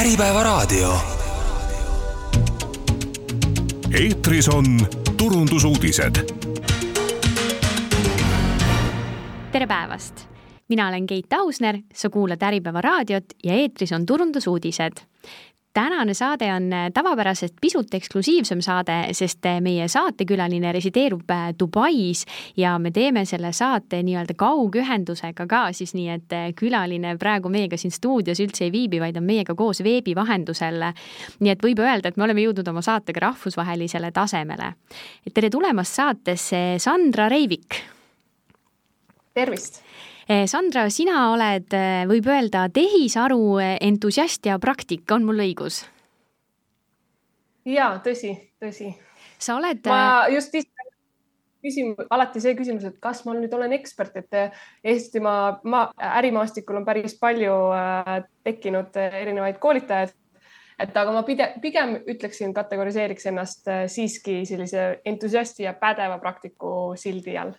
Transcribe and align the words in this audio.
Äripäevaraadio. 0.00 0.98
eetris 4.00 4.48
on 4.48 4.64
turundusuudised. 5.16 6.34
tere 9.52 9.66
päevast, 9.66 10.28
mina 10.68 10.88
olen 10.88 11.06
Keit 11.06 11.32
Ausner, 11.32 11.78
sa 11.94 12.10
kuulad 12.10 12.42
Äripäeva 12.42 12.80
raadiot 12.80 13.24
ja 13.44 13.52
eetris 13.52 13.92
on 13.92 14.06
turundusuudised 14.06 14.92
tänane 15.76 16.14
saade 16.14 16.54
on 16.54 16.72
äh, 16.72 16.90
tavapärasest 16.94 17.54
pisut 17.60 17.94
eksklusiivsem 17.94 18.60
saade, 18.64 18.94
sest 19.12 19.44
äh, 19.46 19.58
meie 19.60 19.88
saatekülaline 19.88 20.72
resideerub 20.72 21.30
äh, 21.30 21.50
Dubais 21.58 22.24
ja 22.56 22.78
me 22.78 22.90
teeme 22.90 23.24
selle 23.28 23.52
saate 23.52 24.00
nii-öelda 24.06 24.34
kaugühendusega 24.40 25.46
ka 25.46 25.60
siis 25.76 25.92
nii, 25.94 26.08
et 26.14 26.36
külaline 26.56 27.16
praegu 27.20 27.52
meiega 27.52 27.76
siin 27.76 27.92
stuudios 27.92 28.40
üldse 28.40 28.64
ei 28.64 28.72
viibi, 28.72 29.00
vaid 29.04 29.20
on 29.20 29.28
meiega 29.28 29.54
koos 29.54 29.82
veebi 29.84 30.16
vahendusel. 30.16 30.80
nii 31.40 31.52
et 31.52 31.64
võib 31.68 31.84
öelda, 31.84 32.08
et 32.08 32.16
me 32.16 32.24
oleme 32.24 32.46
jõudnud 32.46 32.72
oma 32.72 32.82
saatega 32.82 33.26
rahvusvahelisele 33.28 34.12
tasemele. 34.16 34.72
tere 35.34 35.50
tulemast 35.50 36.00
saatesse, 36.00 36.62
Sandra 36.78 37.28
Reivik. 37.28 37.82
tervist 39.34 39.82
Sandra, 40.26 40.88
sina 40.90 41.28
oled, 41.30 41.70
eh, 41.70 42.02
võib 42.10 42.26
öelda, 42.26 42.64
tehisaru 42.74 43.60
eh, 43.62 43.76
entusiast 43.86 44.46
ja 44.48 44.56
praktik, 44.58 45.04
on 45.14 45.22
mul 45.22 45.38
õigus? 45.44 45.84
ja 47.66 47.92
tõsi, 48.02 48.32
tõsi. 48.62 48.90
sa 49.38 49.54
oled. 49.54 49.86
ma 49.86 50.26
just 50.34 50.54
küsin 51.62 51.94
alati 52.10 52.42
see 52.42 52.56
küsimus, 52.58 52.88
et 52.90 52.96
kas 53.02 53.22
ma 53.26 53.36
nüüd 53.38 53.54
olen 53.54 53.74
ekspert, 53.78 54.18
et 54.18 54.58
Eestimaa 54.82 55.60
ma, 55.62 55.84
ärimaastikul 56.18 56.80
on 56.80 56.86
päris 56.86 57.14
palju 57.18 57.54
tekkinud 58.46 58.98
erinevaid 58.98 59.60
koolitajaid 59.62 60.14
et 60.82 60.98
aga 60.98 61.12
ma 61.14 61.22
pide, 61.26 61.52
pigem 61.62 62.00
ütleksin, 62.02 62.50
kategoriseeriks 62.54 63.30
ennast 63.30 63.70
siiski 63.94 64.40
sellise 64.46 64.88
entusiasti 65.06 65.68
ja 65.68 65.74
pädeva 65.78 66.18
praktiku 66.18 66.96
sildi 66.98 67.38
all 67.38 67.54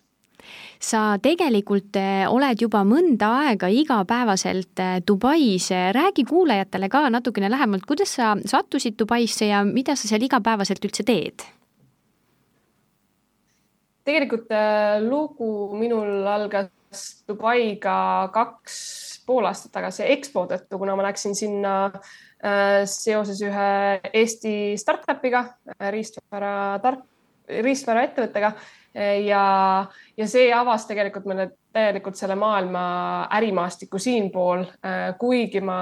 sa 0.80 1.18
tegelikult 1.22 1.96
eh, 1.98 2.24
oled 2.30 2.62
juba 2.62 2.84
mõnda 2.86 3.30
aega 3.42 3.70
igapäevaselt 3.72 4.82
eh, 4.82 4.98
Dubais, 5.06 5.68
räägi 5.94 6.24
kuulajatele 6.28 6.88
ka 6.92 7.08
natukene 7.10 7.50
lähemalt, 7.50 7.86
kuidas 7.88 8.14
sa 8.18 8.34
sattusid 8.46 8.98
Dubaisse 8.98 9.50
ja 9.50 9.64
mida 9.66 9.96
sa 9.98 10.08
seal 10.10 10.24
igapäevaselt 10.26 10.84
üldse 10.84 11.06
teed? 11.06 11.46
tegelikult 14.08 14.48
eh, 14.56 15.02
lugu 15.04 15.76
minul 15.76 16.24
algas 16.26 16.70
Dubaiga 17.28 18.30
kaks 18.32 18.78
pool 19.28 19.44
aastat 19.44 19.74
tagasi 19.74 20.06
EXPO 20.14 20.46
tõttu, 20.48 20.78
kuna 20.80 20.94
ma 20.96 21.04
läksin 21.10 21.34
sinna 21.36 21.74
seoses 22.88 23.42
ühe 23.42 23.68
Eesti 24.14 24.52
startup'iga, 24.78 25.42
riistvara 25.92 26.78
tark, 26.80 27.02
riistvaraettevõttega 27.66 28.52
ja, 28.94 29.86
ja 30.16 30.28
see 30.28 30.48
avas 30.54 30.86
tegelikult 30.88 31.28
meile 31.28 31.50
täielikult 31.72 32.16
selle 32.16 32.34
maailma 32.34 32.82
ärimaastiku 33.36 33.98
siinpool, 34.00 34.64
kuigi 35.20 35.60
ma 35.60 35.78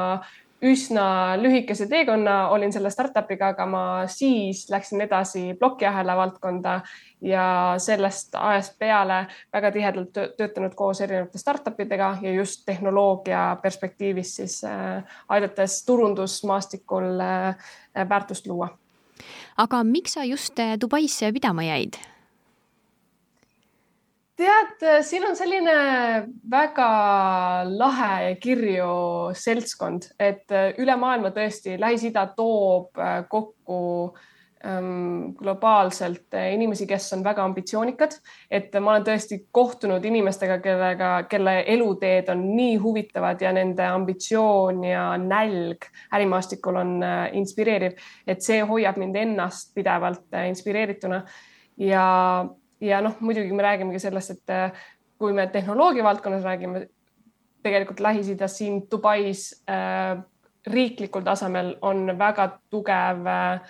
üsna 0.62 1.36
lühikese 1.40 1.86
teekonna 1.88 2.48
olin 2.48 2.72
selle 2.72 2.90
startup'iga, 2.90 3.52
aga 3.52 3.66
ma 3.68 3.82
siis 4.08 4.66
läksin 4.70 5.00
edasi 5.04 5.54
plokiahela 5.58 6.16
valdkonda 6.16 6.80
ja 7.20 7.74
sellest 7.78 8.34
ajast 8.34 8.78
peale 8.78 9.26
väga 9.52 9.72
tihedalt 9.72 10.16
töötanud 10.36 10.74
koos 10.74 11.00
erinevate 11.00 11.38
startup 11.38 11.80
idega 11.80 12.16
ja 12.22 12.32
just 12.32 12.64
tehnoloogia 12.66 13.56
perspektiivist 13.62 14.40
siis 14.40 14.58
äh, 14.64 15.04
aidates 15.28 15.82
turundusmaastikul 15.86 17.20
äh, 17.20 17.56
väärtust 18.08 18.46
luua. 18.46 18.68
aga 19.56 19.84
miks 19.84 20.12
sa 20.12 20.24
just 20.24 20.56
Dubaisse 20.80 21.32
pidama 21.32 21.62
jäid? 21.62 22.00
Tead, 24.36 24.84
siin 25.06 25.24
on 25.28 25.36
selline 25.36 25.74
väga 26.50 26.88
lahe 27.70 28.12
ja 28.28 28.38
kirju 28.40 28.92
seltskond, 29.36 30.10
et 30.20 30.52
äh, 30.52 30.72
üle 30.82 30.96
maailma 31.00 31.32
tõesti 31.34 31.78
Lähis-Ida 31.80 32.26
toob 32.36 33.00
äh, 33.00 33.22
kokku 33.32 33.78
ähm, 34.64 35.32
globaalselt 35.38 36.36
äh, 36.36 36.50
inimesi, 36.54 36.88
kes 36.90 37.08
on 37.16 37.24
väga 37.24 37.46
ambitsioonikad, 37.48 38.18
et 38.50 38.76
ma 38.76 38.92
olen 38.94 39.06
tõesti 39.08 39.40
kohtunud 39.56 40.04
inimestega, 40.04 40.60
kellega, 40.64 41.14
kelle 41.30 41.56
eluteed 41.72 42.28
on 42.34 42.44
nii 42.50 42.76
huvitavad 42.82 43.40
ja 43.40 43.54
nende 43.56 43.88
ambitsioon 43.88 44.84
ja 44.84 45.08
nälg 45.22 45.88
ärimaastikul 46.12 46.82
on 46.82 46.94
inspireeriv, 47.40 47.96
et 48.28 48.44
see 48.44 48.60
hoiab 48.68 49.00
mind 49.00 49.16
ennast 49.24 49.72
pidevalt 49.74 50.40
inspireerituna. 50.44 51.24
Ja 51.76 52.04
ja 52.80 53.00
noh, 53.00 53.16
muidugi 53.20 53.52
me 53.52 53.62
räägimegi 53.62 54.00
sellest, 54.02 54.36
et 54.36 54.54
äh, 54.54 54.86
kui 55.18 55.32
me 55.32 55.46
tehnoloogia 55.46 56.04
valdkonnas 56.04 56.44
räägime, 56.44 56.86
tegelikult 57.62 58.00
Lähis-Idas 58.00 58.58
siin 58.58 58.82
Dubais 58.90 59.48
äh, 59.70 60.22
riiklikul 60.66 61.22
tasemel 61.26 61.76
on 61.82 62.06
väga 62.18 62.48
tugev 62.70 63.26
äh, 63.26 63.60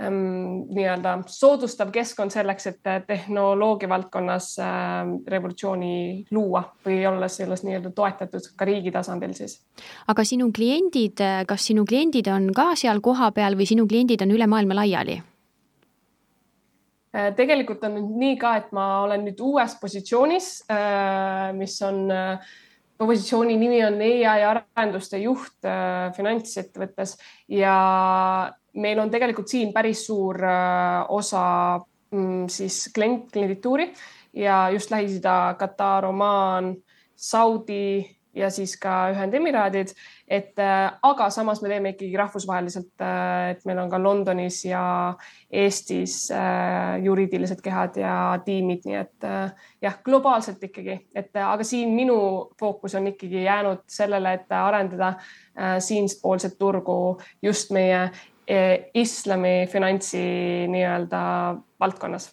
ähm, 0.00 0.66
nii-öelda 0.74 1.16
soodustav 1.30 1.92
keskkond 1.94 2.34
selleks, 2.34 2.66
et 2.66 2.90
äh, 2.90 3.00
tehnoloogia 3.06 3.88
valdkonnas 3.88 4.52
äh, 4.58 5.12
revolutsiooni 5.34 6.26
luua 6.30 6.64
või 6.86 7.02
olla 7.08 7.28
selles 7.28 7.64
nii-öelda 7.66 7.94
toetatud 7.94 8.52
ka 8.56 8.68
riigi 8.68 8.94
tasandil 8.94 9.34
siis. 9.38 9.60
aga 10.08 10.24
sinu 10.26 10.50
kliendid, 10.52 11.22
kas 11.46 11.68
sinu 11.70 11.86
kliendid 11.88 12.30
on 12.32 12.50
ka 12.54 12.72
seal 12.76 13.00
kohapeal 13.00 13.58
või 13.58 13.68
sinu 13.70 13.86
kliendid 13.86 14.26
on 14.26 14.34
üle 14.34 14.50
maailma 14.50 14.82
laiali? 14.82 15.20
Äh, 17.12 17.34
tegelikult 17.36 17.82
on 17.84 17.98
nüüd 17.98 18.12
nii 18.22 18.36
ka, 18.40 18.54
et 18.56 18.70
ma 18.72 19.02
olen 19.04 19.26
nüüd 19.26 19.40
uues 19.44 19.74
positsioonis, 19.80 20.62
äh, 20.72 21.50
mis 21.52 21.74
on, 21.84 22.06
äh, 22.08 22.54
positsiooni 22.96 23.58
nimi 23.60 23.82
on 23.84 23.98
ai 24.00 24.44
arenduste 24.46 25.18
juht 25.20 25.66
finantsettevõttes. 26.16 27.16
Ja 27.50 27.74
meil 28.78 29.00
on 29.02 29.10
tegelikult 29.10 29.50
siin 29.50 29.72
päris 29.74 30.04
suur 30.06 30.38
osa 31.10 31.44
mm, 32.14 32.46
siis 32.46 32.92
klient, 32.94 33.26
kliendituuri. 33.34 33.88
Ja 34.38 34.68
just 34.70 34.94
Lähis-Ida, 34.94 35.56
Katar, 35.58 36.06
Omaan, 36.06 36.76
Saudi 37.16 38.06
ja 38.34 38.50
siis 38.50 38.74
ka 38.80 39.10
Ühendemiraadid, 39.12 39.92
et 40.28 40.58
äh, 40.60 40.86
aga 41.02 41.28
samas 41.30 41.62
me 41.62 41.68
teeme 41.68 41.92
ikkagi 41.92 42.16
rahvusvaheliselt, 42.16 42.92
äh, 43.04 43.50
et 43.52 43.64
meil 43.68 43.82
on 43.82 43.90
ka 43.92 44.00
Londonis 44.02 44.62
ja 44.64 44.82
Eestis 45.50 46.16
äh, 46.32 46.96
juriidilised 47.04 47.60
kehad 47.64 47.98
ja 48.00 48.16
tiimid, 48.44 48.86
nii 48.88 48.98
et 49.00 49.28
jah, 49.82 49.98
globaalselt 50.04 50.62
ikkagi, 50.64 50.98
et 51.14 51.36
aga 51.36 51.64
siin 51.66 51.94
minu 51.96 52.18
fookus 52.60 52.96
on 52.98 53.12
ikkagi 53.12 53.44
jäänud 53.44 53.84
sellele, 53.90 54.36
et 54.40 54.52
arendada 54.56 55.14
siinspoolset 55.78 56.56
turgu 56.58 57.18
just 57.42 57.70
meie 57.76 58.06
islami 58.98 59.66
finantsi 59.70 60.22
nii-öelda 60.72 61.20
valdkonnas 61.80 62.32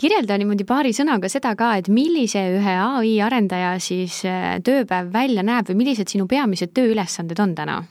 kirjelda 0.00 0.38
niimoodi 0.38 0.66
paari 0.68 0.92
sõnaga 0.96 1.28
seda 1.32 1.54
ka, 1.58 1.74
et 1.80 1.90
millise 1.92 2.42
ühe 2.58 2.76
ai 2.80 3.16
arendaja 3.24 3.74
siis 3.82 4.20
äh, 4.28 4.56
tööpäev 4.64 5.12
välja 5.14 5.44
näeb 5.46 5.70
või 5.70 5.82
millised 5.82 6.10
sinu 6.12 6.28
peamised 6.30 6.74
tööülesanded 6.76 7.40
on 7.40 7.54
täna? 7.58 7.82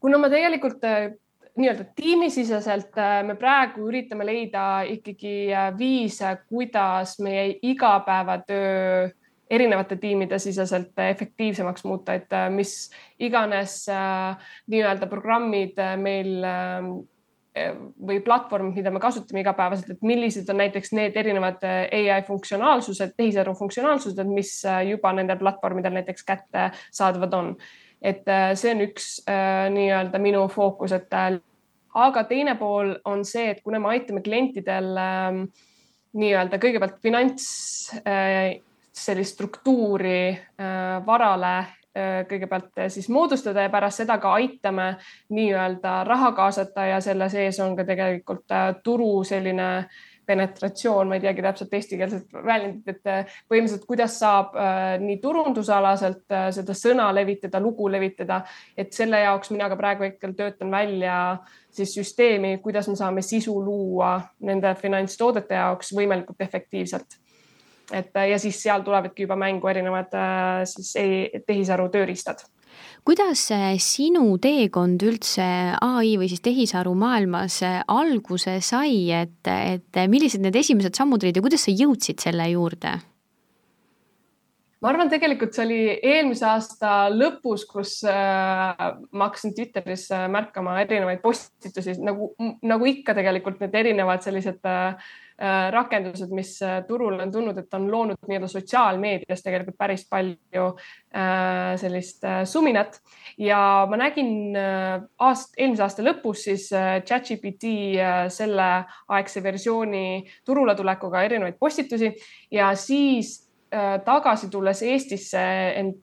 kuna 0.00 0.18
me 0.22 0.30
tegelikult 0.30 0.84
äh, 0.86 1.10
nii-öelda 1.58 1.86
tiimisiseselt 1.96 2.98
äh, 3.00 3.20
me 3.26 3.34
praegu 3.38 3.88
üritame 3.88 4.26
leida 4.28 4.82
ikkagi 4.86 5.36
viise, 5.78 6.36
kuidas 6.48 7.18
meie 7.24 7.56
igapäevatöö 7.62 9.08
erinevate 9.50 9.96
tiimide 10.02 10.38
siseselt 10.42 10.98
efektiivsemaks 10.98 11.84
muuta, 11.86 12.16
et 12.18 12.32
mis 12.50 12.72
iganes 13.22 13.84
nii-öelda 14.66 15.06
programmid 15.06 15.78
meil 16.02 16.32
või 18.08 18.20
platvormid, 18.24 18.76
mida 18.76 18.90
me 18.92 19.00
kasutame 19.00 19.40
igapäevaselt, 19.40 19.94
et 19.94 20.04
millised 20.06 20.48
on 20.52 20.60
näiteks 20.60 20.92
need 20.96 21.16
erinevad 21.16 21.64
äh, 21.64 22.12
ai 22.14 22.22
funktsionaalsused, 22.26 23.14
tehisaru 23.16 23.54
funktsionaalsused, 23.56 24.20
mis 24.28 24.58
äh, 24.68 24.82
juba 24.90 25.12
nendel 25.16 25.40
platvormidel 25.40 25.96
näiteks 25.96 26.26
kättesaadavad 26.28 27.36
on. 27.38 27.56
et 28.02 28.28
äh, 28.28 28.50
see 28.54 28.74
on 28.74 28.82
üks 28.84 29.06
nii-öelda 29.72 30.18
minu 30.20 30.44
fookus, 30.52 30.92
et 30.92 31.14
aga 31.96 32.24
teine 32.28 32.54
pool 32.60 32.92
on 33.08 33.24
see, 33.24 33.48
et 33.50 33.62
kuna 33.64 33.80
me 33.80 33.94
aitame 33.94 34.20
klientidel 34.22 34.92
ähm, 35.00 35.46
nii-öelda 36.16 36.60
kõigepealt 36.60 37.00
finants 37.02 37.46
sellist 38.96 39.34
struktuuri 39.36 40.36
varale 41.06 41.56
kõigepealt 42.28 42.82
äh, 42.82 42.90
siis 42.92 43.08
moodustada 43.12 43.66
ja 43.66 43.72
pärast 43.72 44.02
seda 44.02 44.18
ka 44.22 44.34
aitame 44.38 44.90
nii-öelda 45.34 46.02
raha 46.08 46.32
kaasata 46.36 46.90
ja 46.92 47.00
selle 47.04 47.30
sees 47.32 47.60
on 47.64 47.76
ka 47.76 47.86
tegelikult 47.88 48.52
äh, 48.52 48.74
turu 48.84 49.24
selline 49.24 49.70
penetratsioon, 50.26 51.08
ma 51.08 51.16
ei 51.16 51.22
teagi 51.22 51.42
täpselt 51.44 51.74
eestikeelset 51.78 52.34
väljendit, 52.44 52.88
et 52.90 53.10
äh, 53.10 53.36
põhimõtteliselt, 53.48 53.86
kuidas 53.88 54.18
saab 54.20 54.56
äh, 54.58 54.96
nii 55.02 55.18
turundusalaselt 55.22 56.34
äh, 56.34 56.48
seda 56.54 56.74
sõna 56.76 57.06
levitada, 57.14 57.60
lugu 57.62 57.88
levitada, 57.92 58.40
et 58.76 58.92
selle 58.96 59.22
jaoks 59.22 59.52
mina 59.54 59.70
ka 59.70 59.78
praegu 59.78 60.06
hetkel 60.06 60.34
töötan 60.38 60.72
välja 60.74 61.18
siis 61.76 61.94
süsteemi, 61.94 62.56
kuidas 62.64 62.88
me 62.90 62.96
saame 62.98 63.22
sisu 63.22 63.54
luua 63.62 64.16
nende 64.48 64.74
finantstoodete 64.80 65.58
jaoks 65.60 65.94
võimalikult 65.96 66.42
efektiivselt. 66.42 67.20
Et 67.94 68.14
ja 68.30 68.38
siis 68.42 68.58
seal 68.62 68.82
tulevadki 68.82 69.26
juba 69.26 69.36
mängu 69.38 69.68
erinevad 69.70 70.14
siis 70.66 70.94
tehisaru 71.46 71.88
tööriistad 71.92 72.42
kuidas 73.06 73.46
sinu 73.84 74.36
teekond 74.42 75.02
üldse 75.06 75.46
ai 75.80 76.16
või 76.18 76.28
siis 76.30 76.42
tehisaru 76.44 76.94
maailmas 76.98 77.60
alguse 77.86 78.58
sai, 78.64 79.10
et, 79.14 79.42
et 79.46 80.00
millised 80.10 80.42
need 80.42 80.56
esimesed 80.58 80.96
sammud 80.98 81.22
olid 81.22 81.38
ja 81.38 81.44
kuidas 81.44 81.66
sa 81.68 81.74
jõudsid 81.74 82.22
selle 82.26 82.48
juurde? 82.52 82.96
ma 84.84 84.90
arvan, 84.92 85.08
tegelikult 85.10 85.56
see 85.56 85.64
oli 85.64 85.78
eelmise 86.04 86.44
aasta 86.46 87.06
lõpus, 87.10 87.64
kus 87.66 87.94
äh, 88.06 88.82
ma 89.16 89.28
hakkasin 89.30 89.54
Twitteris 89.56 90.04
äh, 90.14 90.26
märkama 90.30 90.76
erinevaid 90.82 91.22
postitusi 91.24 91.96
nagu, 92.04 92.34
nagu 92.62 92.90
ikka 92.90 93.16
tegelikult 93.16 93.62
need 93.64 93.74
erinevad 93.80 94.22
sellised 94.22 94.60
äh, 94.68 95.00
Äh, 95.00 95.25
rakendused, 95.70 96.30
mis 96.32 96.54
äh, 96.64 96.78
turule 96.88 97.22
on 97.22 97.32
tulnud, 97.32 97.58
et 97.60 97.74
on 97.76 97.90
loonud 97.92 98.28
nii-öelda 98.28 98.48
sotsiaalmeedias 98.48 99.44
tegelikult 99.44 99.76
päris 99.78 100.06
palju 100.08 100.66
äh, 100.72 101.74
sellist 101.80 102.24
suminat. 102.48 103.00
Ja 103.38 103.60
ma 103.90 103.98
nägin 104.00 104.56
aast-, 104.56 105.56
eelmise 105.58 105.84
aasta 105.84 106.04
lõpus 106.06 106.46
siis 106.48 106.68
ChatGPT 106.72 107.72
selleaegse 108.32 109.42
versiooni 109.44 110.06
turule 110.44 110.76
tulekuga 110.78 111.26
erinevaid 111.28 111.58
postitusi. 111.60 112.14
Ja 112.50 112.72
siis 112.78 113.45
Äh, 113.45 113.45
tagasi 114.06 114.48
tulles 114.50 114.82
Eestisse, 114.86 115.42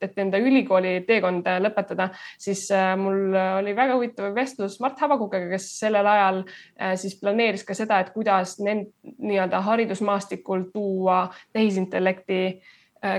et 0.01 0.17
enda 0.19 0.39
ülikooli 0.41 0.97
teekond 1.07 1.47
lõpetada, 1.63 2.09
siis 2.39 2.65
äh, 2.75 2.93
mul 2.99 3.33
oli 3.59 3.75
väga 3.75 3.95
huvitav 3.95 4.35
vestlus 4.35 4.79
Mart 4.83 4.99
Havakukega, 4.99 5.47
kes 5.53 5.69
sellel 5.79 6.07
ajal 6.07 6.43
äh, 6.43 6.93
siis 6.99 7.15
planeeris 7.21 7.65
ka 7.67 7.75
seda, 7.77 8.01
et 8.03 8.13
kuidas 8.15 8.57
nii-öelda 8.59 9.63
haridusmaastikul 9.63 10.69
tuua 10.73 11.25
tehisintellekti 11.53 12.43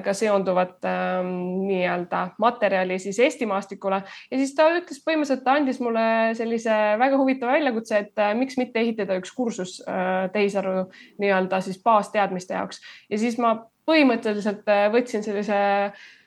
ka 0.04 0.14
seonduvat 0.16 0.84
ähm, 0.88 1.26
nii-öelda 1.66 2.28
materjali 2.40 2.98
siis 2.98 3.18
Eesti 3.20 3.46
maastikule. 3.46 3.98
Ja 4.30 4.38
siis 4.38 4.54
ta 4.56 4.70
ütles 4.72 5.02
põhimõtteliselt, 5.04 5.42
ta 5.44 5.58
andis 5.58 5.80
mulle 5.84 6.06
sellise 6.38 6.76
väga 7.00 7.18
huvitava 7.20 7.58
väljakutse, 7.58 8.00
et 8.06 8.22
äh, 8.24 8.32
miks 8.38 8.56
mitte 8.56 8.80
ehitada 8.80 9.18
üks 9.20 9.34
kursus 9.36 9.76
äh, 9.84 10.30
tehisaru 10.32 10.86
nii-öelda 11.20 11.60
siis 11.66 11.82
baasteadmiste 11.84 12.56
jaoks. 12.56 12.80
Ja 13.12 13.20
siis 13.20 13.36
ma 13.36 13.58
põhimõtteliselt 13.88 14.68
äh, 14.70 14.86
võtsin 14.92 15.24
sellise 15.24 15.56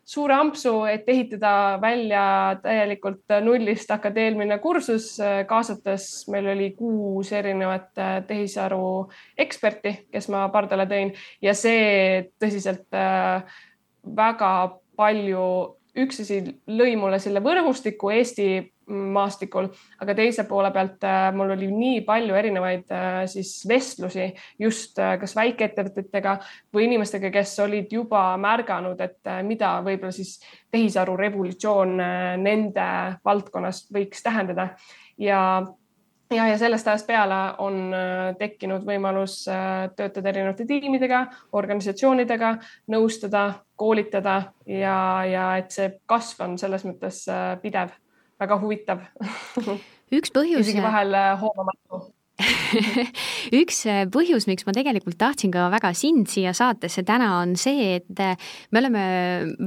suure 0.08 0.38
ampsu, 0.38 0.72
et 0.88 1.08
ehitada 1.12 1.80
välja 1.84 2.24
täielikult 2.64 3.36
nullist 3.44 3.92
akadeemiline 3.92 4.60
kursus, 4.64 5.10
äh, 5.20 5.42
kaasates 5.50 6.28
meil 6.32 6.48
oli 6.54 6.72
kuus 6.78 7.34
erinevat 7.36 7.92
äh, 8.00 8.14
tehisaru 8.28 9.08
eksperti, 9.38 9.96
kes 10.14 10.30
ma 10.34 10.48
pardale 10.54 10.88
tõin. 10.90 11.14
Ja 11.44 11.56
see 11.58 12.30
tõsiselt 12.40 12.88
väga 14.18 14.54
palju 14.98 15.48
üks 15.98 16.22
asi 16.24 16.40
lõi 16.70 16.96
mulle 16.98 17.20
selle 17.20 17.42
võrgustiku. 17.44 18.12
Eesti 18.14 18.48
maastikul, 18.88 19.68
aga 20.02 20.16
teise 20.16 20.46
poole 20.48 20.70
pealt 20.72 21.04
äh, 21.08 21.30
mul 21.36 21.52
oli 21.58 21.68
nii 21.72 22.02
palju 22.08 22.36
erinevaid 22.40 22.92
äh, 22.96 23.24
siis 23.30 23.60
vestlusi 23.68 24.30
just 24.60 25.00
äh, 25.00 25.18
kas 25.20 25.36
väikeettevõtetega 25.36 26.38
või 26.76 26.88
inimestega, 26.88 27.32
kes 27.34 27.58
olid 27.66 27.92
juba 27.92 28.30
märganud, 28.40 29.02
et 29.04 29.34
mida 29.48 29.78
võib-olla 29.84 30.16
siis 30.16 30.38
tehisaru 30.72 31.18
revolutsioon 31.20 31.98
nende 32.44 32.88
valdkonnas 33.26 33.86
võiks 33.94 34.24
tähendada. 34.24 34.70
Ja 35.18 35.42
ja, 36.32 36.48
ja 36.52 36.58
sellest 36.60 36.88
ajast 36.88 37.08
peale 37.08 37.38
on 37.64 37.94
tekkinud 38.40 38.84
võimalus 38.88 39.46
töötada 39.96 40.30
erinevate 40.30 40.68
tiimidega, 40.68 41.22
organisatsioonidega, 41.56 42.58
nõustada, 42.92 43.46
koolitada 43.80 44.42
ja, 44.68 44.98
ja 45.28 45.48
et 45.62 45.72
see 45.72 45.94
kasv 46.06 46.44
on 46.44 46.60
selles 46.60 46.84
mõttes 46.88 47.24
pidev 47.64 47.96
väga 48.42 48.60
huvitav 48.62 49.02
üks 50.18 50.32
põhjus. 50.34 50.66
isegi 50.66 50.84
vahel 50.84 51.18
äh, 51.18 51.34
hoomamatu 51.42 52.04
üks 53.60 53.80
äh, 53.90 54.04
põhjus, 54.12 54.46
miks 54.50 54.66
ma 54.68 54.74
tegelikult 54.76 55.18
tahtsin 55.20 55.52
ka 55.54 55.68
väga 55.74 55.92
sind 55.98 56.30
siia 56.32 56.54
saatesse 56.56 57.04
täna, 57.08 57.30
on 57.42 57.56
see, 57.60 57.98
et 57.98 58.22
äh, 58.24 58.36
me 58.72 58.82
oleme 58.82 59.04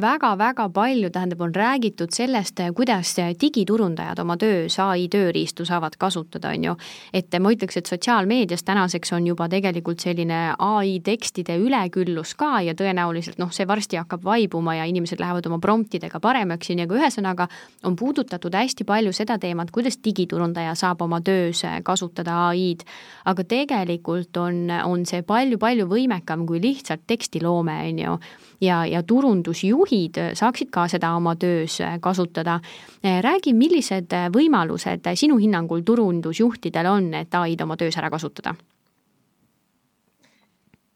väga-väga 0.00 0.68
palju, 0.74 1.10
tähendab, 1.12 1.42
on 1.44 1.54
räägitud 1.56 2.14
sellest, 2.14 2.60
äh, 2.62 2.72
kuidas 2.76 3.12
digiturundajad 3.40 4.22
oma 4.22 4.36
töös 4.40 4.78
ai 4.82 5.08
tööriistu 5.12 5.66
saavad 5.68 5.96
kasutada, 6.00 6.52
on 6.54 6.68
ju. 6.70 6.76
et 7.12 7.34
ma 7.40 7.52
ütleks, 7.52 7.80
et 7.80 7.90
sotsiaalmeedias 7.90 8.64
tänaseks 8.66 9.12
on 9.16 9.26
juba 9.28 9.48
tegelikult 9.50 10.00
selline 10.00 10.40
ai 10.58 11.00
tekstide 11.04 11.58
üleküllus 11.60 12.36
ka 12.38 12.60
ja 12.66 12.76
tõenäoliselt 12.78 13.40
noh, 13.42 13.52
see 13.54 13.66
varsti 13.68 14.00
hakkab 14.00 14.24
vaibuma 14.24 14.76
ja 14.78 14.86
inimesed 14.88 15.20
lähevad 15.20 15.50
oma 15.50 15.60
promptidega 15.62 16.20
paremaks, 16.20 16.70
on 16.70 16.84
ju, 16.84 16.88
aga 16.88 17.00
ühesõnaga 17.02 17.48
on 17.84 17.98
puudutatud 17.98 18.54
hästi 18.54 18.86
palju 18.88 19.12
seda 19.16 19.38
teemat, 19.42 19.72
kuidas 19.74 19.98
digiturundaja 20.04 20.76
saab 20.78 21.02
oma 21.04 21.20
töös 21.24 21.64
kasutada 21.84 22.36
ai 22.48 22.60
ai-d, 22.60 22.84
aga 23.30 23.44
tegelikult 23.44 24.36
on, 24.40 24.70
on 24.86 25.04
see 25.08 25.22
palju-palju 25.26 25.86
võimekam 25.90 26.46
kui 26.48 26.60
lihtsalt 26.62 27.04
tekstiloome, 27.10 27.76
on 27.90 28.02
ju. 28.04 28.16
ja, 28.64 28.80
ja 28.88 29.02
turundusjuhid 29.02 30.20
saaksid 30.38 30.70
ka 30.72 30.86
seda 30.88 31.14
oma 31.16 31.36
töös 31.36 31.80
kasutada. 32.00 32.60
räägi, 33.02 33.54
millised 33.54 34.12
võimalused 34.32 35.06
sinu 35.14 35.38
hinnangul 35.38 35.82
turundusjuhtidel 35.84 36.86
on, 36.86 37.14
et 37.14 37.34
ai-d 37.34 37.64
oma 37.64 37.76
töös 37.76 37.96
ära 37.96 38.10
kasutada? 38.10 38.54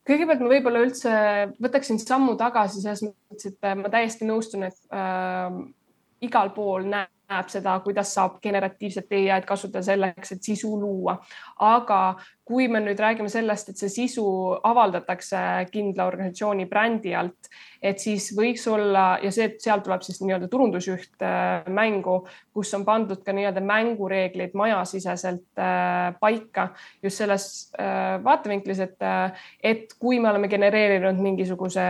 kõigepealt 0.05 0.43
ma 0.44 0.50
võib-olla 0.52 0.85
üldse 0.85 1.11
võtaksin 1.64 1.99
sammu 2.00 2.37
tagasi 2.37 2.82
selles 2.82 3.06
mõttes, 3.06 3.49
et 3.49 3.69
ma 3.81 3.88
täiesti 3.88 4.29
nõustun, 4.29 4.67
et 4.69 4.76
äh, 4.93 5.56
igal 6.25 6.52
pool 6.56 6.85
näeb 6.93 7.13
näeb 7.31 7.49
seda, 7.53 7.79
kuidas 7.85 8.12
saab 8.15 8.38
generatiivset 8.44 9.12
ai-d 9.17 9.47
kasutada 9.49 9.82
selleks, 9.85 10.35
et 10.35 10.43
sisu 10.53 10.75
luua. 10.81 11.19
aga 11.61 12.17
kui 12.44 12.67
me 12.69 12.81
nüüd 12.85 12.99
räägime 13.00 13.31
sellest, 13.32 13.71
et 13.71 13.81
see 13.81 13.88
sisu 13.88 14.25
avaldatakse 14.69 15.38
kindla 15.73 16.05
organisatsiooni 16.11 16.67
brändi 16.69 17.15
alt, 17.17 17.49
et 17.81 18.03
siis 18.03 18.26
võiks 18.37 18.67
olla 18.69 19.05
ja 19.23 19.31
see, 19.32 19.55
seal 19.62 19.81
tuleb 19.85 20.05
siis 20.05 20.21
nii-öelda 20.21 20.50
turundusjuht 20.53 21.25
äh, 21.25 21.65
mängu, 21.73 22.19
kus 22.53 22.75
on 22.76 22.85
pandud 22.85 23.23
ka 23.25 23.32
nii-öelda 23.32 23.65
mängureeglid 23.65 24.53
majasiseselt 24.60 25.56
äh, 25.56 26.13
paika 26.20 26.69
just 27.03 27.22
selles 27.22 27.48
äh, 27.81 28.20
vaatevinklis, 28.25 28.84
et, 28.84 29.08
et 29.65 29.96
kui 29.98 30.20
me 30.20 30.29
oleme 30.34 30.53
genereerinud 30.53 31.25
mingisuguse 31.25 31.89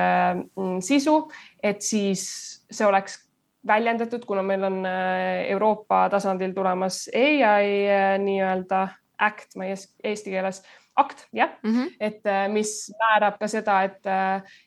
mm, 0.54 0.78
sisu, 0.86 1.18
et 1.62 1.82
siis 1.82 2.28
see 2.70 2.86
oleks 2.86 3.23
väljendatud, 3.66 4.24
kuna 4.26 4.42
meil 4.42 4.64
on 4.64 4.86
äh, 4.86 5.44
Euroopa 5.50 6.08
tasandil 6.10 6.52
tulemas 6.54 7.04
ai 7.14 7.86
äh, 7.88 8.18
nii-öelda 8.18 8.88
act, 9.18 9.54
ma 9.56 9.68
ei 9.68 9.76
eesti 10.04 10.32
keeles, 10.32 10.62
akt, 10.96 11.26
jah 11.32 11.50
mm, 11.62 11.72
-hmm. 11.72 11.94
et 12.00 12.26
äh, 12.26 12.48
mis 12.52 12.92
määrab 12.98 13.38
ka 13.38 13.48
seda, 13.48 13.82
et 13.82 14.02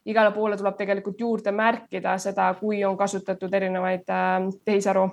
igale 0.06 0.32
poole 0.32 0.58
tuleb 0.58 0.76
tegelikult 0.78 1.20
juurde 1.20 1.52
märkida 1.52 2.18
seda, 2.18 2.54
kui 2.60 2.84
on 2.86 2.98
kasutatud 2.98 3.54
erinevaid 3.54 4.06
tehisaru 4.66 5.10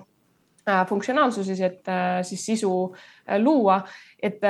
funktsionaalsusi, 0.89 1.63
et 1.63 1.85
siis 2.25 2.45
sisu 2.45 2.95
luua, 3.37 3.81
et 4.23 4.41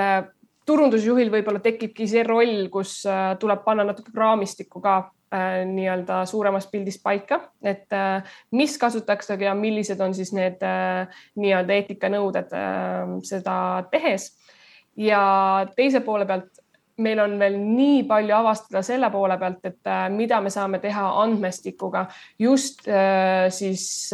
turundusjuhil 0.65 1.31
võib-olla 1.31 1.59
tekibki 1.59 2.07
see 2.07 2.23
roll, 2.23 2.69
kus 2.71 3.03
tuleb 3.39 3.63
panna 3.65 3.83
natuke 3.83 4.11
raamistikku 4.15 4.81
ka 4.81 4.95
Äh, 5.24 5.24
nii-öelda 5.65 6.25
suuremas 6.25 6.67
pildis 6.71 6.99
paika, 7.03 7.39
et 7.63 7.93
äh, 7.93 8.23
mis 8.51 8.77
kasutatakse 8.77 9.37
ja 9.41 9.55
millised 9.57 9.99
on 9.99 10.13
siis 10.13 10.33
need 10.33 10.61
äh, 10.63 11.07
nii-öelda 11.35 11.79
eetikanõuded 11.79 12.53
seda 13.25 13.57
tehes. 13.91 14.35
ja 14.95 15.65
teise 15.75 15.99
poole 15.99 16.25
pealt 16.25 16.61
meil 16.97 17.19
on 17.19 17.33
veel 17.39 17.57
nii 17.59 18.03
palju 18.07 18.35
avastada 18.35 18.81
selle 18.85 19.09
poole 19.11 19.35
pealt, 19.37 19.65
et 19.67 19.91
mida 20.15 20.39
me 20.41 20.49
saame 20.49 20.79
teha 20.79 21.09
andmestikuga 21.23 22.05
just 22.39 22.87
siis 23.51 24.13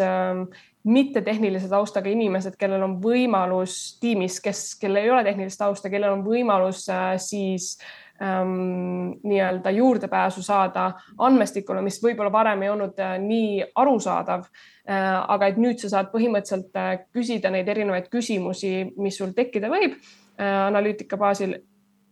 mittetehnilise 0.83 1.69
taustaga 1.69 2.09
inimesed, 2.09 2.55
kellel 2.57 2.81
on 2.81 2.95
võimalus 3.03 3.99
tiimis, 4.01 4.39
kes, 4.41 4.63
kellel 4.81 5.03
ei 5.03 5.11
ole 5.13 5.23
tehnilist 5.27 5.61
tausta, 5.61 5.91
kellel 5.93 6.15
on 6.15 6.23
võimalus 6.25 6.87
siis 7.21 7.75
äh, 7.77 7.91
ähm, 8.21 9.17
nii-öelda 9.23 9.69
juurdepääsu 9.69 10.43
saada 10.43 10.91
andmestikule, 11.17 11.81
mis 11.81 11.99
võib-olla 12.03 12.31
varem 12.31 12.61
ei 12.61 12.69
olnud 12.69 12.99
äh, 13.01 13.17
nii 13.21 13.63
arusaadav 13.75 14.45
äh,. 14.45 15.17
aga 15.27 15.49
et 15.49 15.59
nüüd 15.61 15.81
sa 15.81 15.89
saad 15.95 16.11
põhimõtteliselt 16.13 16.77
äh, 16.77 16.93
küsida 17.13 17.51
neid 17.53 17.69
erinevaid 17.69 18.11
küsimusi, 18.13 18.93
mis 18.97 19.17
sul 19.17 19.33
tekkida 19.37 19.71
võib 19.71 19.97
äh, 19.97 20.67
analüütika 20.67 21.17
baasil 21.17 21.57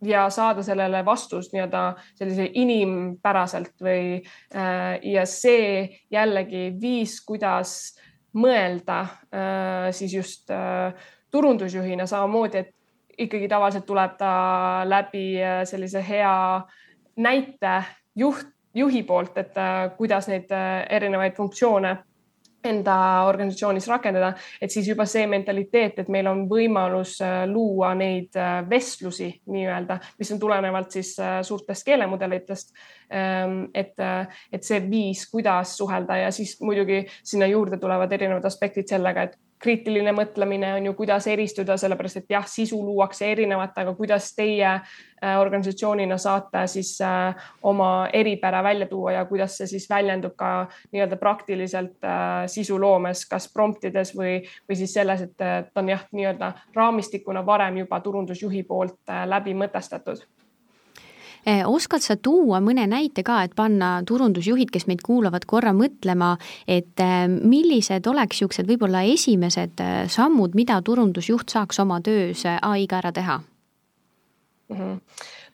ja 0.05 0.29
saada 0.31 0.63
sellele 0.63 1.03
vastus 1.05 1.51
nii-öelda 1.53 1.83
sellise 2.15 2.45
inimpäraselt 2.55 3.73
või 3.83 4.21
ja 5.03 5.25
see 5.27 5.89
jällegi 6.07 6.69
viis, 6.79 7.17
kuidas 7.27 7.73
mõelda 8.31 9.01
siis 9.91 10.13
just 10.15 10.53
turundusjuhina 11.35 12.07
samamoodi, 12.07 12.63
et 12.63 12.78
ikkagi 13.19 13.47
tavaliselt 13.51 13.85
tuleb 13.85 14.17
ta 14.17 14.31
läbi 14.87 15.25
sellise 15.67 16.03
hea 16.07 16.35
näite 17.19 17.73
juht, 18.15 18.47
juhi 18.75 19.03
poolt, 19.03 19.37
et 19.37 19.57
kuidas 19.97 20.29
neid 20.31 20.51
erinevaid 20.89 21.35
funktsioone 21.35 21.97
enda 22.63 22.95
organisatsioonis 23.27 23.87
rakendada, 23.87 24.33
et 24.61 24.71
siis 24.71 24.87
juba 24.89 25.05
see 25.07 25.25
mentaliteet, 25.31 26.01
et 26.01 26.11
meil 26.11 26.27
on 26.27 26.43
võimalus 26.49 27.15
äh, 27.23 27.43
luua 27.49 27.93
neid 27.97 28.35
äh, 28.39 28.59
vestlusi 28.69 29.29
nii-öelda, 29.51 29.99
mis 30.19 30.31
on 30.35 30.41
tulenevalt 30.41 30.97
siis 30.97 31.13
äh, 31.23 31.39
suurtest 31.45 31.87
keelemudelitest. 31.87 32.73
Ähm, 33.15 33.61
et, 33.73 33.95
et 34.53 34.65
see 34.65 34.83
viis, 34.89 35.23
kuidas 35.31 35.77
suhelda 35.77 36.19
ja 36.19 36.33
siis 36.35 36.57
muidugi 36.61 37.05
sinna 37.23 37.47
juurde 37.49 37.79
tulevad 37.81 38.11
erinevad 38.13 38.45
aspektid 38.45 38.91
sellega, 38.91 39.23
et 39.25 39.39
kriitiline 39.59 40.11
mõtlemine 40.15 40.71
on 40.77 40.85
ju, 40.87 40.93
kuidas 40.97 41.27
eristuda, 41.27 41.75
sellepärast 41.77 42.21
et 42.21 42.31
jah, 42.31 42.45
sisu 42.47 42.79
luuakse 42.83 43.27
erinevat, 43.31 43.75
aga 43.81 43.93
kuidas 43.97 44.31
teie 44.35 44.67
äh, 44.69 45.35
organisatsioonina 45.39 46.17
saate 46.17 46.63
siis 46.71 46.93
äh, 47.03 47.35
oma 47.63 48.07
eripära 48.13 48.63
välja 48.63 48.87
tuua 48.87 49.17
ja 49.17 49.25
kuidas 49.29 49.57
see 49.59 49.67
siis 49.67 49.89
väljendub 49.89 50.35
ka 50.39 50.53
nii-öelda 50.93 51.19
praktiliselt 51.19 52.07
äh, 52.07 52.47
sisuloomes, 52.47 53.25
kas 53.29 53.49
promptides 53.53 54.15
või, 54.15 54.39
või 54.69 54.79
siis 54.79 54.95
selles, 54.95 55.27
et 55.27 55.37
ta 55.37 55.83
on 55.83 55.91
jah, 55.91 56.07
nii-öelda 56.11 56.53
raamistikuna 56.75 57.45
varem 57.45 57.83
juba 57.83 57.99
turundusjuhi 58.03 58.63
poolt 58.63 59.17
läbi 59.27 59.53
mõtestatud 59.57 60.23
oskad 61.65 62.03
sa 62.03 62.15
tuua 62.15 62.59
mõne 62.63 62.85
näite 62.89 63.23
ka, 63.25 63.41
et 63.43 63.55
panna 63.57 63.99
turundusjuhid, 64.07 64.71
kes 64.73 64.87
meid 64.89 65.03
kuulavad, 65.05 65.45
korra 65.49 65.73
mõtlema, 65.75 66.35
et 66.67 66.99
eh, 67.03 67.25
millised 67.27 68.07
oleks 68.07 68.39
niisugused 68.39 68.69
võib-olla 68.69 69.03
esimesed 69.09 69.83
eh, 69.83 69.99
sammud, 70.11 70.55
mida 70.55 70.79
turundusjuht 70.85 71.49
saaks 71.49 71.79
oma 71.83 71.99
töös 72.05 72.45
ai-ga 72.45 73.01
ära 73.01 73.11
teha 73.11 73.39
mm? 74.69 74.77
-hmm. 74.77 74.97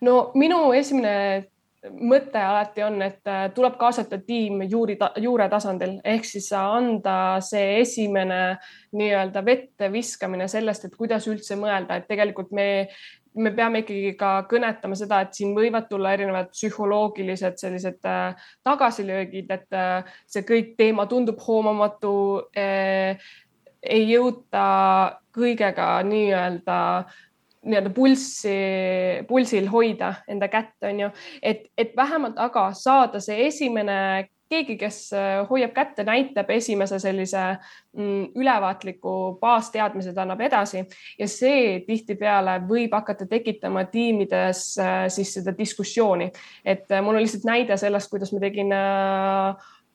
no 0.01 0.31
minu 0.35 0.71
esimene 0.73 1.45
mõte 1.85 2.41
alati 2.41 2.83
on, 2.83 3.01
et 3.05 3.21
tuleb 3.55 3.77
kaasata 3.77 4.17
tiim 4.25 4.63
juuri, 4.69 4.97
juure 5.21 5.49
tasandil 5.49 5.99
ehk 6.03 6.25
siis 6.25 6.51
anda 6.57 7.37
see 7.45 7.79
esimene 7.81 8.57
nii-öelda 8.97 9.45
vette 9.45 9.91
viskamine 9.91 10.47
sellest, 10.47 10.85
et 10.85 10.95
kuidas 10.95 11.27
üldse 11.27 11.57
mõelda, 11.59 11.99
et 11.99 12.07
tegelikult 12.07 12.51
me 12.51 12.87
me 13.35 13.51
peame 13.55 13.81
ikkagi 13.83 14.13
ka 14.19 14.31
kõnetama 14.49 14.97
seda, 14.97 15.21
et 15.25 15.35
siin 15.37 15.53
võivad 15.57 15.89
tulla 15.89 16.13
erinevad 16.15 16.51
psühholoogilised 16.53 17.59
sellised 17.59 18.07
äh, 18.07 18.47
tagasilöögid, 18.65 19.51
et 19.51 19.75
äh, 19.75 20.15
see 20.29 20.45
kõik 20.47 20.75
teema 20.79 21.07
tundub 21.11 21.41
hoomamatu 21.45 22.15
äh,. 22.57 23.19
ei 23.85 24.07
jõuta 24.09 24.65
kõigega 25.35 25.99
nii-öelda 26.07 26.77
nii-öelda 27.65 27.89
pulssi, 27.93 28.55
pulsil 29.27 29.67
hoida 29.69 30.13
enda 30.29 30.47
kätt, 30.49 30.75
on 30.85 30.99
ju, 30.99 31.09
et, 31.41 31.65
et 31.77 31.95
vähemalt 31.97 32.37
aga 32.41 32.67
saada 32.77 33.21
see 33.23 33.47
esimene 33.47 33.97
keegi, 34.49 34.77
kes 34.79 34.99
äh, 35.15 35.41
hoiab 35.49 35.73
kätte, 35.75 36.05
näitab 36.07 36.49
esimese 36.53 36.99
sellise 37.01 37.43
mm, 37.97 38.33
ülevaatliku 38.37 39.15
baasteadmised 39.41 40.17
annab 40.21 40.43
edasi. 40.45 40.83
Ja 41.19 41.27
see 41.31 41.79
tihtipeale 41.87 42.59
võib 42.69 42.93
hakata 42.95 43.27
tekitama 43.29 43.87
tiimides 43.91 44.67
äh, 44.81 44.97
siis 45.13 45.33
seda 45.39 45.55
diskussiooni, 45.57 46.29
et 46.65 46.91
äh, 46.91 47.01
mul 47.05 47.17
on 47.17 47.25
lihtsalt 47.25 47.47
näide 47.49 47.79
sellest, 47.81 48.11
kuidas 48.13 48.33
ma 48.35 48.43
tegin 48.43 48.75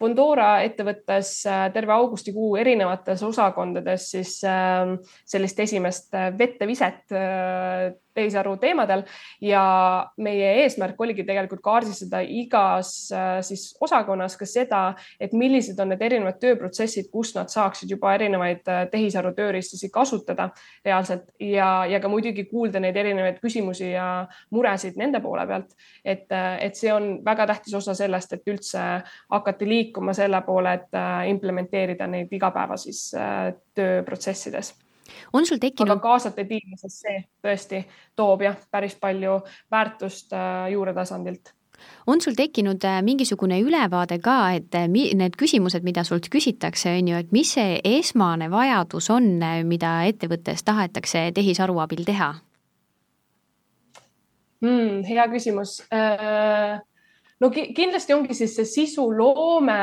Bondora 0.00 0.62
ettevõttes 0.64 1.42
terve 1.74 1.92
augustikuu 1.92 2.54
erinevates 2.56 3.20
osakondades 3.20 4.06
siis 4.14 4.38
sellist 5.28 5.60
esimest 5.60 6.16
vetteviset 6.38 7.12
tehisaru 8.14 8.56
teemadel 8.60 9.02
ja 9.40 9.62
meie 10.18 10.50
eesmärk 10.62 11.00
oligi 11.00 11.24
tegelikult 11.26 11.62
kaardistada 11.62 12.20
igas 12.26 12.92
äh, 13.14 13.38
siis 13.46 13.70
osakonnas 13.80 14.36
ka 14.40 14.48
seda, 14.48 14.82
et 15.20 15.32
millised 15.36 15.78
on 15.80 15.92
need 15.92 16.02
erinevad 16.02 16.40
tööprotsessid, 16.42 17.10
kus 17.12 17.32
nad 17.36 17.52
saaksid 17.52 17.90
juba 17.94 18.14
erinevaid 18.18 18.66
äh, 18.70 18.82
tehisaru 18.90 19.32
tööriistasi 19.36 19.92
kasutada 19.94 20.50
reaalselt 20.84 21.30
ja, 21.38 21.70
ja 21.90 22.02
ka 22.02 22.10
muidugi 22.10 22.46
kuulda 22.50 22.82
neid 22.82 22.98
erinevaid 22.98 23.40
küsimusi 23.42 23.92
ja 23.92 24.08
muresid 24.50 24.98
nende 25.00 25.22
poole 25.22 25.46
pealt. 25.46 25.74
et, 26.04 26.26
äh, 26.32 26.56
et 26.66 26.76
see 26.76 26.92
on 26.92 27.12
väga 27.24 27.46
tähtis 27.46 27.74
osa 27.78 27.94
sellest, 27.94 28.32
et 28.34 28.50
üldse 28.50 28.84
hakati 29.30 29.68
liikuma 29.68 30.14
selle 30.16 30.42
poole, 30.46 30.74
et 30.80 31.00
implementeerida 31.30 32.06
neid 32.10 32.32
igapäeva 32.32 32.76
siis 32.80 33.10
tööprotsessides 33.74 34.74
on 35.32 35.46
sul 35.46 35.60
tekkinud? 35.62 35.90
aga 35.90 36.02
kaasata 36.02 36.44
tiimi, 36.44 36.78
sest 36.80 37.06
see 37.06 37.22
tõesti 37.44 37.84
toob 38.16 38.44
jah, 38.46 38.58
päris 38.70 38.96
palju 39.00 39.40
väärtust 39.72 40.34
äh, 40.36 40.68
juure 40.74 40.94
tasandilt 40.96 41.54
on 42.06 42.20
sul 42.20 42.36
tekkinud 42.36 42.84
äh, 42.84 43.00
mingisugune 43.02 43.60
ülevaade 43.64 44.20
ka, 44.20 44.38
et 44.58 44.74
äh, 44.76 44.88
need 44.88 45.38
küsimused, 45.40 45.84
mida 45.86 46.04
sult 46.04 46.28
küsitakse, 46.32 46.92
on 46.98 47.08
ju, 47.08 47.22
et 47.24 47.32
mis 47.32 47.54
see 47.56 47.80
esmane 47.84 48.50
vajadus 48.52 49.10
on, 49.14 49.32
mida 49.68 50.00
ettevõttes 50.10 50.64
tahetakse 50.66 51.30
tehisaru 51.34 51.80
abil 51.80 52.04
teha 52.08 52.34
hmm,? 54.60 55.02
hea 55.08 55.26
küsimus 55.32 55.80
no 57.40 57.50
kindlasti 57.50 58.14
ongi 58.14 58.36
siis 58.36 58.54
see 58.58 58.68
sisuloome 58.68 59.78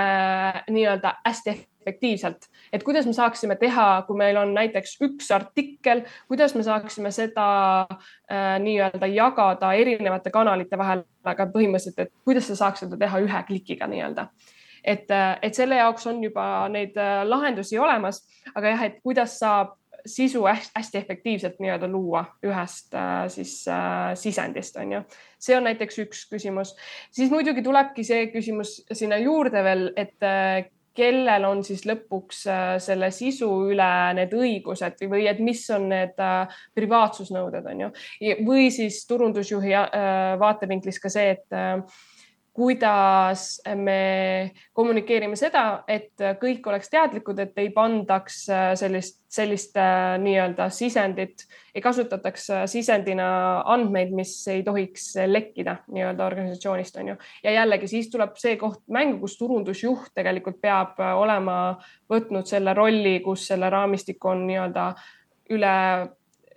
nii-öelda 0.69 1.17
hästi 1.25 1.55
efektiivselt, 1.87 2.49
et 2.73 2.83
kuidas 2.83 3.05
me 3.07 3.13
saaksime 3.15 3.55
teha, 3.55 4.03
kui 4.07 4.17
meil 4.19 4.37
on 4.37 4.53
näiteks 4.55 4.97
üks 5.07 5.31
artikkel, 5.31 6.03
kuidas 6.27 6.55
me 6.55 6.63
saaksime 6.63 7.11
seda 7.15 7.47
äh, 7.87 8.57
nii-öelda 8.63 9.07
jagada 9.13 9.71
erinevate 9.73 10.33
kanalite 10.33 10.77
vahel, 10.77 11.05
aga 11.23 11.47
põhimõtteliselt, 11.53 11.99
et 12.07 12.13
kuidas 12.27 12.51
sa 12.51 12.59
saaks 12.59 12.85
seda 12.85 12.99
teha 12.99 13.23
ühe 13.23 13.43
klikiga 13.47 13.87
nii-öelda. 13.87 14.27
Et, 14.83 15.09
äh, 15.11 15.33
et 15.41 15.55
selle 15.55 15.79
jaoks 15.79 16.07
on 16.07 16.21
juba 16.23 16.67
neid 16.71 16.97
äh, 16.99 17.23
lahendusi 17.27 17.79
olemas, 17.79 18.23
aga 18.55 18.75
jah, 18.75 18.87
et 18.87 19.01
kuidas 19.03 19.39
saab 19.39 19.77
sisu 20.07 20.43
hästi 20.75 20.97
efektiivselt 20.97 21.59
nii-öelda 21.59 21.87
luua 21.91 22.25
ühest 22.45 22.93
äh, 22.95 23.27
siis 23.27 23.67
äh, 23.67 24.15
sisendist, 24.15 24.77
on 24.77 24.91
ju. 24.91 25.01
see 25.39 25.57
on 25.57 25.67
näiteks 25.67 25.99
üks 26.01 26.23
küsimus, 26.31 26.73
siis 27.11 27.31
muidugi 27.31 27.61
tulebki 27.61 28.03
see 28.07 28.27
küsimus 28.33 28.79
sinna 28.91 29.19
juurde 29.21 29.63
veel, 29.63 29.91
et 29.95 30.23
äh, 30.23 30.69
kellel 30.97 31.45
on 31.47 31.63
siis 31.65 31.85
lõpuks 31.87 32.43
äh, 32.51 32.73
selle 32.83 33.11
sisu 33.15 33.49
üle 33.71 33.89
need 34.17 34.33
õigused 34.33 35.05
või 35.11 35.27
et 35.29 35.39
mis 35.43 35.63
on 35.73 35.89
need 35.91 36.17
äh, 36.23 36.59
privaatsusnõuded, 36.77 37.69
on 37.73 37.85
ju, 37.85 37.91
või 38.47 38.69
siis 38.73 39.03
turundusjuhi 39.09 39.73
äh, 39.77 40.35
vaatevinklist 40.41 41.03
ka 41.03 41.13
see, 41.13 41.37
et 41.37 41.59
kuidas 42.57 43.59
me 43.77 44.51
kommunikeerime 44.73 45.37
seda, 45.37 45.83
et 45.87 46.17
kõik 46.41 46.65
oleks 46.65 46.89
teadlikud, 46.89 47.37
et 47.43 47.59
ei 47.61 47.69
pandaks 47.75 48.39
sellist, 48.79 49.19
sellist 49.29 49.77
äh, 49.77 50.15
nii-öelda 50.23 50.69
sisendit, 50.73 51.45
ei 51.75 51.83
kasutataks 51.85 52.49
sisendina 52.73 53.29
andmeid, 53.69 54.15
mis 54.17 54.33
ei 54.49 54.63
tohiks 54.65 55.11
lekkida 55.29 55.77
nii-öelda 55.93 56.25
organisatsioonist, 56.25 56.97
on 56.97 57.13
ju. 57.13 57.17
ja 57.45 57.53
jällegi 57.59 57.91
siis 57.93 58.09
tuleb 58.09 58.35
see 58.41 58.57
koht 58.57 58.81
mängu, 58.89 59.21
kus 59.21 59.37
turundusjuht 59.37 60.15
tegelikult 60.17 60.57
peab 60.61 60.97
olema 61.13 61.77
võtnud 62.09 62.49
selle 62.49 62.73
rolli, 62.73 63.19
kus 63.21 63.45
selle 63.53 63.69
raamistik 63.69 64.25
on 64.25 64.47
nii-öelda 64.49 64.91
üle 65.53 65.75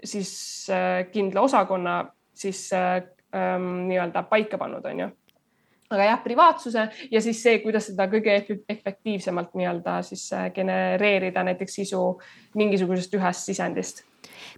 siis 0.04 0.66
äh, 0.70 1.10
kindla 1.12 1.40
osakonna 1.40 2.04
siis 2.34 2.72
äh, 2.72 3.02
ähm, 3.34 3.86
nii-öelda 3.88 4.22
paika 4.22 4.58
pannud, 4.58 4.84
on 4.84 5.00
ju 5.00 5.08
aga 5.90 6.10
jah, 6.10 6.20
privaatsuse 6.22 6.86
ja 7.10 7.22
siis 7.22 7.42
see, 7.42 7.58
kuidas 7.64 7.88
seda 7.90 8.06
kõige 8.10 8.36
efektiivsemalt 8.68 9.56
nii-öelda 9.58 10.00
siis 10.06 10.28
äh, 10.36 10.50
genereerida 10.54 11.44
näiteks 11.46 11.80
sisu 11.82 12.04
mingisugusest 12.54 13.18
ühest 13.18 13.50
sisendist 13.50 14.04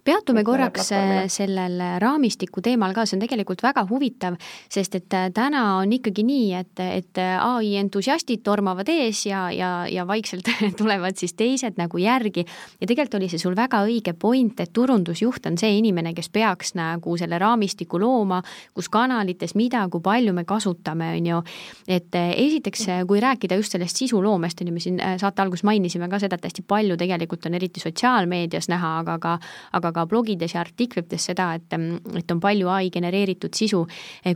peatume 0.03 0.43
korraks 0.43 0.91
äh, 0.91 1.11
sellel 1.31 1.79
raamistiku 2.01 2.61
teemal 2.63 2.93
ka, 2.95 3.05
see 3.07 3.17
on 3.17 3.23
tegelikult 3.23 3.63
väga 3.63 3.85
huvitav, 3.89 4.37
sest 4.71 4.97
et 4.99 5.15
äh, 5.17 5.29
täna 5.33 5.63
on 5.79 5.93
ikkagi 5.95 6.25
nii, 6.27 6.47
et, 6.59 6.83
et 6.83 7.21
ai 7.23 7.75
entusiastid 7.79 8.43
tormavad 8.45 8.89
ees 8.91 9.25
ja, 9.27 9.45
ja, 9.53 9.71
ja 9.89 10.07
vaikselt 10.07 10.49
tulevad 10.79 11.19
siis 11.19 11.35
teised 11.39 11.79
nagu 11.79 12.01
järgi. 12.01 12.45
ja 12.81 12.87
tegelikult 12.87 13.19
oli 13.19 13.29
see 13.31 13.41
sul 13.41 13.55
väga 13.57 13.83
õige 13.87 14.15
point, 14.19 14.59
et 14.59 14.73
turundusjuht 14.73 15.47
on 15.49 15.57
see 15.59 15.77
inimene, 15.77 16.13
kes 16.13 16.29
peaks 16.33 16.73
nagu 16.79 17.17
selle 17.19 17.39
raamistiku 17.41 17.99
looma, 18.01 18.41
kus 18.73 18.89
kanalites, 18.93 19.55
mida, 19.59 19.85
kui 19.91 20.01
palju 20.03 20.33
me 20.33 20.45
kasutame, 20.47 21.13
on 21.17 21.31
ju. 21.31 21.41
et 21.87 22.15
esiteks, 22.15 22.87
kui 23.07 23.21
rääkida 23.23 23.57
just 23.59 23.75
sellest 23.75 23.99
sisuloomest, 23.99 24.61
on 24.61 24.71
ju, 24.71 24.73
me 24.73 24.83
siin 24.83 25.01
saate 25.19 25.41
alguses 25.43 25.63
mainisime 25.67 26.09
ka 26.09 26.19
seda, 26.21 26.37
et 26.39 26.49
hästi 26.49 26.65
palju 26.67 26.97
tegelikult 26.99 27.45
on 27.47 27.57
eriti 27.57 27.83
sotsiaalmeedias 27.83 28.69
näha, 28.71 28.97
aga 29.03 29.17
ka 29.21 29.33
aga 29.73 29.91
ka 29.95 30.05
blogides 30.09 30.55
ja 30.55 30.61
artiklites 30.63 31.27
seda, 31.29 31.53
et, 31.57 31.75
et 32.19 32.31
on 32.31 32.41
palju 32.43 32.69
ai 32.71 32.89
genereeritud 32.93 33.53
sisu. 33.55 33.83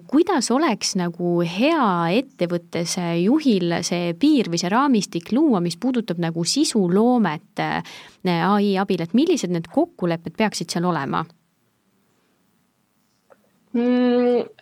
kuidas 0.07 0.51
oleks 0.51 0.95
nagu 0.99 1.41
hea 1.41 1.87
ettevõttes 2.19 2.97
juhil 3.21 3.79
see 3.87 4.13
piir 4.19 4.51
või 4.51 4.61
see 4.61 4.73
raamistik 4.73 5.31
luua, 5.31 5.61
mis 5.63 5.77
puudutab 5.77 6.19
nagu 6.21 6.43
sisuloomet 6.43 7.63
ai 8.27 8.75
abil, 8.77 9.01
et 9.01 9.13
millised 9.17 9.53
need 9.53 9.69
kokkulepped 9.71 10.35
peaksid 10.37 10.73
seal 10.73 10.89
olema 10.89 11.23
mm,? 13.73 14.57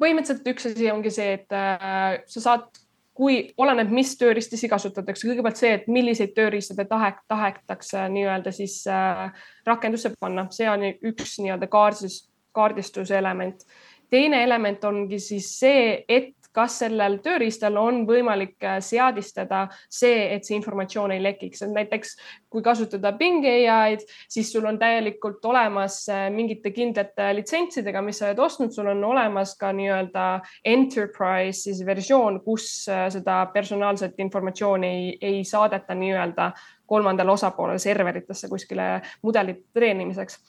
põhimõtteliselt 0.00 0.48
üks 0.54 0.70
asi 0.70 0.90
ongi 0.92 1.12
see, 1.12 1.34
et 1.38 1.56
äh, 1.56 2.20
sa 2.30 2.44
saad, 2.44 2.79
kui 3.20 3.40
oleneb, 3.60 3.90
mis 3.92 4.14
tööriistasi 4.16 4.68
kasutatakse, 4.72 5.28
kõigepealt 5.28 5.60
see, 5.60 5.74
et 5.76 5.88
milliseid 5.92 6.32
tööriista 6.32 6.72
te 6.78 6.86
tahe, 6.88 7.10
tahetakse 7.28 8.06
nii-öelda 8.14 8.52
siis 8.56 8.78
äh, 8.88 9.26
rakendusse 9.68 10.14
panna, 10.16 10.46
see 10.56 10.68
on 10.72 10.86
üks 10.88 11.36
nii-öelda 11.42 11.68
kaardis, 11.68 12.22
kaardistuse 12.56 13.18
element. 13.18 13.66
teine 14.10 14.40
element 14.42 14.84
ongi 14.84 15.18
siis 15.20 15.50
see, 15.58 16.04
et 16.08 16.39
kas 16.56 16.80
sellel 16.82 17.18
tööriistal 17.24 17.76
on 17.80 18.02
võimalik 18.08 18.56
äh, 18.66 18.78
seadistada 18.84 19.66
see, 19.86 20.26
et 20.34 20.46
see 20.46 20.56
informatsioon 20.58 21.14
ei 21.14 21.22
lekiks, 21.22 21.62
et 21.62 21.74
näiteks 21.74 22.16
kui 22.50 22.64
kasutada 22.66 23.12
Bing 23.18 23.46
ai-d, 23.46 24.02
siis 24.30 24.50
sul 24.52 24.66
on 24.66 24.78
täielikult 24.80 25.44
olemas 25.46 26.02
äh, 26.10 26.26
mingite 26.34 26.72
kindlate 26.74 27.30
litsentsidega, 27.38 28.02
mis 28.02 28.20
sa 28.20 28.30
oled 28.30 28.42
ostnud, 28.42 28.74
sul 28.74 28.90
on 28.90 29.04
olemas 29.12 29.54
ka 29.60 29.72
nii-öelda 29.76 30.26
enterprise 30.64 31.68
siis 31.68 31.84
versioon, 31.86 32.40
kus 32.44 32.66
äh, 32.90 33.06
seda 33.14 33.44
personaalset 33.54 34.18
informatsiooni 34.18 34.90
ei, 34.90 35.16
ei 35.20 35.44
saadeta 35.44 35.94
nii-öelda 35.94 36.50
kolmandale 36.90 37.30
osapoolele 37.30 37.78
serveritesse 37.78 38.48
kuskile 38.50 38.96
mudelite 39.22 39.68
treenimiseks 39.74 40.40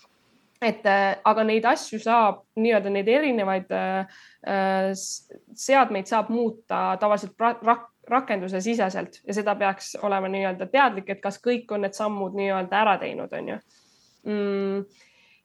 et 0.62 0.86
äh, 0.86 1.16
aga 1.26 1.44
neid 1.48 1.66
asju 1.66 2.00
saab 2.02 2.44
nii-öelda 2.62 2.92
neid 2.94 3.08
erinevaid 3.10 3.72
äh, 3.74 4.18
äh 4.48 4.92
seadmeid 4.94 6.10
saab 6.10 6.30
muuta 6.30 6.98
tavaliselt 7.02 7.40
rak 7.40 7.88
rakenduse 8.12 8.60
siseselt 8.62 9.22
ja 9.28 9.34
seda 9.34 9.56
peaks 9.56 9.94
olema 10.04 10.28
nii-öelda 10.28 10.68
teadlik, 10.68 11.10
et 11.10 11.22
kas 11.22 11.38
kõik 11.40 11.70
on 11.72 11.86
need 11.86 11.96
sammud 11.96 12.34
nii-öelda 12.36 12.82
ära 12.82 12.98
teinud, 13.02 13.34
on 13.38 13.54
ju. 13.54 13.62
Mm 14.26 14.84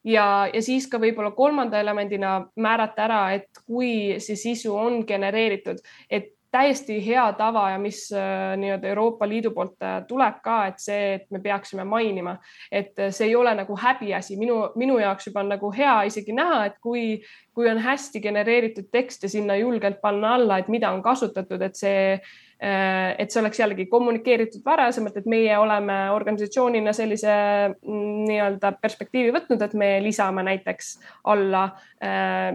ja, 0.07 0.27
ja 0.55 0.63
siis 0.63 0.87
ka 0.91 1.01
võib-olla 1.03 1.33
kolmanda 1.37 1.81
elemendina 1.83 2.39
määrata 2.63 3.07
ära, 3.07 3.21
et 3.37 3.63
kui 3.67 4.21
see 4.23 4.39
sisu 4.39 4.75
on 4.77 5.03
genereeritud, 5.09 5.83
et 6.11 6.36
täiesti 6.57 6.97
hea 7.07 7.25
tava 7.37 7.67
ja 7.71 7.79
mis 7.81 8.07
äh, 8.15 8.55
nii-öelda 8.61 8.89
Euroopa 8.89 9.29
Liidu 9.29 9.53
poolt 9.55 9.83
äh, 9.85 9.99
tuleb 10.09 10.41
ka, 10.45 10.57
et 10.71 10.81
see, 10.81 11.03
et 11.19 11.27
me 11.35 11.41
peaksime 11.45 11.85
mainima, 11.89 12.37
et 12.73 12.97
äh, 12.99 13.13
see 13.15 13.31
ei 13.31 13.37
ole 13.37 13.53
nagu 13.59 13.77
häbiasi, 13.81 14.39
minu, 14.41 14.63
minu 14.79 14.97
jaoks 15.03 15.29
juba 15.29 15.45
on 15.45 15.53
nagu 15.53 15.71
hea 15.77 15.97
isegi 16.09 16.35
näha, 16.37 16.65
et 16.71 16.81
kui, 16.83 17.21
kui 17.57 17.69
on 17.71 17.81
hästi 17.85 18.23
genereeritud 18.25 18.89
tekst 18.93 19.27
ja 19.27 19.33
sinna 19.33 19.59
julgelt 19.61 20.01
panna 20.01 20.35
alla, 20.39 20.61
et 20.63 20.73
mida 20.73 20.93
on 20.95 21.05
kasutatud, 21.05 21.63
et 21.63 21.79
see 21.79 22.19
et 22.57 23.29
see 23.29 23.41
oleks 23.43 23.59
jällegi 23.61 23.85
kommunikeeritud 23.93 24.63
varasemalt, 24.65 25.19
et 25.21 25.27
meie 25.29 25.59
oleme 25.61 25.97
organisatsioonina 26.15 26.95
sellise 26.97 27.35
mm, 27.69 28.23
nii-öelda 28.31 28.71
perspektiivi 28.81 29.35
võtnud, 29.35 29.61
et 29.61 29.75
me 29.77 29.91
lisame 30.01 30.41
näiteks 30.47 30.95
alla, 31.35 31.67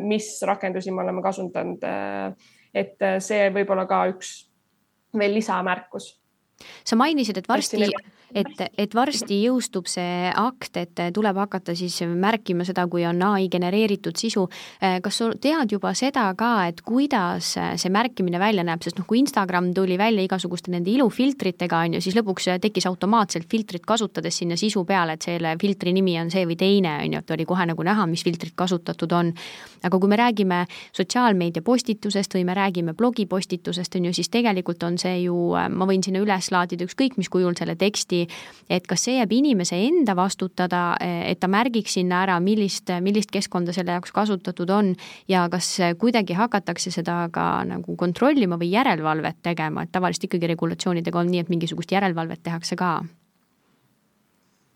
mis 0.01 0.31
rakendusi 0.49 0.89
me 0.89 1.03
oleme 1.03 1.21
kasutanud 1.21 1.85
et 2.73 2.95
äh, 3.03 3.19
see 3.23 3.49
võib 3.53 3.71
olla 3.73 3.85
ka 3.89 4.03
üks 4.11 4.33
veel 5.17 5.33
lisamärkus. 5.35 6.15
sa 6.85 6.95
mainisid, 6.95 7.37
et 7.37 7.49
varsti 7.49 7.81
et, 8.33 8.61
et 8.77 8.95
varsti 8.95 9.41
jõustub 9.45 9.87
see 9.89 10.29
akt, 10.29 10.77
et 10.79 11.01
tuleb 11.13 11.37
hakata 11.41 11.75
siis 11.77 12.01
märkima 12.07 12.65
seda, 12.67 12.85
kui 12.91 13.05
on 13.07 13.21
ai 13.25 13.47
genereeritud 13.51 14.17
sisu. 14.17 14.47
kas 14.79 15.17
sa 15.17 15.29
tead 15.41 15.71
juba 15.71 15.93
seda 15.97 16.27
ka, 16.37 16.51
et 16.69 16.81
kuidas 16.85 17.53
see 17.55 17.91
märkimine 17.93 18.39
välja 18.41 18.63
näeb, 18.67 18.83
sest 18.83 18.99
noh, 18.99 19.07
kui 19.07 19.21
Instagram 19.21 19.71
tuli 19.75 19.97
välja 19.99 20.23
igasuguste 20.25 20.71
nende 20.73 20.91
ilufiltritega 20.91 21.83
on 21.85 21.97
ju, 21.97 22.03
siis 22.03 22.17
lõpuks 22.17 22.49
tekkis 22.61 22.87
automaatselt 22.89 23.49
filtrit 23.51 23.85
kasutades 23.87 24.41
sinna 24.41 24.57
sisu 24.59 24.83
peale, 24.87 25.17
et 25.17 25.27
selle 25.27 25.55
filtri 25.61 25.93
nimi 25.95 26.17
on 26.21 26.31
see 26.33 26.45
või 26.47 26.57
teine 26.59 26.97
on 27.01 27.17
ju, 27.17 27.23
et 27.23 27.35
oli 27.35 27.47
kohe 27.49 27.67
nagu 27.69 27.85
näha, 27.87 28.07
mis 28.09 28.23
filtrit 28.27 28.55
kasutatud 28.55 29.11
on. 29.17 29.33
aga 29.83 29.97
kui 29.97 30.09
me 30.09 30.17
räägime 30.19 30.65
sotsiaalmeedia 30.93 31.61
postitusest 31.65 32.35
või 32.35 32.45
me 32.45 32.53
räägime 32.53 32.93
blogipostitusest 32.93 33.95
on 33.97 34.09
ju, 34.09 34.13
siis 34.13 34.29
tegelikult 34.29 34.83
on 34.83 34.97
see 35.01 35.23
ju, 35.23 35.35
ma 35.55 35.87
võin 35.89 36.03
sinna 36.05 36.21
üles 36.21 36.51
laadida 36.51 36.85
ükskõik 36.85 37.17
mis 37.17 37.29
kujul 37.29 37.55
selle 37.57 37.75
teksti 37.75 38.20
et 38.69 38.87
kas 38.87 39.05
see 39.07 39.17
jääb 39.17 39.31
inimese 39.35 39.79
enda 39.87 40.15
vastutada, 40.17 40.95
et 40.99 41.39
ta 41.41 41.49
märgiks 41.51 41.97
sinna 41.99 42.23
ära, 42.25 42.39
millist, 42.43 42.91
millist 43.03 43.31
keskkonda 43.33 43.75
selle 43.75 43.97
jaoks 43.97 44.13
kasutatud 44.15 44.69
on 44.73 44.93
ja 45.31 45.47
kas 45.51 45.73
kuidagi 46.01 46.37
hakatakse 46.37 46.93
seda 46.93 47.23
ka 47.33 47.47
nagu 47.67 47.95
kontrollima 47.99 48.59
või 48.61 48.71
järelevalvet 48.73 49.41
tegema, 49.43 49.85
et 49.85 49.91
tavaliselt 49.91 50.29
ikkagi 50.29 50.53
regulatsioonidega 50.53 51.19
on 51.19 51.31
nii, 51.31 51.45
et 51.45 51.51
mingisugust 51.53 51.91
järelevalvet 51.91 52.43
tehakse 52.43 52.77
ka? 52.79 52.99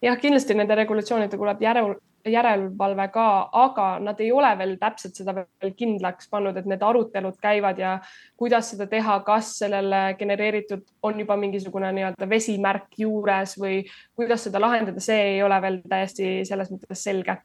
jah, 0.05 0.17
kindlasti 0.21 0.55
nende 0.57 0.75
regulatsioonidega 0.77 1.39
tuleb 1.39 1.63
järel, 1.63 1.95
järelevalve 2.31 3.07
ka, 3.13 3.25
aga 3.53 3.87
nad 4.03 4.19
ei 4.23 4.31
ole 4.31 4.51
veel 4.57 4.75
täpselt 4.81 5.17
seda 5.17 5.35
veel 5.37 5.73
kindlaks 5.77 6.29
pannud, 6.31 6.57
et 6.57 6.69
need 6.69 6.83
arutelud 6.83 7.37
käivad 7.41 7.79
ja 7.81 7.97
kuidas 8.37 8.71
seda 8.73 8.87
teha, 8.91 9.19
kas 9.27 9.55
sellele 9.61 10.01
genereeritud 10.19 10.85
on 11.05 11.19
juba 11.19 11.37
mingisugune 11.39 11.91
nii-öelda 11.95 12.29
vesimärk 12.29 12.97
juures 12.97 13.57
või 13.61 13.83
kuidas 14.15 14.47
seda 14.47 14.61
lahendada, 14.61 15.03
see 15.03 15.35
ei 15.35 15.43
ole 15.43 15.61
veel 15.61 15.81
täiesti 15.89 16.39
selles 16.47 16.71
mõttes 16.73 17.03
selge 17.09 17.37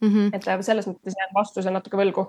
mm. 0.00 0.08
-hmm. 0.08 0.36
et 0.36 0.66
selles 0.66 0.90
mõttes 0.90 1.16
jään 1.18 1.34
vastuse 1.34 1.70
natuke 1.70 1.96
võlgu 2.00 2.28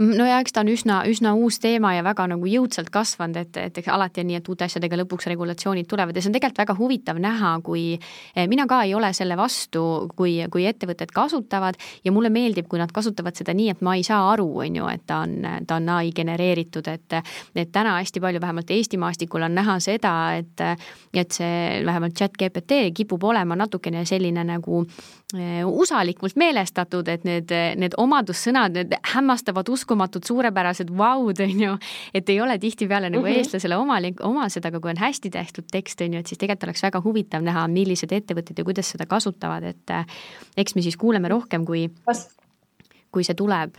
no 0.00 0.26
ja 0.26 0.38
eks 0.40 0.54
ta 0.56 0.62
on 0.64 0.70
üsna, 0.72 1.00
üsna 1.10 1.32
uus 1.36 1.58
teema 1.60 1.92
ja 1.94 2.04
väga 2.04 2.26
nagu 2.32 2.48
jõudsalt 2.48 2.90
kasvanud, 2.92 3.36
et, 3.40 3.56
et 3.60 3.80
eks 3.82 3.90
alati 3.92 4.22
on 4.22 4.30
nii, 4.30 4.38
et 4.40 4.48
uute 4.48 4.64
asjadega 4.66 4.98
lõpuks 5.02 5.28
regulatsioonid 5.30 5.88
tulevad 5.90 6.16
ja 6.16 6.22
see 6.24 6.30
on 6.32 6.36
tegelikult 6.36 6.62
väga 6.62 6.76
huvitav 6.78 7.20
näha, 7.20 7.52
kui 7.64 7.84
eh, 7.96 8.46
mina 8.50 8.66
ka 8.70 8.82
ei 8.86 8.94
ole 8.96 9.12
selle 9.16 9.36
vastu, 9.38 9.82
kui, 10.16 10.38
kui 10.52 10.64
ettevõtted 10.70 11.12
kasutavad 11.14 11.78
ja 12.04 12.14
mulle 12.14 12.32
meeldib, 12.32 12.68
kui 12.70 12.80
nad 12.80 12.92
kasutavad 12.94 13.36
seda 13.36 13.54
nii, 13.56 13.70
et 13.74 13.84
ma 13.84 13.96
ei 13.98 14.06
saa 14.06 14.30
aru, 14.32 14.48
on 14.64 14.80
ju, 14.80 14.88
et 14.92 15.04
ta 15.06 15.22
on, 15.26 15.36
ta 15.68 15.80
on 15.80 15.92
ai 15.98 16.14
genereeritud, 16.16 16.88
et 16.88 17.18
et 17.60 17.72
täna 17.72 17.96
hästi 17.98 18.20
palju, 18.22 18.40
vähemalt 18.40 18.70
Eesti 18.70 18.98
maastikul 19.00 19.44
on 19.44 19.54
näha 19.58 19.76
seda, 19.82 20.14
et 20.38 20.64
et 21.14 21.34
see 21.34 21.80
vähemalt 21.86 22.16
chat 22.16 22.36
GPT 22.38 22.94
kipub 22.96 23.24
olema 23.24 23.56
natukene 23.58 24.04
selline 24.08 24.44
nagu 24.46 24.84
usalikult 25.66 26.36
meelestatud, 26.40 27.08
et 27.08 27.24
need, 27.24 27.52
need 27.76 27.94
omadussõnad, 28.00 28.74
need 28.74 28.94
hämmastavad 29.14 29.68
usku 29.68 29.90
uskumatud 29.90 30.24
suurepärased 30.24 30.90
vaud, 30.96 31.40
on 31.46 31.62
ju, 31.64 31.76
et 32.14 32.28
ei 32.28 32.40
ole 32.40 32.58
tihtipeale 32.58 33.10
nagu 33.10 33.24
mm 33.24 33.32
-hmm. 33.32 33.38
eestlasele 33.38 33.76
omalik, 33.76 34.20
omased, 34.24 34.64
aga 34.64 34.80
kui 34.80 34.90
on 34.90 34.96
hästi 34.96 35.30
tehtud 35.30 35.64
tekst, 35.70 36.00
on 36.00 36.14
ju, 36.14 36.20
et 36.20 36.26
siis 36.26 36.38
tegelikult 36.38 36.68
oleks 36.68 36.82
väga 36.82 37.00
huvitav 37.04 37.42
näha, 37.42 37.68
millised 37.68 38.12
ettevõtted 38.12 38.58
ja 38.58 38.64
kuidas 38.64 38.90
seda 38.90 39.06
kasutavad, 39.06 39.64
et 39.64 39.90
eh, 39.90 40.04
eks 40.56 40.74
me 40.74 40.82
siis 40.82 40.96
kuuleme 40.96 41.28
rohkem, 41.28 41.64
kui, 41.64 41.90
kui 43.10 43.24
see 43.24 43.34
tuleb. 43.34 43.74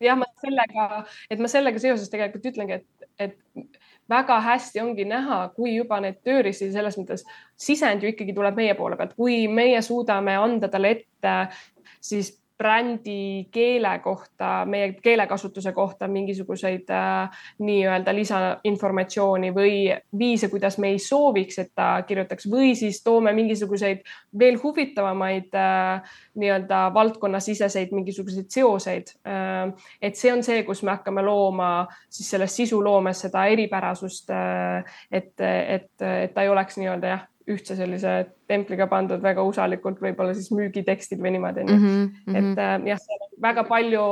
jah, 0.00 0.18
ma 0.18 0.24
sellega, 0.40 1.04
et 1.30 1.38
ma 1.38 1.48
sellega 1.48 1.78
seoses 1.78 2.08
tegelikult 2.10 2.46
ütlengi, 2.46 2.72
et, 2.72 3.01
et 3.18 3.38
väga 4.10 4.40
hästi 4.40 4.80
ongi 4.82 5.04
näha, 5.08 5.48
kui 5.56 5.74
juba 5.76 6.00
need 6.02 6.20
tööriistid 6.26 6.72
selles 6.74 6.98
mõttes, 7.00 7.24
sisend 7.56 8.02
ju 8.02 8.12
ikkagi 8.12 8.34
tuleb 8.36 8.58
meie 8.58 8.74
poole 8.78 8.98
pealt, 8.98 9.14
kui 9.16 9.46
meie 9.48 9.80
suudame 9.82 10.36
anda 10.40 10.68
talle 10.72 10.96
ette 10.96 11.34
siis 12.02 12.32
brändi 12.58 13.48
keele 13.50 13.98
kohta, 14.02 14.64
meie 14.66 14.92
keelekasutuse 15.02 15.72
kohta 15.72 16.08
mingisuguseid 16.08 16.90
äh, 16.90 17.42
nii-öelda 17.58 18.14
lisainformatsiooni 18.14 19.52
või 19.54 19.74
viise, 20.18 20.48
kuidas 20.52 20.78
me 20.78 20.92
ei 20.94 21.00
sooviks, 21.02 21.58
et 21.58 21.72
ta 21.74 21.88
kirjutaks 22.06 22.48
või 22.50 22.74
siis 22.78 23.02
toome 23.04 23.32
mingisuguseid 23.36 24.04
veel 24.38 24.58
huvitavamaid 24.62 25.54
äh, 25.58 26.14
nii-öelda 26.34 26.84
valdkonnasiseseid 26.94 27.92
mingisuguseid 27.92 28.50
seoseid 28.50 29.16
äh,. 29.26 29.72
et 30.02 30.16
see 30.16 30.32
on 30.32 30.42
see, 30.42 30.62
kus 30.68 30.82
me 30.82 30.94
hakkame 30.96 31.22
looma 31.22 31.72
siis 32.08 32.30
selles 32.30 32.56
sisuloomes 32.56 33.26
seda 33.26 33.46
eripärasust 33.52 34.30
äh,, 34.30 34.96
et, 35.10 35.34
et, 35.40 35.92
et 36.02 36.34
ta 36.34 36.42
ei 36.42 36.52
oleks 36.52 36.78
nii-öelda 36.80 37.14
jah 37.16 37.28
ühtse 37.50 37.76
sellise 37.76 38.14
templiga 38.48 38.86
pandud 38.90 39.22
väga 39.22 39.42
usalikult, 39.46 40.00
võib-olla 40.02 40.34
siis 40.36 40.50
müügitekstid 40.54 41.22
või 41.22 41.36
niimoodi 41.36 41.64
mm. 41.64 41.86
-hmm. 41.86 42.36
et 42.38 42.58
äh, 42.58 42.74
jah, 42.92 43.00
seal 43.02 43.24
on 43.28 43.32
väga 43.42 43.64
palju 43.68 44.04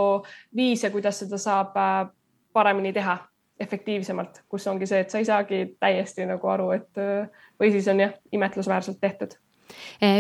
viise, 0.57 0.91
kuidas 0.91 1.23
seda 1.23 1.39
saab 1.39 1.77
äh, 1.77 2.09
paremini 2.53 2.93
teha, 2.93 3.19
efektiivsemalt, 3.61 4.43
kus 4.49 4.67
ongi 4.67 4.87
see, 4.89 5.03
et 5.05 5.11
sa 5.11 5.19
ei 5.21 5.29
saagi 5.29 5.77
täiesti 5.81 6.27
nagu 6.27 6.49
aru, 6.49 6.71
et 6.79 6.99
äh, 6.99 7.47
või 7.61 7.71
siis 7.71 7.89
on 7.93 8.01
jah, 8.01 8.17
imetlusväärselt 8.33 9.01
tehtud 9.01 9.37
Eh, 9.37 9.50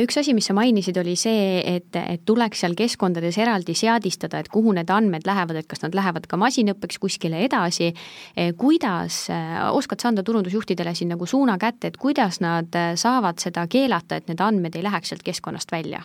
üks 0.05 0.19
asi, 0.21 0.35
mis 0.37 0.47
sa 0.51 0.55
mainisid, 0.57 0.97
oli 1.01 1.17
see, 1.19 1.61
et, 1.65 1.97
et 1.97 2.23
tuleks 2.29 2.65
seal 2.65 2.77
keskkondades 2.79 3.39
eraldi 3.41 3.75
seadistada, 3.79 4.41
et 4.41 4.51
kuhu 4.53 4.75
need 4.77 4.91
andmed 4.93 5.27
lähevad, 5.29 5.61
et 5.61 5.69
kas 5.71 5.85
nad 5.85 5.97
lähevad 5.97 6.29
ka 6.31 6.39
masinõppeks 6.41 7.01
kuskile 7.03 7.43
edasi. 7.47 7.91
Eh, 8.37 8.53
kuidas, 8.59 9.23
eh, 9.33 9.59
oskad 9.73 10.03
sa 10.03 10.11
anda 10.11 10.25
turundusjuhtidele 10.27 10.95
siin 10.95 11.13
nagu 11.15 11.27
suuna 11.27 11.59
kätte, 11.61 11.91
et 11.91 12.01
kuidas 12.01 12.41
nad 12.45 12.77
saavad 13.01 13.43
seda 13.43 13.67
keelata, 13.71 14.21
et 14.21 14.31
need 14.31 14.41
andmed 14.41 14.77
ei 14.77 14.87
läheks 14.87 15.15
sealt 15.15 15.27
keskkonnast 15.27 15.73
välja? 15.73 16.03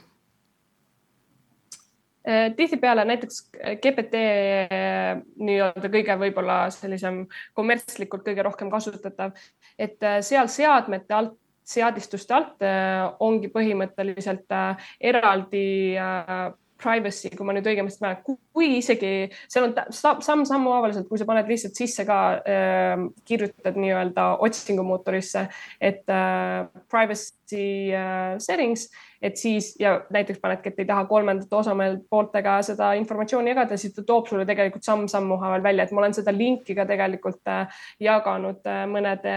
tihtipeale 2.58 3.04
näiteks 3.06 3.52
GPT 3.84 4.22
nii-öelda 5.46 5.90
kõige 5.94 6.16
võib-olla 6.24 6.56
sellisem 6.74 7.20
kommertslikult 7.54 8.24
kõige 8.26 8.42
rohkem 8.48 8.72
kasutatav, 8.74 9.36
et 9.78 10.02
seal 10.26 10.50
seadmete 10.50 11.14
alt 11.14 11.36
seadistuste 11.66 12.36
alt 12.36 12.66
ongi 13.26 13.50
põhimõtteliselt 13.54 14.54
eraldi 15.02 15.66
privacy, 16.82 17.32
kui 17.36 17.48
ma 17.48 17.56
nüüd 17.56 17.68
õigemasti 17.70 18.04
mäletan, 18.04 18.38
kui 18.56 18.68
isegi 18.80 19.12
seal 19.48 19.70
on 19.70 19.76
samm-sammu 19.96 20.74
haavaliselt, 20.74 21.08
kui 21.10 21.20
sa 21.20 21.28
paned 21.28 21.48
lihtsalt 21.50 21.78
sisse 21.78 22.06
ka 22.08 22.20
äh,, 22.42 23.06
kirjutad 23.28 23.80
nii-öelda 23.80 24.28
otsingumootorisse, 24.46 25.46
et 25.80 26.04
äh, 26.12 26.68
privacy 26.92 27.66
äh, 27.96 28.36
settings, 28.44 28.90
et 29.26 29.38
siis 29.38 29.76
ja 29.80 29.96
näiteks 30.14 30.40
panedki, 30.40 30.70
et 30.70 30.80
ei 30.80 30.86
taha 30.86 31.06
kolmandate 31.10 31.56
osapooltega 31.56 32.60
seda 32.68 32.92
informatsiooni 33.00 33.50
jagada, 33.54 33.78
siis 33.78 33.96
ta 33.96 34.04
toob 34.06 34.30
sulle 34.30 34.46
tegelikult 34.46 34.86
samm-sammu 34.86 35.40
haaval 35.42 35.64
välja, 35.66 35.86
et 35.86 35.94
ma 35.96 36.04
olen 36.04 36.14
seda 36.14 36.34
linki 36.36 36.76
ka 36.78 36.86
tegelikult 36.90 37.52
äh, 37.52 37.82
jaganud 38.06 38.66
äh, 38.70 38.84
mõnede 38.92 39.36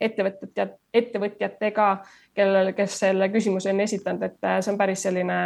ettevõtjad, 0.00 0.76
ettevõtjatega, 0.94 1.88
kellel, 2.38 2.74
kes 2.78 3.00
selle 3.06 3.30
küsimuse 3.34 3.74
on 3.74 3.86
esitanud, 3.88 4.28
et 4.30 4.46
äh, 4.46 4.60
see 4.62 4.74
on 4.74 4.78
päris 4.78 5.02
selline, 5.08 5.40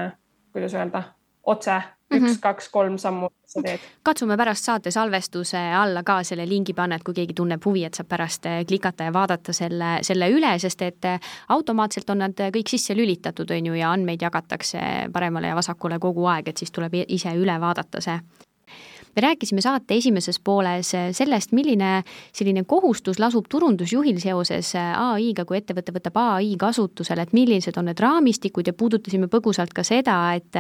kuidas 0.52 0.76
öelda 0.76 1.08
otse 1.48 1.80
üks 2.08 2.20
mm, 2.20 2.26
-hmm. 2.26 2.40
kaks, 2.40 2.68
kolm 2.72 2.96
sammu 2.98 3.28
sa 3.44 3.62
teed. 3.62 3.80
katsume 4.02 4.36
pärast 4.36 4.64
saate 4.64 4.90
salvestuse 4.90 5.58
alla 5.58 6.02
ka 6.02 6.22
selle 6.22 6.48
lingi 6.48 6.72
panna, 6.74 6.96
et 6.96 7.04
kui 7.04 7.14
keegi 7.14 7.34
tunneb 7.34 7.64
huvi, 7.64 7.84
et 7.84 7.94
saab 7.94 8.08
pärast 8.08 8.46
eh, 8.46 8.64
klikata 8.66 9.04
ja 9.04 9.12
vaadata 9.12 9.52
selle, 9.52 9.98
selle 10.02 10.30
üle, 10.32 10.58
sest 10.58 10.82
et 10.82 11.04
eh, 11.04 11.20
automaatselt 11.48 12.10
on 12.10 12.24
nad 12.24 12.40
kõik 12.56 12.68
sisse 12.68 12.96
lülitatud, 12.96 13.50
on 13.50 13.66
ju, 13.66 13.74
ja 13.74 13.92
andmeid 13.92 14.22
jagatakse 14.22 14.80
paremale 15.12 15.52
ja 15.52 15.54
vasakule 15.54 15.98
kogu 15.98 16.26
aeg, 16.26 16.48
et 16.48 16.56
siis 16.56 16.72
tuleb 16.72 16.94
ise 17.08 17.34
üle 17.36 17.60
vaadata 17.60 18.00
see 18.00 18.18
me 19.16 19.22
rääkisime 19.22 19.62
saate 19.64 19.96
esimeses 19.98 20.40
pooles 20.44 20.94
äh, 20.94 21.08
sellest, 21.12 21.52
milline 21.52 22.02
selline 22.32 22.64
kohustus 22.68 23.18
lasub 23.18 23.48
turundusjuhil 23.50 24.20
seoses 24.22 24.74
äh, 24.78 24.92
ai-ga, 24.98 25.44
kui 25.48 25.60
ettevõte 25.60 25.94
võtab 25.94 26.20
ai 26.22 26.54
kasutusele, 26.58 27.26
et 27.26 27.36
millised 27.36 27.76
on 27.78 27.88
need 27.90 28.00
raamistikud 28.00 28.66
ja 28.66 28.76
puudutasime 28.76 29.30
põgusalt 29.32 29.74
ka 29.74 29.84
seda, 29.86 30.18
et 30.34 30.56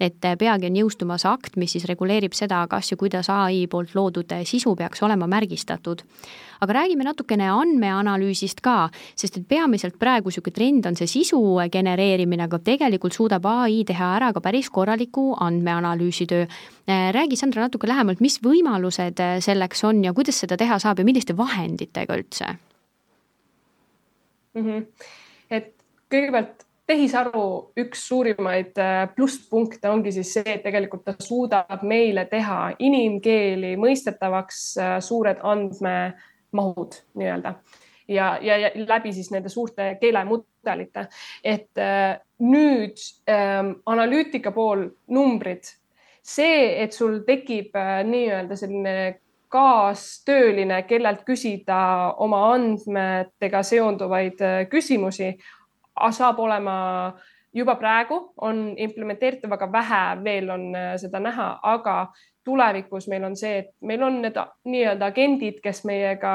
et 0.00 0.26
peagi 0.38 0.68
on 0.68 0.76
jõustumas 0.76 1.24
akt, 1.28 1.56
mis 1.56 1.72
siis 1.72 1.84
reguleerib 1.88 2.34
seda, 2.34 2.62
kas 2.70 2.90
ja 2.90 2.96
kuidas 2.96 3.30
ai 3.32 3.66
poolt 3.70 3.94
loodud 3.94 4.32
sisu 4.44 4.74
peaks 4.76 5.02
olema 5.02 5.28
märgistatud 5.30 6.02
aga 6.60 6.78
räägime 6.80 7.04
natukene 7.06 7.48
andmeanalüüsist 7.52 8.62
ka, 8.64 8.88
sest 9.14 9.40
et 9.40 9.48
peamiselt 9.48 9.98
praegu 9.98 10.30
niisugune 10.30 10.54
trend 10.54 10.86
on 10.86 10.96
see 10.98 11.08
sisu 11.10 11.40
genereerimine, 11.72 12.46
aga 12.46 12.58
tegelikult 12.58 13.16
suudab 13.16 13.46
ai 13.50 13.82
teha 13.86 14.12
ära 14.16 14.32
ka 14.32 14.42
päris 14.44 14.70
korraliku 14.70 15.34
andmeanalüüsi 15.40 16.26
töö. 16.26 16.46
Äh, 16.86 17.10
räägi, 17.12 17.36
Sandra, 17.36 17.66
natuke 17.66 17.88
lähemalt, 17.88 18.20
mis 18.22 18.38
võimalused 18.42 19.18
äh, 19.18 19.38
selleks 19.42 19.82
on 19.88 20.04
ja 20.04 20.12
kuidas 20.14 20.38
seda 20.38 20.56
teha 20.56 20.78
saab 20.78 21.00
ja 21.02 21.06
milliste 21.08 21.34
vahenditega 21.36 22.14
üldse 22.14 22.52
mm? 24.54 24.62
-hmm. 24.62 24.86
et 25.50 25.72
kõigepealt 26.14 26.62
tehisaru 26.86 27.72
üks 27.82 28.06
suurimaid 28.08 28.78
äh, 28.78 29.08
plusspunkte 29.16 29.90
ongi 29.90 30.12
siis 30.12 30.30
see, 30.38 30.46
et 30.46 30.62
tegelikult 30.62 31.04
ta 31.04 31.16
suudab 31.18 31.82
meile 31.82 32.24
teha 32.30 32.76
inimkeeli 32.78 33.74
mõistetavaks 33.82 34.62
suured 35.02 35.42
andme 35.42 36.14
mahud 36.56 36.96
nii-öelda. 37.18 37.54
Ja, 38.08 38.36
ja, 38.40 38.56
ja 38.62 38.70
läbi 38.86 39.12
siis 39.12 39.32
nende 39.34 39.50
suurte 39.50 39.96
keelemudelite, 40.00 41.08
et 41.42 41.78
äh, 41.82 42.20
nüüd 42.38 43.02
ähm, 43.30 43.72
analüütika 43.86 44.52
pool 44.54 44.84
numbrid, 45.10 45.66
see, 46.22 46.82
et 46.82 46.94
sul 46.94 47.24
tekib 47.26 47.74
äh, 47.74 48.04
nii-öelda 48.06 48.58
selline 48.58 48.96
kaastööline, 49.50 50.82
kellelt 50.86 51.22
küsida 51.26 51.78
oma 52.22 52.42
andmetega 52.54 53.62
seonduvaid 53.66 54.42
äh, 54.42 54.60
küsimusi, 54.70 55.32
saab 56.12 56.38
olema 56.44 56.76
juba 57.56 57.76
praegu 57.80 58.18
on 58.44 58.74
implementeeritav, 58.76 59.54
aga 59.56 59.68
vähe 59.72 60.02
veel 60.24 60.50
on 60.52 60.66
äh, 60.76 60.94
seda 61.00 61.20
näha, 61.22 61.48
aga 61.62 61.96
tulevikus 62.46 63.08
meil 63.10 63.26
on 63.26 63.34
see, 63.36 63.58
et 63.62 63.72
meil 63.86 64.02
on 64.06 64.20
need 64.22 64.38
nii-öelda 64.70 65.10
agendid, 65.10 65.58
kes 65.64 65.82
meiega 65.88 66.32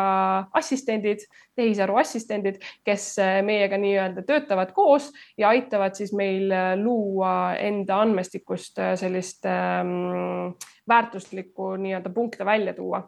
assistendid, 0.59 1.23
tehisaru 1.55 1.95
assistendid, 2.01 2.59
kes 2.87 3.07
äh, 3.23 3.39
meiega 3.47 3.79
nii-öelda 3.79 4.25
töötavad 4.27 4.75
koos 4.75 5.11
ja 5.39 5.53
aitavad 5.55 5.95
siis 5.95 6.11
meil 6.17 6.51
äh, 6.51 6.73
luua 6.79 7.55
enda 7.59 8.01
andmestikust 8.03 8.83
sellist 8.99 9.47
ähm, 9.49 10.53
väärtuslikku 10.87 11.75
nii-öelda 11.79 12.11
punkte 12.13 12.45
välja 12.45 12.73
tuua 12.73 13.05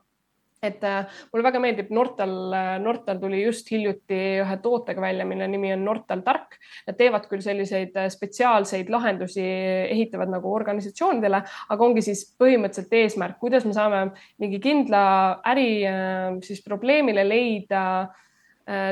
et 0.64 0.84
äh, 0.88 1.04
mulle 1.32 1.46
väga 1.46 1.60
meeldib 1.62 1.92
Nortal, 1.94 2.34
äh, 2.56 2.72
Nortal 2.82 3.20
tuli 3.22 3.42
just 3.44 3.70
hiljuti 3.72 4.20
ühe 4.44 4.58
tootega 4.64 5.04
välja, 5.04 5.26
mille 5.28 5.48
nimi 5.52 5.74
on 5.76 5.84
Nortal 5.86 6.24
Tark. 6.26 6.58
Nad 6.88 6.98
teevad 7.00 7.28
küll 7.32 7.44
selliseid 7.44 7.96
äh, 8.00 8.10
spetsiaalseid 8.14 8.92
lahendusi, 8.94 9.44
ehitavad 9.44 10.32
nagu 10.32 10.52
organisatsioonidele, 10.56 11.44
aga 11.76 11.88
ongi 11.88 12.06
siis 12.06 12.26
põhimõtteliselt 12.40 12.98
eesmärk, 13.02 13.40
kuidas 13.44 13.68
me 13.68 13.76
saame 13.76 14.04
mingi 14.42 14.62
kindla 14.64 15.04
äri 15.52 15.70
siis 16.46 16.62
probleemile 16.64 17.26
leida 17.28 17.84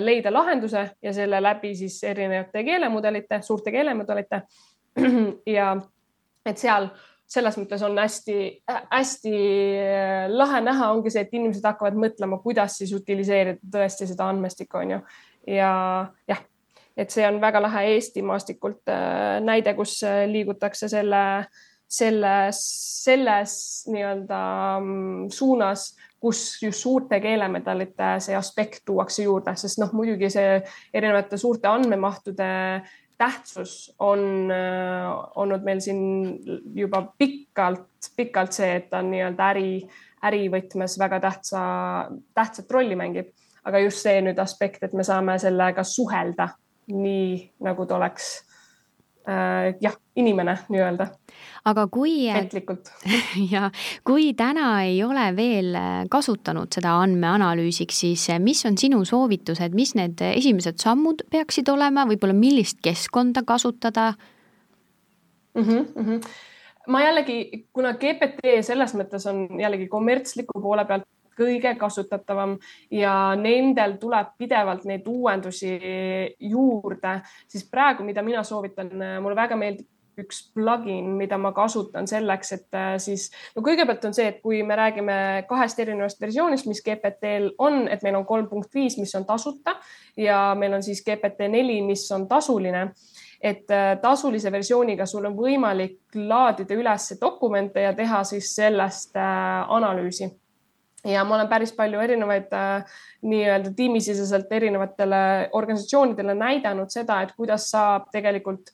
leida 0.04 0.34
lahenduse 0.34 0.82
ja 1.00 1.14
selle 1.16 1.40
läbi 1.40 1.70
siis 1.80 2.02
erinevate 2.04 2.64
keelemudelite, 2.68 3.40
suurte 3.46 3.72
keelemudelite 3.72 4.42
ja 5.56 5.70
et 6.46 6.60
seal 6.60 6.90
selles 7.32 7.56
mõttes 7.60 7.84
on 7.88 7.96
hästi-hästi 8.00 9.34
äh, 9.80 10.28
lahe 10.32 10.62
näha, 10.66 10.92
ongi 10.92 11.14
see, 11.14 11.24
et 11.24 11.36
inimesed 11.38 11.66
hakkavad 11.66 11.98
mõtlema, 12.00 12.42
kuidas 12.44 12.80
siis 12.82 12.92
utiliseerida 12.98 13.62
tõesti 13.72 14.08
seda 14.10 14.28
andmestikku, 14.32 14.82
on 14.82 14.96
ju. 14.98 15.02
ja 15.56 15.72
jah, 16.28 16.42
et 17.00 17.14
see 17.14 17.26
on 17.28 17.40
väga 17.42 17.64
lahe 17.64 17.86
Eesti 17.94 18.24
maastikult 18.26 18.92
äh, 18.92 19.40
näide, 19.44 19.76
kus 19.78 20.02
äh, 20.08 20.26
liigutakse 20.32 20.92
selle, 20.92 21.24
selles, 21.88 22.62
selles 23.06 23.54
nii-öelda 23.92 24.42
mm, 24.82 25.30
suunas, 25.32 25.92
kus 26.22 26.60
just 26.62 26.84
suurte 26.84 27.18
keelemedalite 27.24 28.18
see 28.22 28.36
aspekt 28.38 28.84
tuuakse 28.86 29.24
juurde, 29.24 29.56
sest 29.58 29.80
noh, 29.82 29.94
muidugi 29.98 30.30
see 30.30 30.60
erinevate 30.94 31.40
suurte 31.42 31.72
andmemahtude 31.72 32.52
tähtsus 33.22 33.74
on 34.00 34.52
äh, 34.52 35.10
olnud 35.36 35.66
meil 35.66 35.82
siin 35.84 36.02
juba 36.76 37.04
pikalt, 37.18 38.10
pikalt 38.18 38.56
see, 38.58 38.72
et 38.80 38.90
ta 38.90 39.02
on 39.04 39.12
nii-öelda 39.14 39.52
äri, 39.54 39.76
ärivõtmes 40.26 40.98
väga 41.02 41.20
tähtsa, 41.24 41.62
tähtsat 42.38 42.72
rolli 42.72 42.98
mängib. 42.98 43.32
aga 43.62 43.78
just 43.78 44.02
see 44.02 44.22
nüüd 44.26 44.40
aspekt, 44.42 44.82
et 44.84 44.94
me 44.98 45.04
saame 45.06 45.36
sellega 45.38 45.84
suhelda 45.86 46.48
nii, 46.90 47.36
nagu 47.62 47.86
ta 47.86 48.00
oleks 48.00 48.32
äh, 49.30 49.74
jah, 49.82 49.96
inimene 50.16 50.58
nii-öelda. 50.70 51.08
aga 51.66 51.88
kui. 51.88 52.28
petlikult. 52.34 52.92
ja 53.54 53.70
kui 54.08 54.34
täna 54.38 54.84
ei 54.84 55.04
ole 55.04 55.30
veel 55.36 55.78
kasutanud 56.12 56.72
seda 56.74 56.98
andmeanalüüsiks, 57.04 58.04
siis 58.06 58.28
mis 58.40 58.66
on 58.66 58.78
sinu 58.78 59.04
soovitused, 59.06 59.76
mis 59.78 59.96
need 59.96 60.22
esimesed 60.32 60.82
sammud 60.82 61.26
peaksid 61.32 61.70
olema, 61.70 62.06
võib-olla 62.10 62.38
millist 62.38 62.82
keskkonda 62.84 63.44
kasutada 63.48 64.14
mm? 65.54 65.64
-hmm, 65.64 65.86
mm 65.96 66.08
-hmm 66.08 66.32
ma 66.88 67.04
jällegi, 67.04 67.68
kuna 67.74 67.94
GPT 67.94 68.62
selles 68.66 68.96
mõttes 68.98 69.26
on 69.30 69.60
jällegi 69.62 69.88
kommertsliku 69.88 70.62
poole 70.62 70.86
pealt 70.86 71.06
kõige 71.38 71.76
kasutatavam 71.80 72.58
ja 72.92 73.14
nendel 73.40 73.98
tuleb 74.02 74.36
pidevalt 74.38 74.86
neid 74.90 75.08
uuendusi 75.08 75.72
juurde, 76.40 77.16
siis 77.48 77.66
praegu, 77.70 78.04
mida 78.08 78.24
mina 78.26 78.44
soovitan, 78.44 78.92
mulle 79.22 79.36
väga 79.36 79.58
meeldib 79.60 79.88
üks 80.20 80.42
plugin, 80.56 81.14
mida 81.18 81.38
ma 81.42 81.52
kasutan 81.56 82.08
selleks, 82.10 82.54
et 82.58 82.78
äh, 82.78 82.96
siis 83.02 83.30
no 83.56 83.64
kõigepealt 83.66 84.06
on 84.08 84.16
see, 84.16 84.28
et 84.32 84.42
kui 84.44 84.62
me 84.68 84.76
räägime 84.78 85.16
kahest 85.50 85.80
erinevast 85.80 86.22
versioonist, 86.22 86.68
mis 86.70 86.84
GPT-l 86.86 87.52
on, 87.64 87.86
et 87.92 88.04
meil 88.06 88.20
on 88.20 88.28
kolm 88.28 88.50
punkt 88.52 88.74
viis, 88.76 88.98
mis 89.00 89.14
on 89.18 89.26
tasuta 89.28 89.78
ja 90.20 90.52
meil 90.58 90.78
on 90.78 90.86
siis 90.86 91.04
GPT 91.06 91.52
neli, 91.52 91.82
mis 91.86 92.06
on 92.16 92.28
tasuline. 92.32 92.90
Et 93.42 93.72
äh, 93.74 93.96
tasulise 94.02 94.52
versiooniga 94.54 95.08
sul 95.10 95.26
on 95.26 95.34
võimalik 95.38 96.14
laadida 96.14 96.78
üles 96.78 97.08
dokumente 97.22 97.88
ja 97.88 97.96
teha 97.98 98.22
siis 98.28 98.52
sellest 98.54 99.18
äh, 99.18 99.74
analüüsi 99.80 100.30
ja 101.08 101.24
ma 101.26 101.36
olen 101.36 101.50
päris 101.50 101.74
palju 101.74 102.00
erinevaid 102.00 102.54
äh, 102.54 102.94
nii-öelda 103.26 103.74
tiimisiseselt 103.76 104.52
erinevatele 104.54 105.50
organisatsioonidele 105.58 106.36
näidanud 106.38 106.94
seda, 106.94 107.22
et 107.22 107.34
kuidas 107.38 107.70
saab 107.72 108.10
tegelikult 108.14 108.72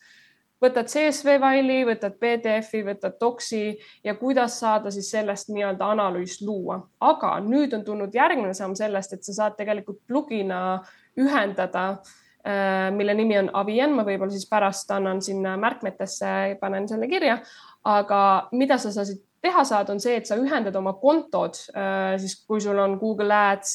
võtad 0.64 0.90
CSV 0.90 1.38
faili, 1.42 1.82
võtad 1.88 2.18
PDF-i, 2.20 2.84
võtad 2.88 3.18
doksi 3.22 3.64
ja 4.04 4.16
kuidas 4.20 4.60
saada 4.60 4.92
siis 4.92 5.12
sellest 5.14 5.52
nii-öelda 5.54 5.92
analüüs 5.94 6.42
luua. 6.42 6.82
aga 7.00 7.38
nüüd 7.46 7.74
on 7.78 7.84
tulnud 7.86 8.16
järgmine 8.16 8.54
samm 8.58 8.76
sellest, 8.76 9.14
et 9.14 9.24
sa 9.24 9.34
saad 9.34 9.60
tegelikult 9.60 10.02
plugina 10.08 10.82
ühendada 11.18 11.90
mille 12.96 13.14
nimi 13.14 13.36
on 13.38 13.50
Avien, 13.60 13.92
ma 13.92 14.06
võib-olla 14.08 14.32
siis 14.32 14.48
pärast 14.48 14.92
annan 14.96 15.22
sinna 15.22 15.58
märkmetesse, 15.60 16.56
panen 16.62 16.88
selle 16.88 17.10
kirja, 17.12 17.42
aga 17.84 18.20
mida 18.56 18.78
sa 18.80 18.94
saad 18.96 19.18
teha 19.42 19.64
saad, 19.64 19.90
on 19.94 20.00
see, 20.02 20.18
et 20.18 20.26
sa 20.28 20.36
ühendad 20.40 20.76
oma 20.76 20.96
kontod, 20.98 21.56
siis 22.18 22.34
kui 22.48 22.62
sul 22.64 22.80
on 22.82 22.96
Google 22.98 23.34
Ads, 23.34 23.74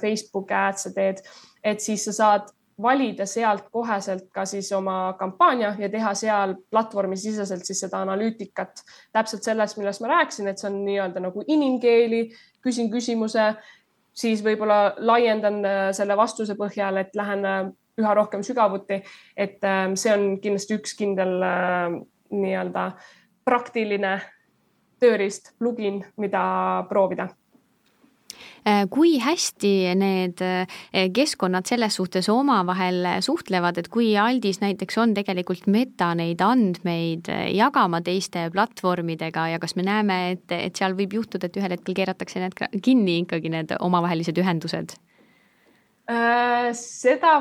Facebook 0.00 0.52
Ads 0.54 0.86
sa 0.86 0.92
teed, 0.94 1.18
et 1.66 1.82
siis 1.82 2.04
sa 2.06 2.14
saad 2.14 2.52
valida 2.82 3.26
sealt 3.26 3.68
koheselt 3.72 4.28
ka 4.32 4.44
siis 4.48 4.70
oma 4.72 5.14
kampaania 5.18 5.74
ja 5.78 5.88
teha 5.92 6.12
seal 6.18 6.54
platvormi 6.70 7.16
siseselt 7.16 7.66
siis 7.66 7.82
seda 7.84 8.00
analüütikat 8.04 8.82
täpselt 9.12 9.44
sellest, 9.44 9.78
millest 9.78 10.02
ma 10.04 10.14
rääkisin, 10.14 10.48
et 10.48 10.60
see 10.60 10.70
on 10.70 10.80
nii-öelda 10.86 11.22
nagu 11.24 11.44
inimkeeli, 11.46 12.22
küsin 12.64 12.90
küsimuse, 12.92 13.52
siis 14.16 14.44
võib-olla 14.44 14.96
laiendan 14.98 15.60
äh, 15.64 15.84
selle 15.96 16.16
vastuse 16.18 16.56
põhjal, 16.58 17.00
et 17.02 17.16
lähen 17.18 17.46
äh, 17.48 17.62
üha 18.00 18.14
rohkem 18.16 18.42
sügavuti. 18.46 19.02
et 19.36 19.64
see 19.94 20.12
on 20.14 20.26
kindlasti 20.40 20.78
üks 20.78 20.94
kindel 20.96 21.40
äh, 21.44 21.96
nii-öelda 22.32 22.92
praktiline 23.44 24.20
tööriist, 25.00 25.54
plugin, 25.58 26.02
mida 26.20 26.42
proovida 26.88 27.30
Äh, 28.60 28.84
kui 28.92 29.14
hästi 29.20 29.94
need 29.96 30.40
äh, 30.44 30.80
keskkonnad 31.16 31.68
selles 31.68 31.96
suhtes 31.96 32.28
omavahel 32.28 33.06
suhtlevad, 33.24 33.78
et 33.80 33.88
kui 33.88 34.10
aldis 34.20 34.58
näiteks 34.60 34.98
on 35.00 35.14
tegelikult 35.16 35.64
meta 35.70 36.10
neid 36.18 36.42
andmeid 36.44 37.30
äh, 37.32 37.46
jagama 37.56 38.02
teiste 38.04 38.48
platvormidega 38.52 39.46
ja 39.54 39.60
kas 39.62 39.76
me 39.78 39.86
näeme, 39.86 40.18
et, 40.34 40.44
et 40.52 40.76
seal 40.76 40.96
võib 40.98 41.16
juhtuda, 41.16 41.48
et 41.48 41.56
ühel 41.56 41.72
hetkel 41.72 41.96
keeratakse 41.96 42.42
need 42.42 42.82
kinni 42.84 43.22
ikkagi 43.22 43.52
need 43.52 43.72
omavahelised 43.80 44.40
ühendused? 44.42 44.98
seda 46.74 47.32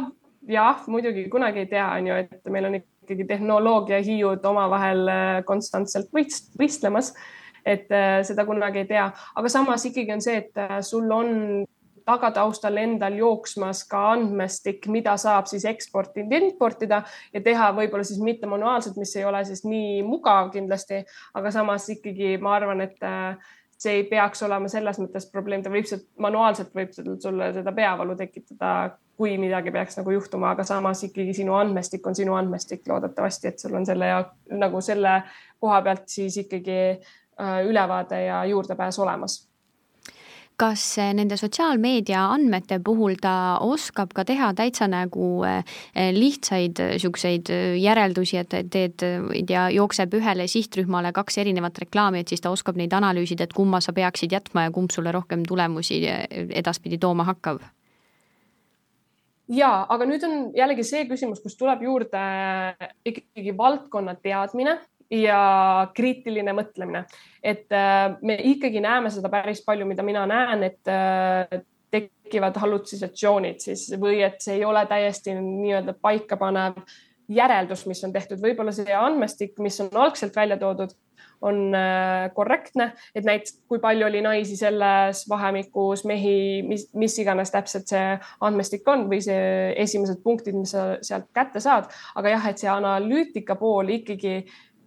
jah, 0.45 0.83
muidugi 0.93 1.23
kunagi 1.33 1.63
ei 1.63 1.69
tea, 1.71 1.87
on 1.97 2.05
ju, 2.05 2.17
et 2.21 2.51
meil 2.53 2.67
on 2.67 2.75
ikkagi 2.77 3.25
tehnoloogiahiiud 3.31 4.45
omavahel 4.45 5.09
konstantselt 5.47 6.13
võistlemas 6.13 7.09
et 7.65 7.91
äh, 7.91 8.21
seda 8.27 8.45
kunagi 8.45 8.83
ei 8.83 8.89
tea, 8.89 9.09
aga 9.35 9.51
samas 9.51 9.85
ikkagi 9.89 10.15
on 10.15 10.23
see, 10.23 10.37
et 10.43 10.57
äh, 10.57 10.79
sul 10.85 11.11
on 11.11 11.65
tagataustal 12.09 12.77
endal 12.81 13.17
jooksmas 13.19 13.83
ka 13.89 14.01
andmestik, 14.13 14.87
mida 14.91 15.15
saab 15.21 15.49
siis 15.49 15.65
eksportida, 15.69 16.39
importida 16.41 17.03
ja 17.33 17.41
teha 17.45 17.69
võib-olla 17.77 18.07
siis 18.07 18.21
mitte 18.23 18.49
manuaalselt, 18.49 18.97
mis 19.01 19.13
ei 19.17 19.27
ole 19.29 19.43
siis 19.47 19.63
nii 19.67 20.01
mugav 20.07 20.51
kindlasti, 20.55 21.03
aga 21.37 21.53
samas 21.53 21.89
ikkagi 21.93 22.37
ma 22.41 22.55
arvan, 22.57 22.85
et 22.87 23.05
äh, 23.05 23.51
see 23.79 23.99
ei 24.01 24.07
peaks 24.09 24.41
olema 24.47 24.71
selles 24.71 24.99
mõttes 24.99 25.29
probleem, 25.31 25.63
ta 25.63 25.71
võib 25.71 25.87
sealt 25.87 26.07
manuaalselt 26.19 26.73
võib 26.75 26.91
sulle 26.95 27.53
seda 27.55 27.75
peavalu 27.75 28.17
tekitada, 28.19 28.73
kui 29.19 29.35
midagi 29.39 29.71
peaks 29.75 29.97
nagu 29.99 30.13
juhtuma, 30.15 30.53
aga 30.55 30.63
samas 30.67 31.03
ikkagi 31.09 31.33
sinu 31.35 31.55
andmestik 31.59 32.05
on 32.07 32.15
sinu 32.15 32.37
andmestik 32.39 32.85
loodetavasti, 32.87 33.51
et 33.51 33.63
sul 33.63 33.75
on 33.75 33.87
selle 33.87 34.11
nagu 34.55 34.81
selle 34.83 35.21
koha 35.59 35.81
pealt 35.83 36.07
siis 36.11 36.37
ikkagi 36.39 36.79
Äh, 36.79 37.18
ülevaade 37.65 38.23
ja 38.25 38.43
juurdepääs 38.45 38.99
olemas 38.99 39.49
kas 40.59 40.83
äh, 40.99 41.13
nende 41.15 41.37
sotsiaalmeedia 41.39 42.25
andmete 42.33 42.79
puhul 42.83 43.15
ta 43.21 43.33
oskab 43.63 44.11
ka 44.15 44.25
teha 44.27 44.51
täitsa 44.57 44.89
nagu 44.91 45.29
äh, 45.47 45.63
lihtsaid 46.15 46.81
niisuguseid 46.95 47.51
järeldusi, 47.79 48.39
et 48.41 48.55
teed, 48.73 49.05
ei 49.33 49.43
tea, 49.47 49.69
jookseb 49.75 50.13
ühele 50.19 50.47
sihtrühmale 50.51 51.13
kaks 51.15 51.39
erinevat 51.43 51.79
reklaami, 51.85 52.23
et 52.23 52.31
siis 52.33 52.43
ta 52.43 52.51
oskab 52.51 52.79
neid 52.79 52.93
analüüsida, 52.95 53.47
et 53.47 53.55
kumma 53.55 53.81
sa 53.83 53.95
peaksid 53.95 54.35
jätma 54.35 54.67
ja 54.67 54.75
kumb 54.75 54.91
sulle 54.91 55.13
rohkem 55.15 55.45
tulemusi 55.47 56.01
edaspidi 56.49 56.99
tooma 56.99 57.27
hakkab? 57.31 57.63
ja, 59.49 59.71
aga 59.89 60.05
nüüd 60.05 60.23
on 60.27 60.37
jällegi 60.57 60.83
see 60.85 61.07
küsimus, 61.09 61.39
kus 61.41 61.55
tuleb 61.57 61.81
juurde 61.87 62.19
ikkagi 63.07 63.55
valdkonna 63.57 64.13
teadmine 64.21 64.77
ja 65.11 65.89
kriitiline 65.95 66.53
mõtlemine, 66.53 67.03
et 67.43 67.71
äh, 67.73 68.13
me 68.21 68.37
ikkagi 68.51 68.81
näeme 68.83 69.11
seda 69.13 69.31
päris 69.33 69.63
palju, 69.65 69.87
mida 69.89 70.05
mina 70.05 70.25
näen, 70.29 70.63
et 70.69 70.91
äh, 70.91 71.61
tekivad 71.89 72.57
hallutsisatsioonid 72.61 73.63
siis 73.63 73.87
või 73.97 74.21
et 74.25 74.41
see 74.45 74.59
ei 74.59 74.65
ole 74.65 74.85
täiesti 74.89 75.33
nii-öelda 75.33 75.95
paikapanev 76.01 76.77
järeldus, 77.29 77.85
mis 77.89 78.01
on 78.05 78.13
tehtud, 78.13 78.41
võib-olla 78.41 78.73
see 78.73 78.89
andmestik, 78.95 79.57
mis 79.61 79.77
on 79.83 79.89
algselt 80.01 80.35
välja 80.35 80.57
toodud, 80.61 80.93
on 81.45 81.75
äh, 81.75 82.27
korrektne, 82.35 82.89
et 83.15 83.25
näiteks 83.27 83.61
kui 83.69 83.79
palju 83.79 84.07
oli 84.09 84.21
naisi 84.23 84.57
selles 84.59 85.23
vahemikus, 85.29 86.03
mehi, 86.09 86.61
mis, 86.67 86.87
mis 86.99 87.15
iganes 87.21 87.53
täpselt 87.53 87.87
see 87.91 88.17
andmestik 88.45 88.87
on 88.91 89.05
või 89.11 89.21
see 89.23 89.69
esimesed 89.79 90.23
punktid, 90.25 90.57
mis 90.57 90.73
sa 90.75 90.89
sealt 91.05 91.29
kätte 91.35 91.61
saad, 91.63 91.87
aga 92.19 92.33
jah, 92.35 92.49
et 92.49 92.61
see 92.61 92.71
analüütika 92.71 93.55
pool 93.59 93.93
ikkagi 93.99 94.41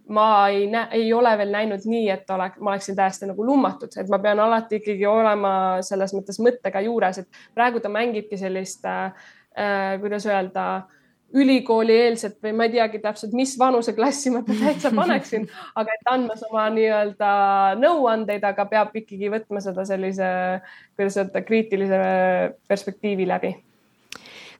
ma 0.09 0.47
ei 0.49 0.65
näe, 0.67 0.87
ei 0.99 1.13
ole 1.13 1.31
veel 1.37 1.51
näinud 1.53 1.85
nii, 1.87 2.09
et 2.11 2.29
oleks, 2.29 2.59
ma 2.59 2.73
oleksin 2.73 2.95
täiesti 2.95 3.29
nagu 3.29 3.45
lummatud, 3.45 3.93
et 3.97 4.09
ma 4.11 4.19
pean 4.19 4.39
alati 4.43 4.81
ikkagi 4.81 5.05
olema 5.07 5.53
selles 5.85 6.13
mõttes 6.15 6.41
mõttega 6.43 6.81
juures, 6.83 7.21
et 7.23 7.45
praegu 7.55 7.79
ta 7.79 7.91
mängibki 7.91 8.37
sellist 8.39 8.85
äh,, 8.89 9.13
äh 9.55 9.95
kuidas 10.01 10.27
öelda, 10.27 10.83
ülikoolieelset 11.33 12.37
või 12.43 12.53
ma 12.53 12.67
ei 12.67 12.75
teagi 12.75 12.99
täpselt, 13.01 13.33
mis 13.33 13.55
vanuseklassi 13.59 14.29
ma 14.33 14.43
ta 14.45 14.53
täitsa 14.59 14.91
paneksin, 15.01 15.47
aga 15.75 15.95
et 15.95 16.11
andmas 16.11 16.43
oma 16.49 16.67
nii-öelda 16.75 17.33
nõuandeid, 17.81 18.43
aga 18.45 18.67
peab 18.69 18.95
ikkagi 19.01 19.31
võtma 19.33 19.63
seda 19.63 19.85
sellise, 19.89 20.27
kuidas 20.97 21.17
öelda, 21.21 21.41
kriitilise 21.47 22.01
perspektiivi 22.69 23.27
läbi 23.29 23.55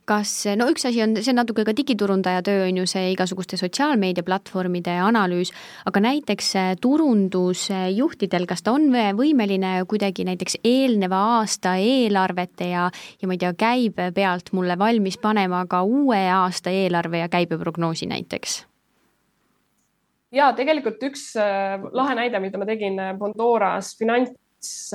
kas, 0.09 0.31
no 0.59 0.67
üks 0.71 0.85
asi 0.87 1.01
on, 1.03 1.15
see 1.19 1.31
on 1.31 1.39
natuke 1.41 1.65
ka 1.67 1.75
digiturundaja 1.75 2.43
töö, 2.45 2.65
on 2.67 2.81
ju 2.81 2.87
see 2.89 3.11
igasuguste 3.13 3.57
sotsiaalmeediaplatvormide 3.59 4.97
analüüs, 5.05 5.53
aga 5.89 6.03
näiteks 6.03 6.49
äh, 6.59 6.73
turundusjuhtidel, 6.83 8.47
kas 8.49 8.65
ta 8.65 8.75
on 8.75 8.89
võimeline 9.17 9.75
kuidagi 9.89 10.27
näiteks 10.27 10.59
eelneva 10.63 11.21
aasta 11.39 11.77
eelarvete 11.81 12.69
ja, 12.73 12.89
ja 13.21 13.29
ma 13.29 13.37
ei 13.37 13.41
tea, 13.45 13.53
käibe 13.57 14.11
pealt 14.15 14.53
mulle 14.57 14.77
valmis 14.79 15.17
panema 15.21 15.63
ka 15.69 15.83
uue 15.87 16.21
aasta 16.33 16.73
eelarve 16.73 17.23
ja 17.23 17.31
käibeprognoosi 17.31 18.09
näiteks? 18.11 18.63
ja 20.33 20.47
tegelikult 20.57 21.03
üks 21.05 21.27
äh, 21.37 21.81
lahe 21.93 22.15
näide, 22.17 22.39
mida 22.41 22.57
ma 22.57 22.65
tegin 22.65 22.97
Bondoras 23.19 23.93
finants 23.99 24.33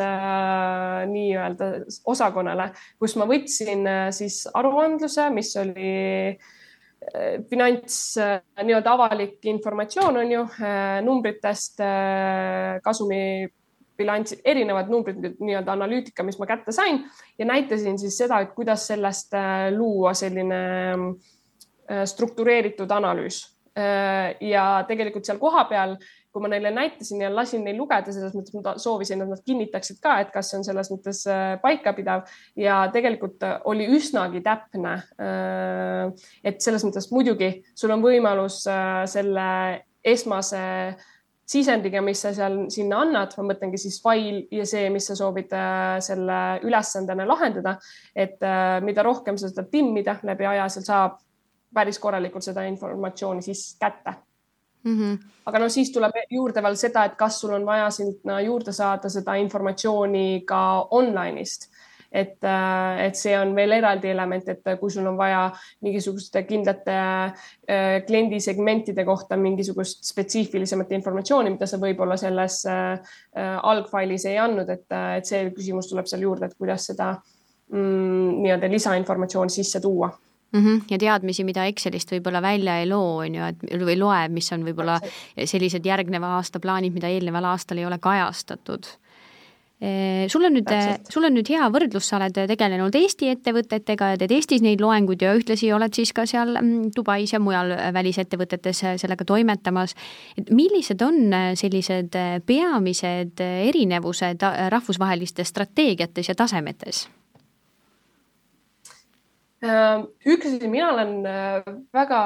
äh, 0.02 1.02
nii-öelda 1.10 1.72
osakonnale, 2.08 2.70
kus 3.00 3.16
ma 3.18 3.26
võtsin 3.28 3.86
äh, 3.88 4.06
siis 4.14 4.44
aruandluse, 4.56 5.28
mis 5.34 5.52
oli 5.60 5.92
äh, 6.32 7.38
finants 7.50 8.00
äh, 8.22 8.40
nii-öelda 8.62 8.94
avalik 8.96 9.44
informatsioon 9.50 10.20
on 10.22 10.34
ju 10.34 10.44
numbritest 11.06 11.82
kasumi 12.84 13.22
bilansi, 13.98 14.38
erinevad 14.46 14.90
numbrid, 14.92 15.24
nii-öelda 15.40 15.74
analüütika, 15.74 16.22
mis 16.26 16.38
ma 16.38 16.46
kätte 16.46 16.74
sain 16.74 17.02
ja 17.38 17.46
näitasin 17.48 17.98
siis 17.98 18.18
seda, 18.18 18.40
et 18.44 18.54
kuidas 18.54 18.86
sellest 18.92 19.34
luua 19.74 20.14
selline 20.14 20.60
struktureeritud 22.06 22.90
analüüs. 22.94 23.40
Ja 24.44 24.64
tegelikult 24.86 25.26
seal 25.26 25.38
kohapeal 25.38 25.96
kui 26.38 26.46
ma 26.46 26.52
neile 26.52 26.70
näitasin 26.70 27.24
ja 27.24 27.32
lasin 27.34 27.64
neil 27.66 27.76
lugeda, 27.80 28.12
selles 28.14 28.34
mõttes 28.36 28.54
ma 28.54 28.76
soovisin, 28.78 29.24
et 29.24 29.32
nad 29.32 29.42
kinnitaksid 29.42 29.98
ka, 30.02 30.20
et 30.22 30.30
kas 30.34 30.52
see 30.52 30.60
on 30.60 30.66
selles 30.66 30.90
mõttes 30.92 31.24
äh, 31.26 31.56
paikapidav 31.62 32.28
ja 32.58 32.84
tegelikult 32.94 33.42
äh, 33.42 33.56
oli 33.70 33.88
üsnagi 33.98 34.42
täpne. 34.46 34.94
Äh, 35.18 36.30
et 36.46 36.62
selles 36.62 36.86
mõttes 36.86 37.10
muidugi 37.10 37.50
sul 37.74 37.90
on 37.94 38.04
võimalus 38.04 38.60
selle 39.10 39.48
esmase 40.06 40.62
sisendiga, 41.48 42.00
mis 42.04 42.20
sa 42.22 42.30
seal 42.36 42.60
sinna 42.70 43.00
annad, 43.02 43.34
ma 43.38 43.48
mõtlengi 43.50 43.80
siis 43.80 43.98
fail 44.04 44.44
ja 44.54 44.66
see, 44.68 44.86
mis 44.94 45.08
sa 45.10 45.16
soovid 45.18 45.54
selle 46.04 46.38
ülesandena 46.68 47.26
lahendada. 47.26 47.78
et 48.14 48.44
mida 48.84 49.02
rohkem 49.02 49.40
sa 49.40 49.48
seda 49.50 49.64
timmida 49.70 50.18
läbi 50.28 50.46
aja, 50.46 50.68
seal 50.68 50.86
saab 50.86 51.18
päris 51.74 51.98
korralikult 51.98 52.44
seda 52.44 52.68
informatsiooni 52.68 53.42
siis 53.44 53.70
kätte 53.80 54.14
Mm 54.84 54.96
-hmm. 54.96 55.18
aga 55.46 55.58
no 55.58 55.68
siis 55.68 55.90
tuleb 55.92 56.12
juurde 56.30 56.62
veel 56.62 56.76
seda, 56.76 57.04
et 57.04 57.16
kas 57.16 57.40
sul 57.40 57.52
on 57.52 57.66
vaja 57.66 57.90
sinna 57.90 58.40
juurde 58.40 58.72
saada 58.72 59.08
seda 59.08 59.34
informatsiooni 59.34 60.44
ka 60.46 60.88
online'ist 60.90 61.68
et, 62.12 62.38
äh, 62.42 63.06
et 63.06 63.16
see 63.16 63.34
on 63.36 63.52
veel 63.56 63.74
eraldi 63.78 64.08
element, 64.08 64.48
et 64.48 64.70
kui 64.80 64.90
sul 64.90 65.06
on 65.06 65.16
vaja 65.18 65.48
mingisuguste 65.84 66.42
kindlate 66.48 66.94
äh, 66.96 67.98
kliendisegmentide 68.06 69.04
kohta 69.04 69.36
mingisugust 69.36 70.04
spetsiifilisemat 70.08 70.92
informatsiooni, 70.96 71.52
mida 71.52 71.68
sa 71.68 71.80
võib-olla 71.80 72.16
selles 72.20 72.62
äh, 72.68 73.18
algfailis 73.62 74.24
ei 74.30 74.38
andnud, 74.40 74.70
et, 74.72 74.86
et 75.18 75.28
see 75.28 75.50
küsimus 75.56 75.90
tuleb 75.90 76.08
seal 76.08 76.24
juurde, 76.24 76.48
et 76.48 76.56
kuidas 76.56 76.88
seda 76.92 77.12
mm, 77.72 78.40
nii-öelda 78.40 78.72
lisainformatsiooni 78.72 79.58
sisse 79.60 79.82
tuua 79.84 80.10
mm. 80.52 80.60
-hmm. 80.60 80.80
ja 80.90 80.98
teadmisi, 80.98 81.44
mida 81.44 81.66
Excelist 81.66 82.12
võib-olla 82.12 82.42
välja 82.42 82.78
ei 82.80 82.88
loo, 82.88 83.18
on 83.24 83.34
ju, 83.34 83.50
et 83.52 83.82
või 83.82 83.98
loeb, 83.98 84.32
mis 84.32 84.52
on 84.52 84.64
võib-olla 84.64 85.00
sellised 85.44 85.86
järgneva 85.86 86.36
aasta 86.36 86.60
plaanid, 86.60 86.92
mida 86.92 87.08
eelneval 87.08 87.52
aastal 87.54 87.78
ei 87.78 87.86
ole 87.86 87.98
kajastatud 87.98 88.86
sul 90.28 90.42
on 90.42 90.56
nüüd, 90.56 90.70
sul 91.06 91.26
on 91.28 91.36
nüüd 91.38 91.48
hea 91.52 91.68
võrdlus, 91.70 92.08
sa 92.08 92.16
oled 92.18 92.34
tegelenud 92.50 92.96
Eesti 92.98 93.28
ettevõtetega 93.30 94.08
ja 94.10 94.18
teed 94.18 94.32
Eestis 94.34 94.62
neid 94.64 94.82
loenguid 94.82 95.22
ja 95.22 95.36
ühtlasi 95.38 95.70
oled 95.74 95.94
siis 95.94 96.10
ka 96.16 96.24
seal 96.26 96.56
mm, 96.58 96.88
Dubais 96.96 97.30
ja 97.30 97.38
mujal 97.38 97.70
välisettevõtetes 97.94 98.82
sellega 98.98 99.24
toimetamas. 99.28 99.94
et 100.36 100.50
millised 100.50 101.02
on 101.06 101.30
sellised 101.54 102.18
peamised 102.46 103.44
erinevused 103.44 104.42
rahvusvahelistes 104.74 105.54
strateegiates 105.54 106.28
ja 106.28 106.34
tasemetes? 106.34 107.06
Äh, 109.58 110.04
üks 110.30 110.46
asi, 110.46 110.68
mina 110.70 110.92
olen 110.92 111.24
äh, 111.26 111.64
väga, 111.94 112.18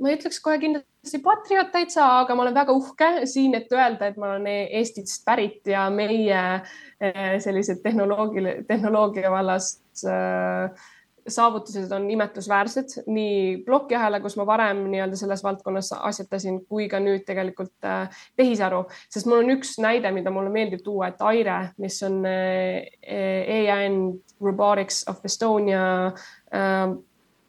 ma 0.00 0.10
ei 0.10 0.16
ütleks 0.16 0.40
kohe 0.42 0.58
kindlasti 0.58 1.20
patrioot 1.22 1.70
täitsa, 1.70 2.08
aga 2.24 2.34
ma 2.34 2.42
olen 2.42 2.56
väga 2.56 2.74
uhke 2.74 3.10
siin, 3.30 3.54
et 3.54 3.70
öelda, 3.70 4.08
et 4.10 4.18
ma 4.18 4.32
olen 4.32 4.48
Eestist 4.50 5.22
pärit 5.28 5.70
ja 5.70 5.84
meie 5.94 6.40
äh, 6.56 7.36
sellised 7.44 7.84
tehnoloogia, 7.84 8.56
tehnoloogia 8.66 9.30
vallas 9.30 9.76
äh, 10.10 10.88
saavutused 11.28 11.92
on 11.92 12.10
imetlusväärsed 12.10 12.96
nii 13.06 13.62
plokiahela, 13.66 14.20
kus 14.20 14.36
ma 14.38 14.46
varem 14.46 14.84
nii-öelda 14.90 15.18
selles 15.18 15.42
valdkonnas 15.44 15.92
asjatasin, 15.98 16.60
kui 16.68 16.88
ka 16.92 17.00
nüüd 17.02 17.24
tegelikult 17.26 17.88
äh, 17.88 18.20
tehisaru, 18.36 18.84
sest 19.12 19.28
mul 19.30 19.44
on 19.44 19.54
üks 19.56 19.76
näide, 19.82 20.12
mida 20.14 20.32
mulle 20.34 20.52
meeldib 20.54 20.84
tuua, 20.86 21.10
et 21.12 21.24
Aire, 21.26 21.58
mis 21.82 21.98
on 22.06 22.22
äh, 22.28 22.86
EAN 23.02 24.00
Robotics 24.42 25.04
of 25.10 25.24
Estonia 25.24 25.82
äh, 26.06 26.94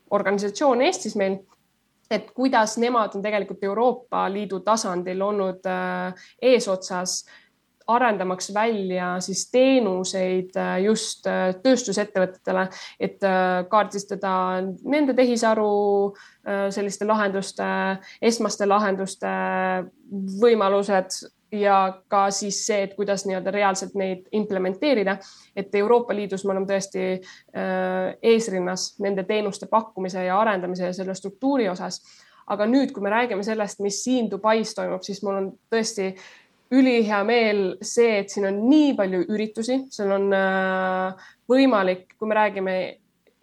organisatsioon 0.09 0.81
Eestis 0.87 1.17
meil 1.19 1.41
et 2.11 2.31
kuidas 2.31 2.77
nemad 2.79 3.15
on 3.15 3.23
tegelikult 3.23 3.63
Euroopa 3.67 4.27
Liidu 4.31 4.61
tasandil 4.65 5.21
olnud 5.21 5.65
äh, 5.67 6.29
eesotsas 6.41 7.25
arendamaks 7.87 8.53
välja 8.53 9.19
siis 9.19 9.51
teenuseid 9.51 10.55
äh, 10.55 10.81
just 10.83 11.27
äh, 11.27 11.55
tööstusettevõtetele, 11.63 12.67
et 12.99 13.23
äh, 13.23 13.63
kaardistada 13.69 14.33
nende 14.83 15.15
tehisaru 15.17 16.13
selliste 16.71 17.03
lahenduste, 17.03 17.65
esmaste 18.23 18.63
lahenduste 18.69 19.29
võimalused 20.39 21.17
ja 21.51 21.79
ka 22.07 22.21
siis 22.31 22.61
see, 22.63 22.85
et 22.85 22.93
kuidas 22.95 23.25
nii-öelda 23.27 23.51
reaalselt 23.51 23.97
neid 23.99 24.29
implementeerida. 24.31 25.17
et 25.55 25.75
Euroopa 25.75 26.15
Liidus 26.15 26.45
me 26.45 26.53
oleme 26.53 26.69
tõesti 26.69 27.19
eesrinnas 28.31 28.93
nende 29.03 29.27
teenuste 29.27 29.67
pakkumise 29.67 30.23
ja 30.23 30.39
arendamise 30.39 30.85
ja 30.87 30.93
selle 30.93 31.15
struktuuri 31.15 31.67
osas. 31.69 31.99
aga 32.47 32.65
nüüd, 32.65 32.95
kui 32.95 33.03
me 33.03 33.09
räägime 33.11 33.43
sellest, 33.43 33.83
mis 33.83 33.99
siin 34.03 34.31
Dubais 34.31 34.71
toimub, 34.75 35.03
siis 35.03 35.19
mul 35.23 35.35
on 35.35 35.51
tõesti 35.67 36.13
ülihea 36.71 37.23
meel 37.27 37.61
see, 37.85 38.21
et 38.21 38.31
siin 38.31 38.47
on 38.49 38.61
nii 38.69 38.93
palju 38.97 39.23
üritusi, 39.31 39.81
seal 39.93 40.13
on 40.17 40.31
äh, 40.35 41.27
võimalik, 41.49 42.09
kui 42.17 42.29
me 42.29 42.39
räägime 42.39 42.79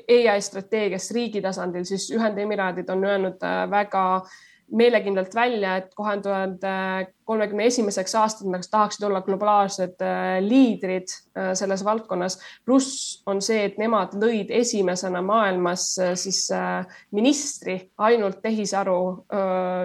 ai 0.04 0.40
strateegiast 0.44 1.14
riigi 1.16 1.40
tasandil, 1.44 1.86
siis 1.88 2.10
Ühendemiraadid 2.12 2.90
on 2.92 3.06
öelnud 3.08 3.46
äh, 3.46 3.62
väga 3.72 4.04
meelekindlalt 4.74 5.34
välja, 5.36 5.74
et 5.76 5.90
kahe 5.96 6.16
tuhande 6.24 6.70
kolmekümne 7.28 7.66
esimeseks 7.68 8.14
aastaks 8.16 8.70
tahaksid 8.72 9.04
olla 9.06 9.20
globaalsed 9.24 10.00
äh, 10.02 10.38
liidrid 10.44 11.12
selles 11.56 11.84
valdkonnas. 11.84 12.38
pluss 12.64 13.22
on 13.26 13.42
see, 13.44 13.64
et 13.68 13.76
nemad 13.78 14.16
lõid 14.20 14.52
esimesena 14.52 15.22
maailmas 15.22 15.86
siis 16.20 16.46
ministri 17.12 17.76
ainult 17.98 18.40
tehisaru 18.42 19.00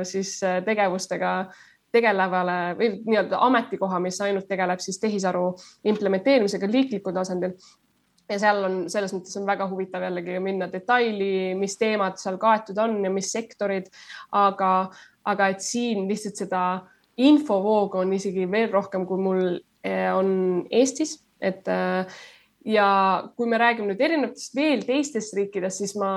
siis 0.07 0.37
tegevustega 0.65 1.33
tegelevale 1.91 2.57
või 2.77 2.89
nii-öelda 3.07 3.41
ametikoha, 3.45 3.99
mis 4.03 4.19
ainult 4.21 4.47
tegeleb 4.49 4.81
siis 4.83 4.99
tehisaru 5.01 5.51
implementeerimisega 5.89 6.69
riiklikul 6.71 7.15
tasandil. 7.15 7.55
ja 8.29 8.37
seal 8.39 8.63
on 8.63 8.75
selles 8.93 9.13
mõttes 9.15 9.37
on 9.39 9.45
väga 9.47 9.65
huvitav 9.71 10.03
jällegi 10.05 10.39
minna 10.39 10.67
detaili, 10.71 11.55
mis 11.57 11.77
teemad 11.77 12.19
seal 12.21 12.37
kaetud 12.37 12.77
on 12.77 12.99
ja 13.03 13.09
mis 13.09 13.31
sektorid, 13.31 13.89
aga, 14.31 14.89
aga 15.25 15.47
et 15.49 15.65
siin 15.65 16.05
lihtsalt 16.07 16.37
seda 16.37 16.63
infovoogu 17.17 18.03
on 18.03 18.13
isegi 18.13 18.45
veel 18.51 18.69
rohkem, 18.71 19.07
kui 19.09 19.17
mul 19.17 19.41
eh, 19.83 20.11
on 20.13 20.67
Eestis, 20.71 21.17
et 21.41 21.67
eh, 21.67 22.19
ja 22.65 22.89
kui 23.35 23.49
me 23.49 23.57
räägime 23.57 23.91
nüüd 23.91 24.01
erinevatest 24.05 24.55
veel 24.55 24.85
teistest 24.85 25.33
riikidest, 25.33 25.81
siis 25.81 25.95
ma, 25.97 26.11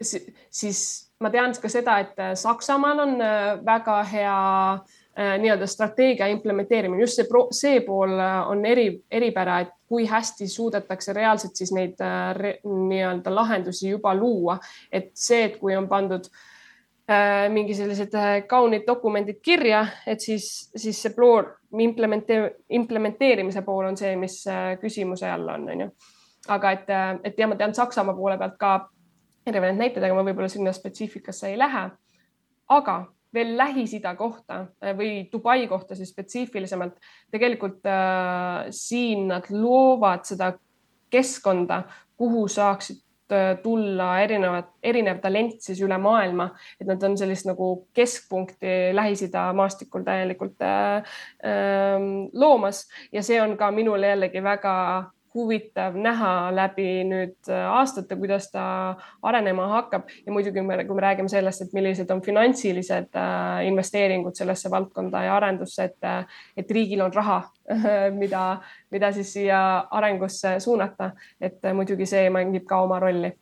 siis 0.00 0.82
ma 1.20 1.30
tean 1.32 1.54
ka 1.60 1.68
seda, 1.72 1.98
et 2.04 2.18
äh, 2.20 2.34
Saksamaal 2.36 2.98
on 3.00 3.14
äh, 3.24 3.44
väga 3.64 4.00
hea 4.04 4.40
äh, 5.16 5.36
nii-öelda 5.40 5.66
strateegia 5.66 6.26
implementeerimine, 6.28 7.00
just 7.00 7.16
see, 7.16 7.28
see 7.56 7.78
pool 7.86 8.18
on 8.20 8.64
eri, 8.68 8.90
eripära, 9.10 9.60
et 9.64 9.72
kui 9.88 10.04
hästi 10.06 10.48
suudetakse 10.50 11.14
reaalselt 11.16 11.56
siis 11.56 11.72
neid 11.72 12.02
nii-öelda 12.66 13.32
lahendusi 13.34 13.88
juba 13.94 14.12
luua, 14.14 14.58
et 14.92 15.12
see, 15.14 15.44
et 15.46 15.56
kui 15.60 15.76
on 15.76 15.88
pandud 15.88 16.28
mingi 17.54 17.74
sellised 17.78 18.16
kaunid 18.50 18.82
dokumendid 18.82 19.38
kirja, 19.38 19.84
et 20.10 20.18
siis, 20.20 20.48
siis 20.74 20.98
see 21.04 21.12
ploor 21.14 21.52
implementee-, 21.78 22.56
implementeerimise 22.74 23.62
pool 23.62 23.86
on 23.86 23.96
see, 23.96 24.16
mis 24.18 24.40
küsimuse 24.82 25.30
all 25.30 25.46
on, 25.54 25.68
on 25.70 25.84
ju. 25.84 25.88
aga 26.50 26.72
et, 26.74 26.90
et 27.30 27.38
ja 27.38 27.46
ma 27.46 27.54
tean 27.54 27.78
Saksamaa 27.78 28.18
poole 28.18 28.34
pealt 28.42 28.58
ka 28.58 28.72
erinevaid 29.46 29.78
näiteid, 29.78 30.04
aga 30.04 30.16
ma 30.16 30.24
võib-olla 30.26 30.50
sinna 30.50 30.72
spetsiifikasse 30.74 31.52
ei 31.52 31.58
lähe. 31.58 31.90
aga 32.68 33.04
veel 33.34 33.56
Lähis-Ida 33.56 34.14
kohta 34.18 34.66
äh, 34.82 34.94
või 34.96 35.28
Dubai 35.32 35.66
kohta 35.68 35.94
siis 35.94 36.10
spetsiifilisemalt, 36.14 36.96
tegelikult 37.30 37.86
äh, 37.86 38.68
siin 38.74 39.28
nad 39.30 39.50
loovad 39.50 40.24
seda 40.26 40.52
keskkonda, 41.10 41.82
kuhu 42.16 42.46
saaksid 42.48 43.02
äh, 43.32 43.56
tulla 43.62 44.20
erinevad, 44.24 44.70
erinev 44.82 45.20
talent 45.22 45.60
siis 45.62 45.80
üle 45.84 45.98
maailma, 46.00 46.48
et 46.80 46.88
nad 46.88 47.02
on 47.06 47.16
sellist 47.18 47.48
nagu 47.48 47.70
keskpunkti 47.96 48.76
Lähis-Ida 48.96 49.48
maastikul 49.56 50.06
täielikult 50.06 50.62
äh, 50.64 51.18
äh, 51.44 52.08
loomas 52.32 52.86
ja 53.12 53.22
see 53.22 53.40
on 53.42 53.56
ka 53.60 53.70
minule 53.74 54.14
jällegi 54.14 54.42
väga 54.42 54.76
huvitav 55.36 55.96
näha 56.00 56.32
läbi 56.54 56.88
nüüd 57.08 57.50
äh, 57.52 57.66
aastate, 57.76 58.16
kuidas 58.16 58.48
ta 58.52 58.64
arenema 59.22 59.68
hakkab. 59.74 60.08
Ja 60.26 60.32
muidugi, 60.32 60.62
kui 60.62 60.96
me 60.96 61.04
räägime 61.04 61.30
sellest, 61.32 61.66
et 61.66 61.76
millised 61.76 62.10
on 62.10 62.22
finantsilised 62.24 63.16
äh, 63.16 63.66
investeeringud 63.68 64.36
sellesse 64.38 64.72
valdkonda 64.72 65.26
ja 65.28 65.36
arendusse, 65.36 65.90
et, 65.90 65.98
äh, 66.04 66.42
et 66.56 66.70
riigil 66.70 67.04
on 67.04 67.14
raha, 67.14 67.40
mida, 68.22 68.44
mida 68.94 69.12
siis 69.12 69.32
siia 69.38 69.60
arengusse 69.90 70.56
suunata, 70.62 71.12
et 71.40 71.60
muidugi 71.74 72.06
see 72.08 72.30
mängib 72.32 72.66
ka 72.68 72.80
oma 72.86 73.00
rolli 73.02 73.34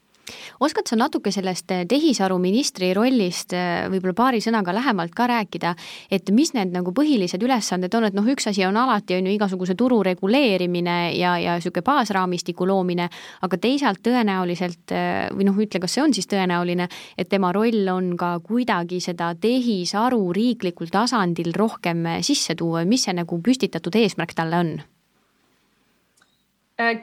oskad 0.61 0.89
sa 0.89 0.97
natuke 0.99 1.33
sellest 1.35 1.71
eh, 1.75 1.85
tehisaru 1.89 2.39
ministri 2.43 2.93
rollist 2.97 3.55
eh, 3.57 3.87
võib-olla 3.93 4.17
paari 4.17 4.41
sõnaga 4.45 4.75
lähemalt 4.77 5.15
ka 5.17 5.27
rääkida, 5.31 5.75
et 6.13 6.31
mis 6.35 6.55
need 6.57 6.73
nagu 6.75 6.95
põhilised 6.97 7.43
ülesanded 7.43 7.95
on, 7.97 8.09
et 8.09 8.17
noh, 8.17 8.27
üks 8.35 8.49
asi 8.51 8.65
on 8.67 8.77
alati 8.81 9.19
on 9.19 9.29
ju 9.29 9.35
igasuguse 9.35 9.77
turu 9.79 10.03
reguleerimine 10.07 10.97
ja, 11.19 11.37
ja 11.41 11.57
niisugune 11.59 11.85
baasraamistiku 11.87 12.69
loomine, 12.69 13.09
aga 13.47 13.61
teisalt 13.61 14.03
tõenäoliselt 14.05 14.95
eh, 14.95 15.29
või 15.35 15.49
noh, 15.49 15.61
ütle, 15.61 15.83
kas 15.83 15.97
see 15.97 16.05
on 16.05 16.17
siis 16.17 16.31
tõenäoline, 16.31 16.89
et 17.19 17.31
tema 17.31 17.53
roll 17.55 17.89
on 17.93 18.15
ka 18.21 18.37
kuidagi 18.45 19.01
seda 19.05 19.33
tehisaru 19.41 20.33
riiklikul 20.35 20.93
tasandil 20.93 21.53
rohkem 21.57 22.07
sisse 22.25 22.57
tuua, 22.59 22.85
mis 22.89 23.07
see 23.07 23.17
nagu 23.17 23.41
püstitatud 23.45 23.95
eesmärk 24.01 24.35
talle 24.37 24.65
on? 24.65 24.75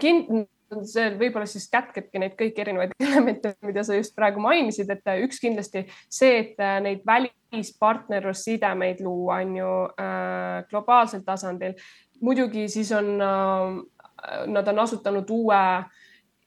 kind-, 0.02 0.28
see 0.28 0.61
võib-olla 0.72 1.46
siis 1.50 1.68
kätkebki 1.72 2.20
neid 2.22 2.36
kõiki 2.40 2.64
erinevaid 2.64 2.94
elemente, 3.08 3.56
mida 3.66 3.84
sa 3.84 3.98
just 3.98 4.16
praegu 4.16 4.42
mainisid, 4.44 4.90
et 4.94 5.08
äh, 5.12 5.24
üks 5.26 5.42
kindlasti 5.44 5.86
see, 6.10 6.38
et 6.44 6.62
äh, 6.62 6.80
neid 6.84 7.04
välispartnerlussidemeid 7.08 9.02
luua, 9.04 9.42
on 9.42 9.58
ju 9.58 9.74
äh, 9.92 10.62
globaalsel 10.70 11.26
tasandil. 11.28 11.76
muidugi 12.22 12.68
siis 12.70 12.92
on 12.92 13.22
äh,, 13.22 13.82
nad 14.48 14.68
on 14.68 14.80
asutanud 14.80 15.30
uue 15.30 15.62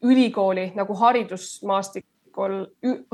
ülikooli 0.05 0.73
nagu 0.77 0.95
haridusmaastikul, 0.95 2.61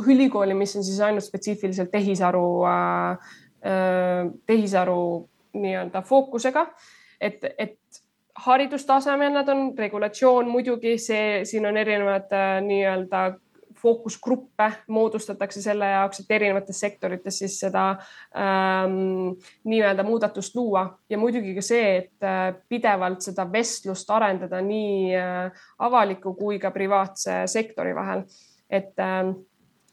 ülikooli, 0.07 0.55
mis 0.55 0.77
on 0.77 0.85
siis 0.85 1.01
ainult 1.01 1.25
spetsiifiliselt 1.25 1.91
tehisaru 1.91 2.65
äh,, 2.65 3.35
äh 3.65 4.33
tehisaru 4.47 5.29
nii-öelda 5.53 6.03
fookusega, 6.03 6.67
et, 7.21 7.45
et 7.59 7.80
haridustasemel 8.47 9.33
nad 9.33 9.49
on, 9.49 9.71
regulatsioon 9.79 10.49
muidugi, 10.49 10.97
see, 10.99 11.45
siin 11.49 11.67
on 11.69 11.77
erinevad 11.77 12.33
äh, 12.33 12.59
nii-öelda 12.65 13.25
fookusgruppe 13.81 14.73
moodustatakse 14.89 15.63
selle 15.63 15.89
jaoks, 15.89 16.21
et 16.21 16.33
erinevates 16.37 16.81
sektorites 16.81 17.39
siis 17.43 17.57
seda 17.63 17.85
ähm, 18.37 19.37
nii-öelda 19.65 20.05
muudatust 20.07 20.57
luua 20.57 20.85
ja 21.11 21.19
muidugi 21.19 21.55
ka 21.57 21.65
see, 21.65 21.93
et 22.03 22.27
äh, 22.27 22.43
pidevalt 22.69 23.25
seda 23.25 23.47
vestlust 23.53 24.11
arendada 24.13 24.61
nii 24.65 25.15
äh, 25.17 25.63
avaliku 25.87 26.35
kui 26.39 26.59
ka 26.61 26.73
privaatse 26.75 27.43
sektori 27.51 27.95
vahel. 27.97 28.27
et 28.71 28.99
äh, 28.99 29.33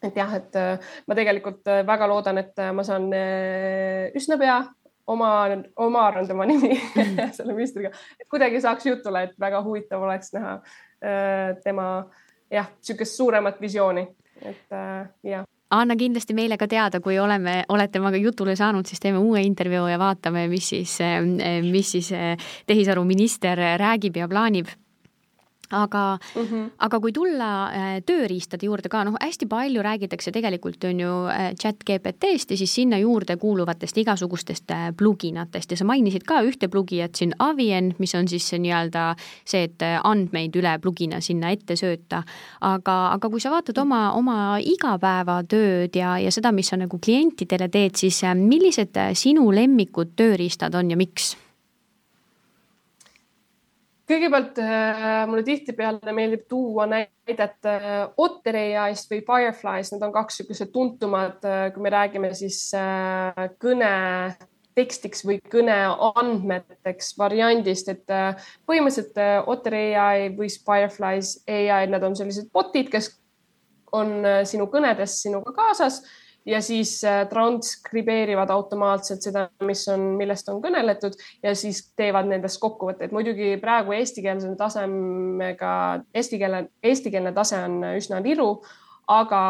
et 0.04 0.16
jah, 0.16 0.34
et 0.36 0.56
äh, 0.56 0.92
ma 1.08 1.16
tegelikult 1.18 1.68
äh, 1.68 1.86
väga 1.88 2.08
loodan, 2.08 2.38
et 2.38 2.60
ma 2.74 2.84
saan 2.86 3.08
üsna 4.16 4.38
pea 4.38 4.60
Omar, 5.08 5.58
Omar 5.76 6.18
on 6.18 6.28
tema 6.28 6.46
nimi 6.46 6.74
mm. 6.76 7.20
selle 7.38 7.54
ministriga, 7.56 7.92
et 8.20 8.30
kuidagi 8.30 8.62
saaks 8.62 8.86
jutule, 8.90 9.24
et 9.24 9.36
väga 9.40 9.62
huvitav 9.66 10.04
oleks 10.04 10.34
näha 10.36 10.56
äh, 10.58 11.54
tema 11.64 11.90
jah, 12.52 12.72
niisugust 12.78 13.20
suuremat 13.20 13.62
visiooni, 13.62 14.08
et 14.42 14.76
äh, 14.76 15.06
jah. 15.24 15.46
Anna 15.72 15.98
kindlasti 16.00 16.32
meile 16.32 16.56
ka 16.56 16.68
teada, 16.72 17.02
kui 17.04 17.18
oleme, 17.20 17.60
olete 17.70 17.98
temaga 17.98 18.20
jutule 18.20 18.56
saanud, 18.56 18.88
siis 18.88 19.02
teeme 19.04 19.20
uue 19.20 19.42
intervjuu 19.44 19.90
ja 19.92 19.98
vaatame, 20.00 20.46
mis 20.48 20.70
siis, 20.72 20.94
mis 21.68 21.92
siis 21.92 22.12
tehisaru 22.68 23.04
minister 23.04 23.60
räägib 23.76 24.16
ja 24.16 24.30
plaanib 24.32 24.72
aga 25.72 26.18
mm, 26.36 26.42
-hmm. 26.42 26.70
aga 26.78 27.00
kui 27.00 27.12
tulla 27.12 27.50
äh, 27.68 28.02
tööriistade 28.06 28.66
juurde 28.66 28.90
ka, 28.90 29.04
noh, 29.04 29.16
hästi 29.22 29.46
palju 29.46 29.82
räägitakse 29.84 30.32
tegelikult 30.32 30.84
on 30.84 31.00
ju 31.00 31.14
äh, 31.28 31.54
chat 31.62 31.76
GPT-st 31.90 32.52
ja 32.52 32.58
siis 32.58 32.76
sinna 32.76 32.98
juurde 32.98 33.38
kuuluvatest 33.38 33.98
igasugustest 33.98 34.72
äh, 34.72 34.94
pluginatest 34.98 35.72
ja 35.72 35.78
sa 35.78 35.86
mainisid 35.86 36.24
ka 36.24 36.42
ühte 36.42 36.68
plugijat 36.68 37.16
siin, 37.16 37.34
Avien, 37.40 37.96
mis 37.98 38.16
on 38.16 38.28
siis 38.28 38.52
nii-öelda 38.52 39.16
see, 39.46 39.64
et 39.64 39.84
andmeid 40.04 40.56
üle 40.56 40.80
plugina 40.80 41.22
sinna 41.22 41.50
ette 41.50 41.76
sööta. 41.76 42.24
aga, 42.62 43.12
aga 43.12 43.30
kui 43.30 43.40
sa 43.40 43.52
vaatad 43.52 43.78
oma, 43.78 44.12
oma 44.14 44.58
igapäevatööd 44.58 45.96
ja, 45.96 46.18
ja 46.20 46.32
seda, 46.32 46.52
mis 46.52 46.68
sa 46.68 46.78
nagu 46.78 47.00
klientidele 47.00 47.70
teed, 47.70 47.96
siis 47.96 48.22
millised 48.36 48.96
sinu 49.14 49.52
lemmikud 49.52 50.16
tööriistad 50.16 50.76
on 50.76 50.92
ja 50.92 50.98
miks? 50.98 51.38
Kõigepealt 54.08 54.60
äh, 54.64 55.06
mulle 55.28 55.44
tihtipeale 55.44 56.14
meeldib 56.16 56.46
tuua 56.50 56.88
näidet 56.90 57.68
äh, 57.68 57.88
Otter 58.18 58.58
ai-st 58.58 59.12
või 59.12 59.24
Firefly's, 59.28 59.92
need 59.92 60.06
on 60.06 60.14
kaks 60.16 60.40
niisugused 60.40 60.72
tuntumad, 60.76 61.42
äh, 61.44 61.68
kui 61.76 61.84
me 61.84 61.92
räägime 61.94 62.32
siis 62.38 62.70
kõne 63.62 63.92
tekstiks 64.78 65.24
või 65.26 65.40
kõneandmeteks 65.52 67.16
variandist, 67.18 67.88
et 67.90 68.06
põhimõtteliselt 68.70 69.48
Otter 69.50 69.76
ai 69.98 70.28
või 70.38 70.52
Firefly's 70.54 71.40
ai, 71.50 71.88
nad 71.90 72.06
on 72.06 72.16
sellised 72.16 72.52
bot'id, 72.54 72.92
kes 72.94 73.10
on 73.98 74.22
sinu 74.46 74.68
kõnedes 74.70 75.16
sinuga 75.24 75.56
kaasas 75.56 76.04
ja 76.48 76.62
siis 76.64 77.04
äh, 77.04 77.26
transkribeerivad 77.30 78.50
automaatselt 78.50 79.26
seda, 79.26 79.48
mis 79.68 79.84
on, 79.92 80.14
millest 80.20 80.50
on 80.50 80.62
kõneletud 80.64 81.18
ja 81.44 81.54
siis 81.56 81.84
teevad 82.00 82.30
nendest 82.30 82.62
kokkuvõtteid. 82.64 83.12
muidugi 83.12 83.56
praegu 83.62 83.96
eestikeelse 83.98 84.54
tasemega, 84.60 85.72
eesti 86.16 86.40
keele, 86.40 86.68
eestikeelne 86.84 87.34
tase 87.36 87.60
on 87.68 87.82
üsna 87.96 88.22
niru, 88.24 88.54
aga 89.12 89.42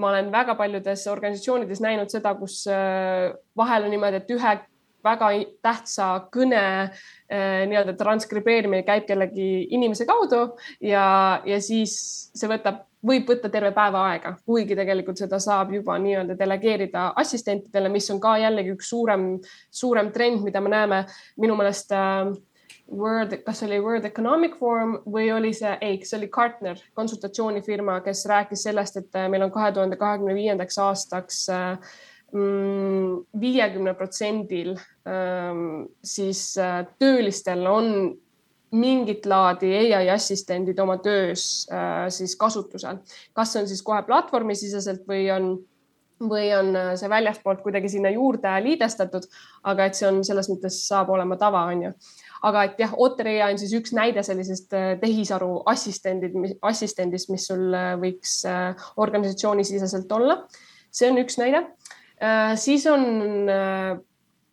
ma 0.00 0.10
olen 0.12 0.30
väga 0.32 0.54
paljudes 0.56 1.06
organisatsioonides 1.10 1.80
näinud 1.84 2.12
seda, 2.12 2.34
kus 2.38 2.62
äh, 2.70 3.30
vahel 3.56 3.88
on 3.88 3.94
niimoodi, 3.94 4.20
et 4.20 4.36
ühe 4.36 4.58
väga 5.04 5.30
tähtsa 5.64 6.10
kõne 6.32 6.60
äh, 6.60 7.64
nii-öelda 7.70 7.96
transkribeerimine 7.96 8.84
käib 8.84 9.08
kellegi 9.08 9.48
inimese 9.72 10.04
kaudu 10.08 10.58
ja, 10.84 11.40
ja 11.48 11.60
siis 11.64 11.96
see 12.36 12.50
võtab 12.50 12.84
võib 13.06 13.30
võtta 13.30 13.48
terve 13.52 13.72
päeva 13.76 14.02
aega, 14.10 14.34
kuigi 14.46 14.76
tegelikult 14.76 15.20
seda 15.20 15.40
saab 15.40 15.72
juba 15.74 15.96
nii-öelda 16.00 16.36
delegeerida 16.38 17.10
assistentidele, 17.20 17.88
mis 17.92 18.10
on 18.12 18.20
ka 18.20 18.36
jällegi 18.42 18.74
üks 18.76 18.90
suurem, 18.92 19.32
suurem 19.70 20.12
trend, 20.12 20.44
mida 20.44 20.60
me 20.60 20.72
näeme. 20.74 21.00
Minu 21.40 21.56
meelest 21.58 21.94
äh, 21.96 22.30
World, 22.90 23.36
kas 23.46 23.62
oli 23.62 23.78
World 23.80 24.04
Economic 24.08 24.56
Forum 24.58 24.96
või 25.06 25.30
oli 25.32 25.52
see, 25.56 25.72
ei, 25.80 25.98
see 26.04 26.18
oli 26.18 26.30
Gartner, 26.32 26.78
konsultatsioonifirma, 26.98 28.00
kes 28.04 28.24
rääkis 28.30 28.66
sellest, 28.68 29.00
et 29.00 29.18
äh, 29.18 29.28
meil 29.32 29.46
on 29.46 29.52
kahe 29.54 29.72
tuhande 29.76 29.98
kahekümne 30.00 30.36
viiendaks 30.36 30.78
aastaks 30.82 31.44
äh, 31.54 31.92
mm, 32.34 33.20
viiekümne 33.40 33.94
protsendil 33.98 34.74
ähm, 35.08 35.86
siis 36.04 36.50
töölistel 36.98 37.64
on 37.70 37.94
mingit 38.76 39.26
laadi 39.26 39.72
ai 39.96 40.08
assistendid 40.12 40.78
oma 40.78 40.98
töös 41.02 41.66
äh, 41.72 42.06
siis 42.12 42.36
kasutusel, 42.38 43.00
kas 43.34 43.56
on 43.58 43.66
siis 43.68 43.82
kohe 43.82 44.02
platvormisiseselt 44.06 45.02
või 45.10 45.24
on, 45.34 45.50
või 46.22 46.50
on 46.54 46.70
äh, 46.78 46.90
see 47.00 47.10
väljastpoolt 47.10 47.64
kuidagi 47.64 47.90
sinna 47.90 48.12
juurde 48.14 48.52
liidestatud, 48.62 49.26
aga 49.70 49.88
et 49.88 49.98
see 49.98 50.06
on 50.08 50.22
selles 50.26 50.50
mõttes 50.52 50.78
saab 50.86 51.10
olema 51.10 51.38
tava, 51.40 51.64
on 51.72 51.88
ju. 51.88 51.92
aga 52.46 52.64
et 52.68 52.78
jah, 52.84 52.94
Otter 52.96 53.32
ai 53.32 53.40
on 53.48 53.58
siis 53.58 53.74
üks 53.80 53.94
näide 53.96 54.22
sellisest 54.26 54.76
äh, 54.78 54.92
tehisaru 55.02 55.50
assistendid, 55.70 56.36
assistendist, 56.62 57.32
mis 57.34 57.48
sul 57.50 57.74
võiks 58.02 58.40
organisatsioonisiseselt 59.02 60.12
olla. 60.12 60.44
see 60.90 61.10
on 61.10 61.18
üks 61.22 61.38
näide. 61.38 61.66
siis 62.58 62.86
on 62.86 63.04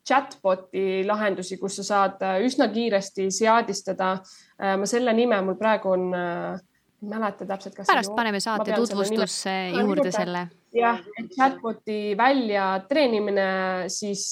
chatbot'i 0.08 1.04
lahendusi, 1.08 1.58
kus 1.60 1.82
sa 1.82 1.86
saad 1.88 2.24
äh, 2.26 2.40
üsna 2.48 2.70
kiiresti 2.72 3.28
seadistada. 3.34 4.16
Äh, 4.58 4.76
ma 4.80 4.88
selle 4.90 5.14
nime 5.18 5.40
mul 5.46 5.58
praegu 5.60 5.92
on, 5.96 6.08
äh, 6.16 6.60
ei 7.02 7.12
mäleta 7.12 7.46
täpselt, 7.46 7.76
kas. 7.78 7.90
pärast 7.90 8.16
paneme 8.18 8.40
saate 8.42 8.74
tutvustusse 8.74 9.56
juurde 9.76 10.12
selle. 10.16 10.48
jah, 10.74 11.02
chatbot'i 11.36 12.16
välja 12.18 12.70
treenimine 12.90 13.50
siis 13.94 14.32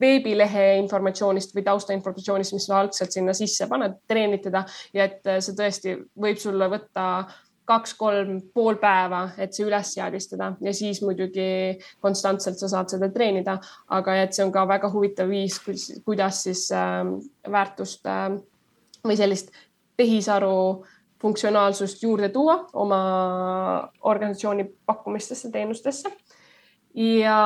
veebilehe 0.00 0.64
informatsioonist 0.80 1.52
või 1.54 1.64
taustainformatsioonist, 1.66 2.56
mis 2.56 2.66
sa 2.66 2.80
algselt 2.80 3.12
sinna 3.12 3.34
sisse 3.36 3.68
paned, 3.68 4.00
treenid 4.08 4.42
teda 4.48 4.64
ja 4.96 5.06
et 5.06 5.30
see 5.44 5.56
tõesti 5.58 5.94
võib 6.16 6.40
sulle 6.40 6.68
võtta 6.72 7.04
kaks-kolm 7.68 8.40
pool 8.54 8.78
päeva, 8.82 9.28
et 9.38 9.54
see 9.54 9.66
üles 9.66 9.92
seadistada 9.94 10.52
ja 10.64 10.72
siis 10.74 11.02
muidugi 11.04 11.78
konstantselt 12.02 12.58
sa 12.58 12.70
saad 12.72 12.90
seda 12.92 13.10
treenida, 13.14 13.58
aga 13.94 14.16
et 14.22 14.34
see 14.34 14.44
on 14.44 14.52
ka 14.54 14.64
väga 14.68 14.90
huvitav 14.92 15.30
viis, 15.30 15.60
kuidas 16.04 16.42
siis 16.46 16.66
äh, 16.74 17.04
väärtust 17.46 18.06
äh, 18.10 18.32
või 19.06 19.18
sellist 19.20 19.52
tehisaru 20.00 20.84
funktsionaalsust 21.20 22.02
juurde 22.02 22.30
tuua 22.32 22.56
oma 22.72 23.00
organisatsiooni 24.00 24.64
pakkumistesse, 24.86 25.50
teenustesse. 25.52 26.10
ja 26.94 27.40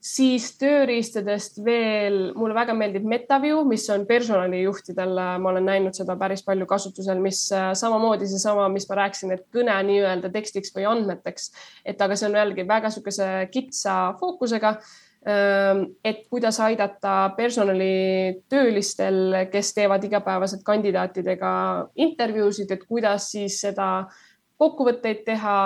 siis 0.00 0.46
tööriistadest 0.56 1.58
veel, 1.64 2.30
mulle 2.38 2.54
väga 2.56 2.74
meeldib 2.76 3.04
MetaView, 3.08 3.60
mis 3.68 3.84
on 3.92 4.06
personalijuhtidel, 4.08 5.12
ma 5.42 5.50
olen 5.52 5.68
näinud 5.68 5.96
seda 5.96 6.16
päris 6.20 6.42
palju 6.46 6.66
kasutusel, 6.68 7.20
mis 7.20 7.42
äh, 7.52 7.70
samamoodi 7.76 8.28
seesama, 8.30 8.68
mis 8.72 8.88
ma 8.88 9.02
rääkisin, 9.02 9.34
et 9.36 9.44
kõne 9.52 9.76
nii-öelda 9.90 10.32
tekstiks 10.32 10.72
või 10.76 10.88
andmeteks, 10.88 11.50
et 11.84 12.00
aga 12.00 12.16
see 12.16 12.30
on 12.30 12.40
jällegi 12.40 12.66
väga 12.68 12.90
niisuguse 12.90 13.28
kitsa 13.52 14.00
fookusega. 14.20 14.74
Ähm, 15.28 15.82
et 16.00 16.22
kuidas 16.32 16.56
aidata 16.64 17.34
personalitöölistel, 17.36 19.34
kes 19.52 19.74
teevad 19.76 20.04
igapäevaselt 20.08 20.62
kandidaatidega 20.64 21.50
intervjuusid, 22.00 22.72
et 22.72 22.86
kuidas 22.88 23.28
siis 23.34 23.60
seda 23.60 24.06
kokkuvõtteid 24.60 25.20
teha, 25.26 25.58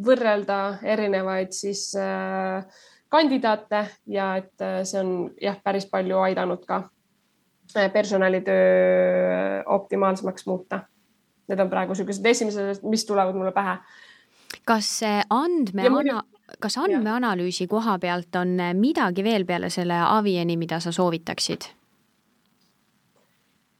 võrrelda 0.00 0.78
erinevaid 0.94 1.52
siis 1.52 1.90
äh, 2.00 2.64
kandidaate 3.12 3.84
ja 4.06 4.32
et 4.40 4.64
äh, 4.64 4.80
see 4.88 5.00
on 5.00 5.12
jah, 5.40 5.58
päris 5.64 5.86
palju 5.90 6.22
aidanud 6.24 6.64
ka 6.68 6.82
äh, 7.76 7.90
personalitöö 7.92 9.62
optimaalsemaks 9.66 10.46
muuta. 10.46 10.80
Need 11.48 11.60
on 11.60 11.70
praegu 11.70 11.92
niisugused 11.92 12.26
esimesed, 12.26 12.84
mis 12.88 13.04
tulevad 13.06 13.36
mulle 13.36 13.52
pähe. 13.52 13.76
kas 14.66 15.00
andmeana, 15.30 16.22
kas 16.60 16.78
andmeanalüüsi 16.78 17.66
koha 17.66 17.98
pealt 17.98 18.36
on 18.36 18.56
midagi 18.78 19.24
veel 19.24 19.44
peale 19.44 19.70
selle 19.70 19.98
Avieni, 20.06 20.56
mida 20.56 20.80
sa 20.80 20.92
soovitaksid? 20.92 21.81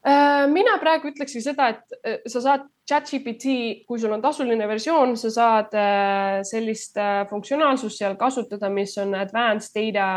Äh, 0.03 0.47
mina 0.51 0.79
praegu 0.83 1.13
ütlekski 1.13 1.43
seda, 1.45 1.69
et 1.71 2.31
sa 2.31 2.43
saad 2.43 2.65
ChatGPT, 2.89 3.85
kui 3.87 4.01
sul 4.03 4.13
on 4.13 4.23
tasuline 4.23 4.67
versioon, 4.67 5.15
sa 5.17 5.31
saad 5.31 5.75
äh, 5.79 6.43
sellist 6.47 6.99
äh, 6.99 7.23
funktsionaalsust 7.31 8.03
seal 8.03 8.17
kasutada, 8.19 8.71
mis 8.75 8.97
on 8.99 9.15
advanced 9.15 9.77
data 9.77 10.09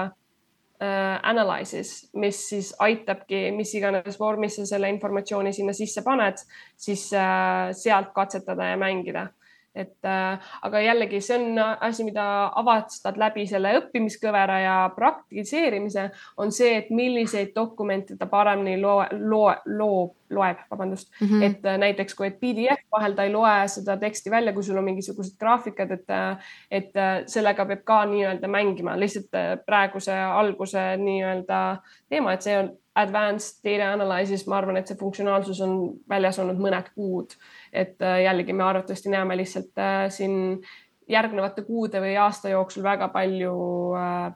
äh, 0.82 1.20
analysis, 1.30 2.10
mis 2.18 2.42
siis 2.50 2.74
aitabki, 2.82 3.52
mis 3.54 3.76
iganes 3.78 4.18
vormis 4.20 4.58
sa 4.58 4.66
selle 4.74 4.90
informatsiooni 4.96 5.54
sinna 5.54 5.78
sisse 5.78 6.02
paned, 6.06 6.42
siis 6.76 7.08
sealt 7.14 8.14
katsetada 8.16 8.74
ja 8.74 8.82
mängida 8.82 9.28
et 9.76 10.08
äh, 10.08 10.52
aga 10.62 10.82
jällegi, 10.82 11.22
see 11.22 11.38
on 11.38 11.60
asi, 11.60 12.06
mida 12.08 12.26
avastad 12.56 13.18
läbi 13.20 13.46
selle 13.50 13.74
õppimiskõvera 13.82 14.60
ja 14.64 14.76
praktiseerimise, 14.96 16.10
on 16.42 16.54
see, 16.56 16.78
et 16.80 16.92
milliseid 16.96 17.52
dokumente 17.56 18.18
ta 18.20 18.30
paremini 18.32 18.78
loe, 18.82 19.08
loe, 19.20 19.58
loob, 19.66 20.16
loeb, 20.30 20.64
vabandust. 20.72 21.12
Mm, 21.22 21.28
-hmm. 21.28 21.44
et 21.44 21.66
äh, 21.66 21.78
näiteks 21.78 22.16
kui 22.16 22.28
et 22.28 22.40
PDF 22.40 22.86
vahel 22.92 23.14
ta 23.14 23.24
ei 23.24 23.34
loe 23.34 23.68
seda 23.68 23.98
teksti 23.98 24.32
välja, 24.32 24.54
kui 24.54 24.64
sul 24.64 24.78
on 24.78 24.84
mingisugused 24.84 25.38
graafikad, 25.40 25.92
et, 25.92 26.10
äh, 26.10 26.56
et 26.72 26.96
äh, 26.96 27.24
sellega 27.28 27.66
peab 27.66 27.84
ka 27.84 28.06
nii-öelda 28.06 28.48
mängima, 28.48 29.00
lihtsalt 29.00 29.36
äh, 29.36 29.58
praeguse 29.66 30.14
alguse 30.14 30.88
nii-öelda 30.98 31.62
teema, 32.10 32.34
et 32.34 32.42
see 32.42 32.58
on 32.60 32.72
advanced 32.96 33.60
data 33.64 33.92
analysis, 33.94 34.48
ma 34.48 34.58
arvan, 34.58 34.78
et 34.80 34.88
see 34.88 34.98
funktsionaalsus 35.00 35.60
on 35.62 35.76
väljas 36.10 36.40
olnud 36.40 36.60
mõned 36.64 36.92
kuud 36.96 37.36
et 37.76 38.02
äh, 38.02 38.22
jällegi 38.24 38.54
me 38.54 38.64
arvatavasti 38.64 39.10
näeme 39.10 39.38
lihtsalt 39.38 39.78
äh, 39.78 40.08
siin 40.10 40.62
järgnevate 41.10 41.66
kuude 41.68 42.02
või 42.02 42.16
aasta 42.18 42.50
jooksul 42.50 42.84
väga 42.84 43.12
palju 43.14 43.54
äh, 44.00 44.34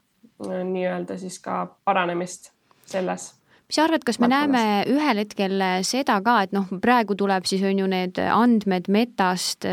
nii-öelda 0.64 1.18
siis 1.20 1.40
ka 1.44 1.66
paranemist 1.86 2.54
selles 2.86 3.34
mis 3.70 3.78
sa 3.78 3.84
arvad, 3.86 4.02
kas 4.02 4.18
me 4.18 4.26
näeme 4.32 4.62
ühel 4.90 5.20
hetkel 5.22 5.62
seda 5.86 6.16
ka, 6.26 6.40
et 6.42 6.54
noh, 6.58 6.64
praegu 6.82 7.14
tuleb 7.14 7.46
siis 7.46 7.62
on 7.70 7.78
ju 7.78 7.86
need 7.92 8.18
andmed 8.18 8.88
Metast 8.90 9.68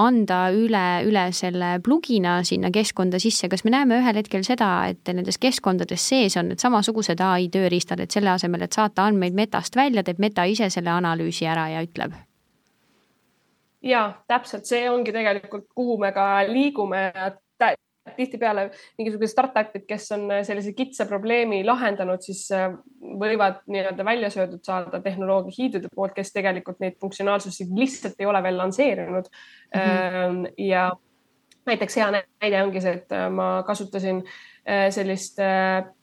anda 0.00 0.38
üle, 0.56 0.84
üle 1.04 1.24
selle 1.36 1.74
plugina 1.84 2.38
sinna 2.48 2.70
keskkonda 2.72 3.20
sisse, 3.20 3.50
kas 3.52 3.66
me 3.66 3.74
näeme 3.74 3.98
ühel 4.00 4.22
hetkel 4.22 4.46
seda, 4.46 4.70
et 4.88 5.12
nendes 5.12 5.36
keskkondades 5.42 6.08
sees 6.14 6.38
on 6.40 6.48
need 6.48 6.64
samasugused 6.64 7.20
ai 7.20 7.50
tööriistad, 7.52 8.00
et 8.00 8.16
selle 8.16 8.32
asemel, 8.32 8.64
et 8.64 8.80
saata 8.80 9.04
andmeid 9.04 9.36
Metast 9.36 9.76
välja, 9.76 10.00
teeb 10.06 10.24
Meta 10.24 10.48
ise 10.48 10.70
selle 10.72 10.96
analüüsi 10.96 11.44
ära 11.44 11.68
ja 11.74 11.84
ütleb? 11.84 12.16
Ja 13.86 14.06
täpselt, 14.28 14.66
see 14.66 14.84
ongi 14.90 15.14
tegelikult, 15.14 15.68
kuhu 15.74 15.98
me 16.02 16.12
ka 16.12 16.26
liigume, 16.48 17.12
tihtipeale 18.16 18.70
mingisugused 18.98 19.32
startup'id, 19.32 19.86
kes 19.88 20.10
on 20.14 20.28
äh, 20.30 20.42
sellise 20.46 20.72
kitsa 20.76 21.06
probleemi 21.10 21.62
lahendanud, 21.66 22.22
siis 22.24 22.44
äh, 22.54 22.68
võivad 23.20 23.62
nii-öelda 23.70 24.06
välja 24.06 24.30
söödud 24.32 24.62
saada 24.66 25.00
tehnoloogia 25.02 25.56
hiidude 25.58 25.90
poolt, 25.94 26.14
kes 26.16 26.32
tegelikult 26.34 26.80
neid 26.82 26.98
funktsionaalsusi 27.02 27.68
lihtsalt 27.74 28.20
ei 28.20 28.30
ole 28.30 28.42
veel 28.46 28.58
lansseerinud 28.60 29.30
mm. 29.30 29.80
-hmm. 29.80 30.52
ja 30.68 30.90
näiteks 31.66 31.96
hea 31.96 32.10
näide 32.14 32.62
ongi 32.62 32.80
see, 32.84 33.00
et 33.00 33.16
äh, 33.16 33.28
ma 33.30 33.62
kasutasin 33.66 34.22
sellist 34.66 35.38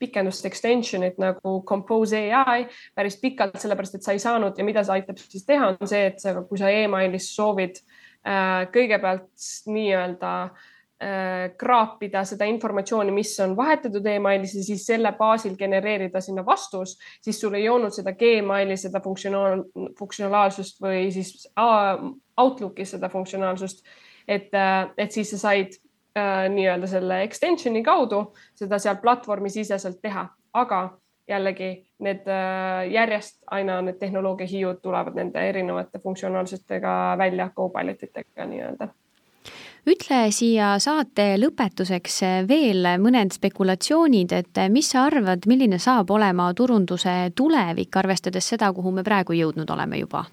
pikendust 0.00 0.46
extension'it 0.48 1.18
nagu 1.20 1.58
Compose 1.68 2.22
ai 2.32 2.62
päris 2.96 3.18
pikalt, 3.20 3.58
sellepärast 3.60 3.98
et 3.98 4.06
sa 4.06 4.14
ei 4.16 4.22
saanud 4.22 4.56
ja 4.56 4.64
mida 4.64 4.80
see 4.84 4.94
aitab 4.96 5.20
siis 5.20 5.44
teha, 5.44 5.74
on 5.74 5.90
see, 5.90 6.06
et 6.08 6.22
sa, 6.22 6.32
kui 6.48 6.56
sa 6.60 6.70
emailis 6.72 7.26
soovid 7.36 7.82
kõigepealt 8.72 9.28
nii-öelda 9.68 10.30
äh, 10.46 10.64
Äh, 11.04 11.50
kraapida 11.58 12.20
seda 12.24 12.46
informatsiooni, 12.46 13.10
mis 13.12 13.32
on 13.42 13.56
vahetatud 13.58 14.04
emailis 14.06 14.52
ja 14.54 14.62
siis 14.62 14.84
selle 14.86 15.10
baasil 15.18 15.56
genereerida 15.58 16.20
sinna 16.22 16.44
vastus, 16.46 16.94
siis 17.20 17.40
sul 17.42 17.56
ei 17.58 17.66
olnud 17.68 17.92
seda 17.92 18.12
Gmaili, 18.14 18.76
seda 18.78 19.00
funktsionaal, 19.02 19.64
funktsionaalsust 19.98 20.78
või 20.80 21.08
siis 21.12 21.48
Outlooki 21.58 22.86
seda 22.86 23.10
funktsionaalsust. 23.10 23.82
et, 24.28 24.54
äh, 24.54 24.86
et 24.96 25.12
siis 25.12 25.34
sa 25.34 25.38
said 25.38 25.74
äh, 25.74 25.93
nii-öelda 26.48 26.86
selle 26.86 27.22
extension'i 27.26 27.82
kaudu 27.82 28.20
seda 28.54 28.78
seal 28.78 29.00
platvormi 29.02 29.50
siseselt 29.50 29.98
teha, 30.02 30.28
aga 30.52 30.82
jällegi 31.28 31.70
need 32.04 32.28
äh, 32.28 32.92
järjest 32.92 33.40
aina 33.50 33.80
need 33.82 33.96
tehnoloogia 33.98 34.46
hiiud 34.46 34.76
tulevad 34.82 35.14
nende 35.16 35.48
erinevate 35.48 35.98
funktsionaalsustega 35.98 37.16
välja, 37.18 37.50
Copilot 37.56 38.02
itega 38.02 38.46
nii-öelda 38.46 38.88
ütle 39.90 40.30
siia 40.32 40.78
saate 40.80 41.34
lõpetuseks 41.36 42.22
veel 42.48 42.86
mõned 43.00 43.32
spekulatsioonid, 43.36 44.32
et 44.32 44.60
mis 44.72 44.88
sa 44.94 45.04
arvad, 45.08 45.44
milline 45.46 45.78
saab 45.78 46.10
olema 46.10 46.54
turunduse 46.56 47.30
tulevik, 47.36 47.96
arvestades 48.00 48.48
seda, 48.54 48.72
kuhu 48.72 48.90
me 48.96 49.04
praegu 49.04 49.32
jõudnud 49.36 49.70
oleme 49.76 49.98
juba? 50.00 50.24
Äh, 50.24 50.32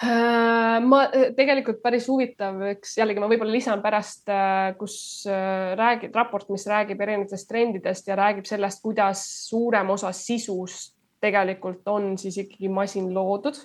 ma 0.00 1.00
tegelikult 1.36 1.82
päris 1.84 2.06
huvitav, 2.08 2.62
eks 2.70 2.94
jällegi 2.96 3.20
ma 3.20 3.28
võib-olla 3.28 3.52
lisan 3.52 3.82
pärast, 3.84 4.22
äh, 4.32 4.70
kus 4.80 4.94
äh, 5.28 5.74
räägib 5.76 6.14
raport, 6.16 6.48
mis 6.48 6.64
räägib 6.70 7.00
erinevatest 7.04 7.48
trendidest 7.50 8.08
ja 8.08 8.16
räägib 8.16 8.48
sellest, 8.48 8.80
kuidas 8.80 9.26
suurem 9.50 9.92
osa 9.92 10.14
sisust 10.16 10.96
tegelikult 11.20 11.84
on 11.92 12.14
siis 12.16 12.38
ikkagi 12.40 12.70
masin 12.72 13.10
loodud 13.12 13.58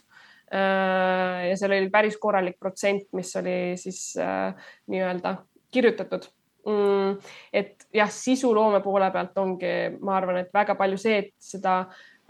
Äh, 0.53 1.49
ja 1.49 1.57
seal 1.57 1.73
oli 1.73 1.89
päris 1.89 2.19
korralik 2.21 2.59
protsent, 2.61 3.07
mis 3.17 3.31
oli 3.35 3.73
siis 3.81 4.13
äh, 4.21 4.53
nii-öelda 4.93 5.31
kirjutatud 5.73 6.27
mm,. 6.69 7.15
et 7.53 7.87
jah, 7.93 8.11
sisuloome 8.13 8.83
poole 8.85 9.09
pealt 9.11 9.37
ongi, 9.41 9.71
ma 10.05 10.19
arvan, 10.19 10.43
et 10.43 10.53
väga 10.53 10.75
palju 10.77 10.99
see, 11.01 11.17
et 11.17 11.33
seda 11.41 11.79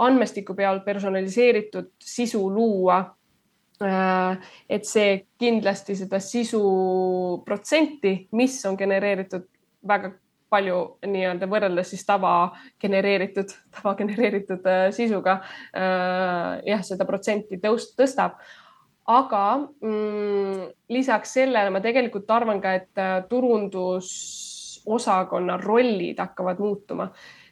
andmestiku 0.08 0.56
peal 0.56 0.80
personaliseeritud 0.88 1.92
sisu 2.00 2.46
luua 2.56 3.02
äh, 3.02 3.12
et 3.82 4.86
see 4.88 5.26
kindlasti 5.40 5.98
seda 6.00 6.22
sisu 6.24 6.62
protsenti, 7.46 8.22
mis 8.32 8.56
on 8.66 8.78
genereeritud 8.80 9.50
väga 9.86 10.14
palju 10.56 10.78
nii-öelda 11.10 11.50
võrreldes 11.50 11.90
siis 11.94 12.04
tava 12.08 12.32
genereeritud, 12.82 13.50
tava 13.76 13.92
genereeritud 14.00 14.64
äh, 14.70 14.92
sisuga 14.96 15.34
äh,. 15.76 16.62
jah, 16.70 16.82
seda 16.86 17.06
protsenti 17.08 17.56
tõus, 17.64 17.84
tõstab. 17.98 18.32
aga 19.06 19.58
mm, 19.82 20.62
lisaks 20.90 21.34
sellele 21.38 21.70
ma 21.74 21.80
tegelikult 21.84 22.32
arvan 22.32 22.62
ka, 22.62 22.74
et 22.80 22.98
äh, 23.02 23.24
turundusosakonna 23.30 25.58
rollid 25.62 26.20
hakkavad 26.22 26.60
muutuma. 26.64 27.06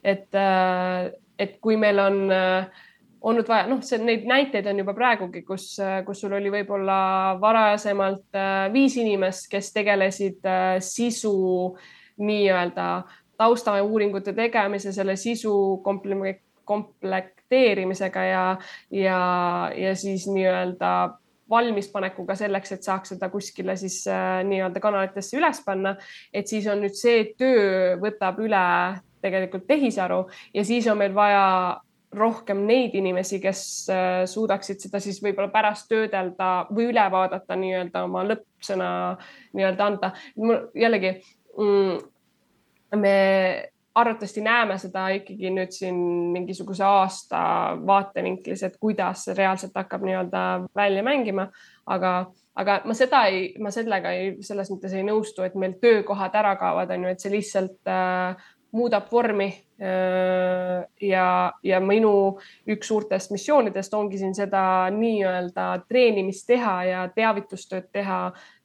et 0.03 0.35
äh,, 0.35 1.11
et 1.39 1.59
kui 1.61 1.77
meil 1.77 1.99
on 1.99 2.31
äh, 2.31 2.65
olnud 3.23 3.47
vaja, 3.47 3.67
noh, 3.71 3.79
see, 3.85 3.99
neid 4.03 4.25
näiteid 4.27 4.67
on 4.67 4.81
juba 4.81 4.93
praegugi, 4.97 5.41
kus, 5.47 5.77
kus 6.05 6.23
sul 6.23 6.33
oli 6.35 6.51
võib-olla 6.51 6.97
varasemalt 7.41 8.35
äh, 8.35 8.67
viis 8.73 8.97
inimest, 8.99 9.47
kes 9.51 9.71
tegelesid 9.75 10.43
äh, 10.49 10.77
sisu 10.83 11.33
nii-öelda 12.23 12.87
taustauuringute 13.39 14.33
tegemise, 14.37 14.91
selle 14.93 15.15
sisu 15.19 15.81
komplekteerimisega 16.65 18.23
ja, 18.27 18.43
ja, 18.91 19.19
ja 19.77 19.95
siis 19.97 20.27
nii-öelda 20.29 20.91
valmispanekuga 21.53 22.35
selleks, 22.39 22.71
et 22.75 22.85
saaks 22.85 23.09
seda 23.13 23.29
kuskile 23.31 23.75
siis 23.79 24.01
äh, 24.11 24.43
nii-öelda 24.47 24.79
kanalitesse 24.83 25.37
üles 25.39 25.63
panna. 25.65 25.95
et 26.33 26.47
siis 26.47 26.67
on 26.67 26.83
nüüd 26.83 26.95
see 26.97 27.33
töö 27.39 27.95
võtab 28.03 28.39
üle 28.43 28.67
tegelikult 29.23 29.67
tehisaru 29.67 30.25
ja 30.53 30.63
siis 30.67 30.87
on 30.91 30.99
meil 30.99 31.15
vaja 31.15 31.79
rohkem 32.17 32.63
neid 32.67 32.95
inimesi, 32.95 33.39
kes 33.43 33.61
äh, 33.91 34.23
suudaksid 34.29 34.83
seda 34.83 35.01
siis 35.03 35.19
võib-olla 35.23 35.51
pärast 35.53 35.89
töödelda 35.91 36.49
või 36.71 36.89
üle 36.91 37.05
vaadata 37.11 37.57
nii-öelda 37.59 38.05
oma 38.07 38.23
lõppsõna 38.27 38.89
nii-öelda 39.53 39.85
anda. 39.91 40.11
jällegi 40.75 41.15
mm, 41.57 42.01
me 43.01 43.15
arvatavasti 43.95 44.41
näeme 44.41 44.77
seda 44.81 45.07
ikkagi 45.13 45.51
nüüd 45.53 45.73
siin 45.73 45.97
mingisuguse 46.33 46.83
aasta 46.85 47.41
vaatevinklis, 47.85 48.63
et 48.65 48.79
kuidas 48.81 49.27
see 49.27 49.35
reaalselt 49.37 49.75
hakkab 49.77 50.05
nii-öelda 50.07 50.41
välja 50.75 51.03
mängima, 51.05 51.47
aga, 51.85 52.13
aga 52.55 52.79
ma 52.89 52.95
seda 52.97 53.25
ei, 53.29 53.51
ma 53.61 53.71
sellega 53.73 54.15
ei, 54.17 54.31
selles 54.45 54.71
mõttes 54.73 54.97
ei 54.97 55.05
nõustu, 55.05 55.45
et 55.45 55.55
meil 55.59 55.77
töökohad 55.81 56.33
ära 56.41 56.55
kaovad, 56.57 56.93
on 56.95 57.05
ju, 57.05 57.13
et 57.13 57.21
see 57.21 57.35
lihtsalt 57.35 57.93
äh, 57.93 58.49
muudab 58.73 59.11
vormi. 59.11 59.49
Ja, 61.03 61.27
ja 61.63 61.79
minu 61.83 62.11
üks 62.69 62.87
suurtest 62.87 63.33
missioonidest 63.33 63.93
ongi 63.97 64.19
siin 64.21 64.35
seda 64.37 64.61
nii-öelda 64.95 65.65
treenimist 65.89 66.45
teha 66.47 66.75
ja 66.87 67.01
teavitustööd 67.15 67.89
teha 67.91 68.19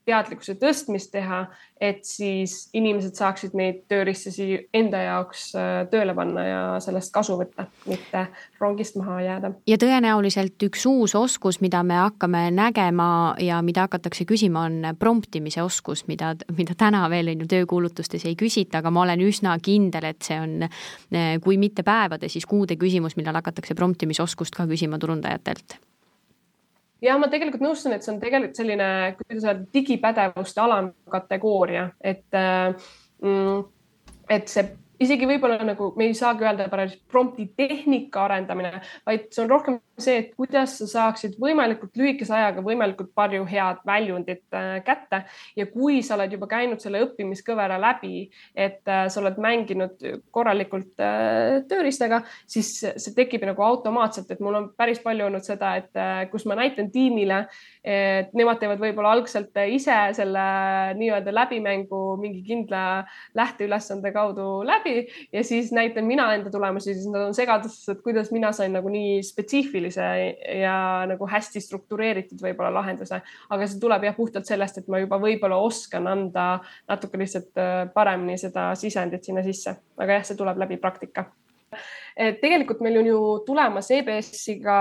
teadlikkuse 0.09 0.57
tõstmist 0.61 1.13
teha, 1.13 1.45
et 1.81 2.01
siis 2.07 2.69
inimesed 2.77 3.15
saaksid 3.19 3.55
neid 3.59 3.85
tööriistasi 3.91 4.49
enda 4.75 5.01
jaoks 5.05 5.45
äh, 5.59 5.83
tööle 5.93 6.15
panna 6.17 6.45
ja 6.47 6.61
sellest 6.83 7.13
kasu 7.15 7.37
võtta, 7.39 7.69
mitte 7.87 8.25
rongist 8.61 8.99
maha 8.99 9.21
jääda. 9.23 9.53
ja 9.69 9.79
tõenäoliselt 9.81 10.67
üks 10.69 10.87
uus 10.91 11.15
oskus, 11.19 11.61
mida 11.65 11.83
me 11.87 12.01
hakkame 12.01 12.49
nägema 12.55 13.09
ja 13.43 13.61
mida 13.63 13.87
hakatakse 13.87 14.27
küsima, 14.29 14.67
on 14.69 14.95
promptimise 14.99 15.63
oskus, 15.63 16.07
mida, 16.11 16.35
mida 16.57 16.77
täna 16.79 17.05
veel 17.13 17.35
on 17.35 17.45
ju 17.45 17.51
töökuulutustes 17.55 18.27
ei 18.29 18.37
küsita, 18.39 18.83
aga 18.83 18.93
ma 18.95 19.05
olen 19.07 19.23
üsna 19.29 19.57
kindel, 19.63 20.11
et 20.11 20.25
see 20.27 20.41
on 20.41 20.65
äh, 20.67 21.37
kui 21.45 21.61
mitte 21.61 21.87
päevade, 21.87 22.33
siis 22.33 22.49
kuude 22.49 22.79
küsimus, 22.81 23.19
millal 23.21 23.39
hakatakse 23.43 23.79
promptimisoskust 23.79 24.57
ka 24.57 24.67
küsima 24.71 24.99
turundajatelt 24.99 25.79
ja 27.05 27.17
ma 27.21 27.29
tegelikult 27.31 27.65
nõustun, 27.65 27.95
et 27.95 28.05
see 28.05 28.15
on 28.15 28.21
tegelikult 28.23 28.59
selline, 28.59 28.91
kuidas 29.19 29.47
öelda, 29.47 29.67
digipädevuste 29.75 30.63
alamkategooria, 30.65 31.89
et 32.01 32.39
äh, 32.39 32.91
mm, 33.23 33.65
et 34.35 34.53
see 34.53 34.67
isegi 35.03 35.29
võib-olla 35.31 35.63
nagu 35.67 35.93
me 35.99 36.09
ei 36.09 36.15
saagi 36.17 36.47
öelda 36.47 36.69
päris 36.73 36.97
prompti 37.11 37.49
tehnika 37.57 38.25
arendamine, 38.27 38.81
vaid 39.07 39.29
see 39.35 39.45
on 39.45 39.53
rohkem 39.53 39.79
see, 39.99 40.19
et 40.23 40.31
kuidas 40.39 40.77
sa 40.79 40.87
saaksid 40.89 41.37
võimalikult 41.43 41.97
lühikese 41.99 42.35
ajaga 42.35 42.63
võimalikult 42.65 43.11
palju 43.19 43.45
head 43.51 43.81
väljundit 43.87 44.45
äh, 44.55 44.79
kätte. 44.87 45.25
Ja 45.59 45.67
kui 45.71 46.01
sa 46.07 46.17
oled 46.17 46.35
juba 46.35 46.49
käinud 46.51 46.83
selle 46.83 47.03
õppimiskõvera 47.07 47.79
läbi, 47.83 48.29
et 48.55 48.87
äh, 48.89 49.07
sa 49.11 49.23
oled 49.23 49.39
mänginud 49.43 49.99
korralikult 50.35 51.03
äh, 51.03 51.61
tööriistaga, 51.71 52.23
siis 52.47 52.73
see 52.85 53.17
tekib 53.17 53.47
nagu 53.49 53.65
automaatselt, 53.67 54.31
et 54.31 54.43
mul 54.45 54.61
on 54.61 54.69
päris 54.79 55.03
palju 55.03 55.27
olnud 55.29 55.47
seda, 55.47 55.75
et 55.79 56.31
kus 56.33 56.45
ma 56.49 56.57
näitan 56.59 56.91
tiimile, 56.95 57.45
et 57.83 58.31
nemad 58.37 58.61
teevad 58.61 58.81
võib-olla 58.83 59.15
algselt 59.17 59.57
ise 59.69 59.97
selle 60.17 60.45
nii-öelda 60.99 61.33
läbimängu 61.35 62.01
mingi 62.21 62.43
kindla 62.47 62.83
lähteülesande 63.39 64.13
kaudu 64.15 64.49
läbi 64.67 64.88
läbi 64.89 65.09
ja 65.33 65.45
siis 65.45 65.73
näitan 65.73 66.05
mina 66.05 66.35
enda 66.35 66.51
tulemusi, 66.51 66.95
siis 66.95 67.07
nad 67.07 67.29
on 67.29 67.35
segaduses, 67.35 67.89
et 67.89 68.03
kuidas 68.03 68.31
mina 68.33 68.53
sain 68.53 68.73
nagu 68.73 68.89
nii 68.89 69.23
spetsiifilise 69.23 70.09
ja 70.61 71.05
nagu 71.09 71.27
hästi 71.29 71.61
struktureeritud 71.61 72.41
võib-olla 72.43 72.73
lahenduse, 72.81 73.21
aga 73.51 73.67
see 73.67 73.81
tuleb 73.81 74.09
jah 74.09 74.17
puhtalt 74.17 74.49
sellest, 74.49 74.79
et 74.79 74.89
ma 74.89 75.03
juba 75.03 75.21
võib-olla 75.23 75.59
oskan 75.65 76.07
anda 76.11 76.49
natuke 76.89 77.21
lihtsalt 77.21 77.61
äh, 77.61 77.83
paremini 77.95 78.39
seda 78.39 78.71
sisendit 78.79 79.25
sinna 79.25 79.45
sisse, 79.47 79.77
aga 79.99 80.19
jah, 80.19 80.27
see 80.29 80.39
tuleb 80.39 80.59
läbi 80.65 80.81
praktika. 80.81 81.29
Et 82.17 82.41
tegelikult 82.41 82.81
meil 82.81 82.97
on 83.03 83.07
ju 83.07 83.19
tulemas 83.47 83.91
EBS-iga 83.93 84.79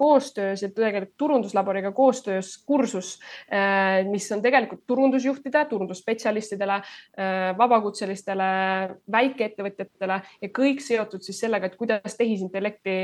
koostöös 0.00 0.62
ja 0.62 0.68
tegelikult 0.72 1.16
turunduslaboriga 1.16 1.92
koostöös 1.92 2.54
kursus, 2.66 3.18
äh, 3.52 4.06
mis 4.08 4.32
on 4.32 4.42
tegelikult 4.42 4.86
turundusjuhtide, 4.86 5.64
turundusspetsialistidele, 5.68 6.74
äh, 6.74 7.58
vabakutselistele, 7.58 8.44
väikeettevõtjatele 9.12 10.20
ja 10.42 10.50
kõik 10.60 10.80
seotud 10.84 11.26
siis 11.26 11.40
sellega, 11.44 11.68
et 11.68 11.76
kuidas 11.76 12.16
tehisintellekti 12.16 12.94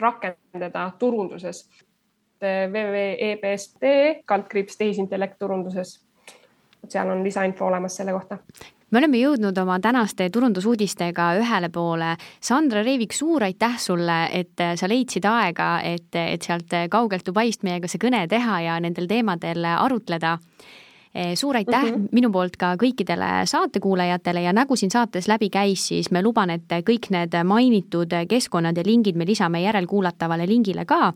rakendada 0.00 0.90
turunduses. 0.98 1.66
www.ebs.ee 2.42 4.22
kaldkriips 4.26 4.78
tehisintellekt 4.78 5.36
turunduses. 5.38 6.00
seal 6.88 7.10
on 7.10 7.22
lisainfo 7.24 7.66
olemas 7.66 7.96
selle 7.96 8.12
kohta 8.12 8.38
me 8.92 9.00
oleme 9.00 9.22
jõudnud 9.22 9.56
oma 9.62 9.78
tänaste 9.80 10.28
turundusuudistega 10.30 11.32
ühele 11.40 11.72
poole. 11.72 12.12
Sandra 12.40 12.82
Reivik, 12.84 13.16
suur 13.16 13.46
aitäh 13.46 13.78
sulle, 13.80 14.26
et 14.32 14.60
sa 14.76 14.88
leidsid 14.88 15.24
aega, 15.28 15.78
et, 15.80 16.12
et 16.14 16.44
sealt 16.44 16.76
kaugelt 16.92 17.26
Dubaist 17.26 17.64
meiega 17.64 17.88
see 17.88 18.02
kõne 18.02 18.26
teha 18.28 18.60
ja 18.66 18.78
nendel 18.80 19.08
teemadel 19.08 19.64
arutleda 19.72 20.38
suur 21.36 21.56
aitäh 21.56 21.82
mm 21.82 21.94
-hmm. 21.94 22.08
minu 22.12 22.30
poolt 22.32 22.56
ka 22.56 22.74
kõikidele 22.80 23.44
saatekuulajatele 23.44 24.42
ja 24.42 24.52
nagu 24.52 24.76
siin 24.76 24.90
saates 24.90 25.28
läbi 25.28 25.50
käis, 25.50 25.88
siis 25.88 26.10
me 26.10 26.22
luban, 26.22 26.50
et 26.50 26.72
kõik 26.88 27.10
need 27.10 27.36
mainitud 27.44 28.08
keskkonnad 28.28 28.76
ja 28.76 28.82
lingid 28.86 29.16
me 29.16 29.26
lisame 29.26 29.62
järelkuulatavale 29.62 30.46
lingile 30.46 30.84
ka. 30.84 31.12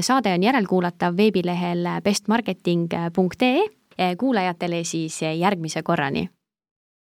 saade 0.00 0.34
on 0.34 0.42
järelkuulatav 0.42 1.16
veebilehel 1.16 1.88
bestmarketing.ee. 2.04 4.16
kuulajatele 4.16 4.84
siis 4.84 5.22
järgmise 5.22 5.82
korrani 5.82 6.28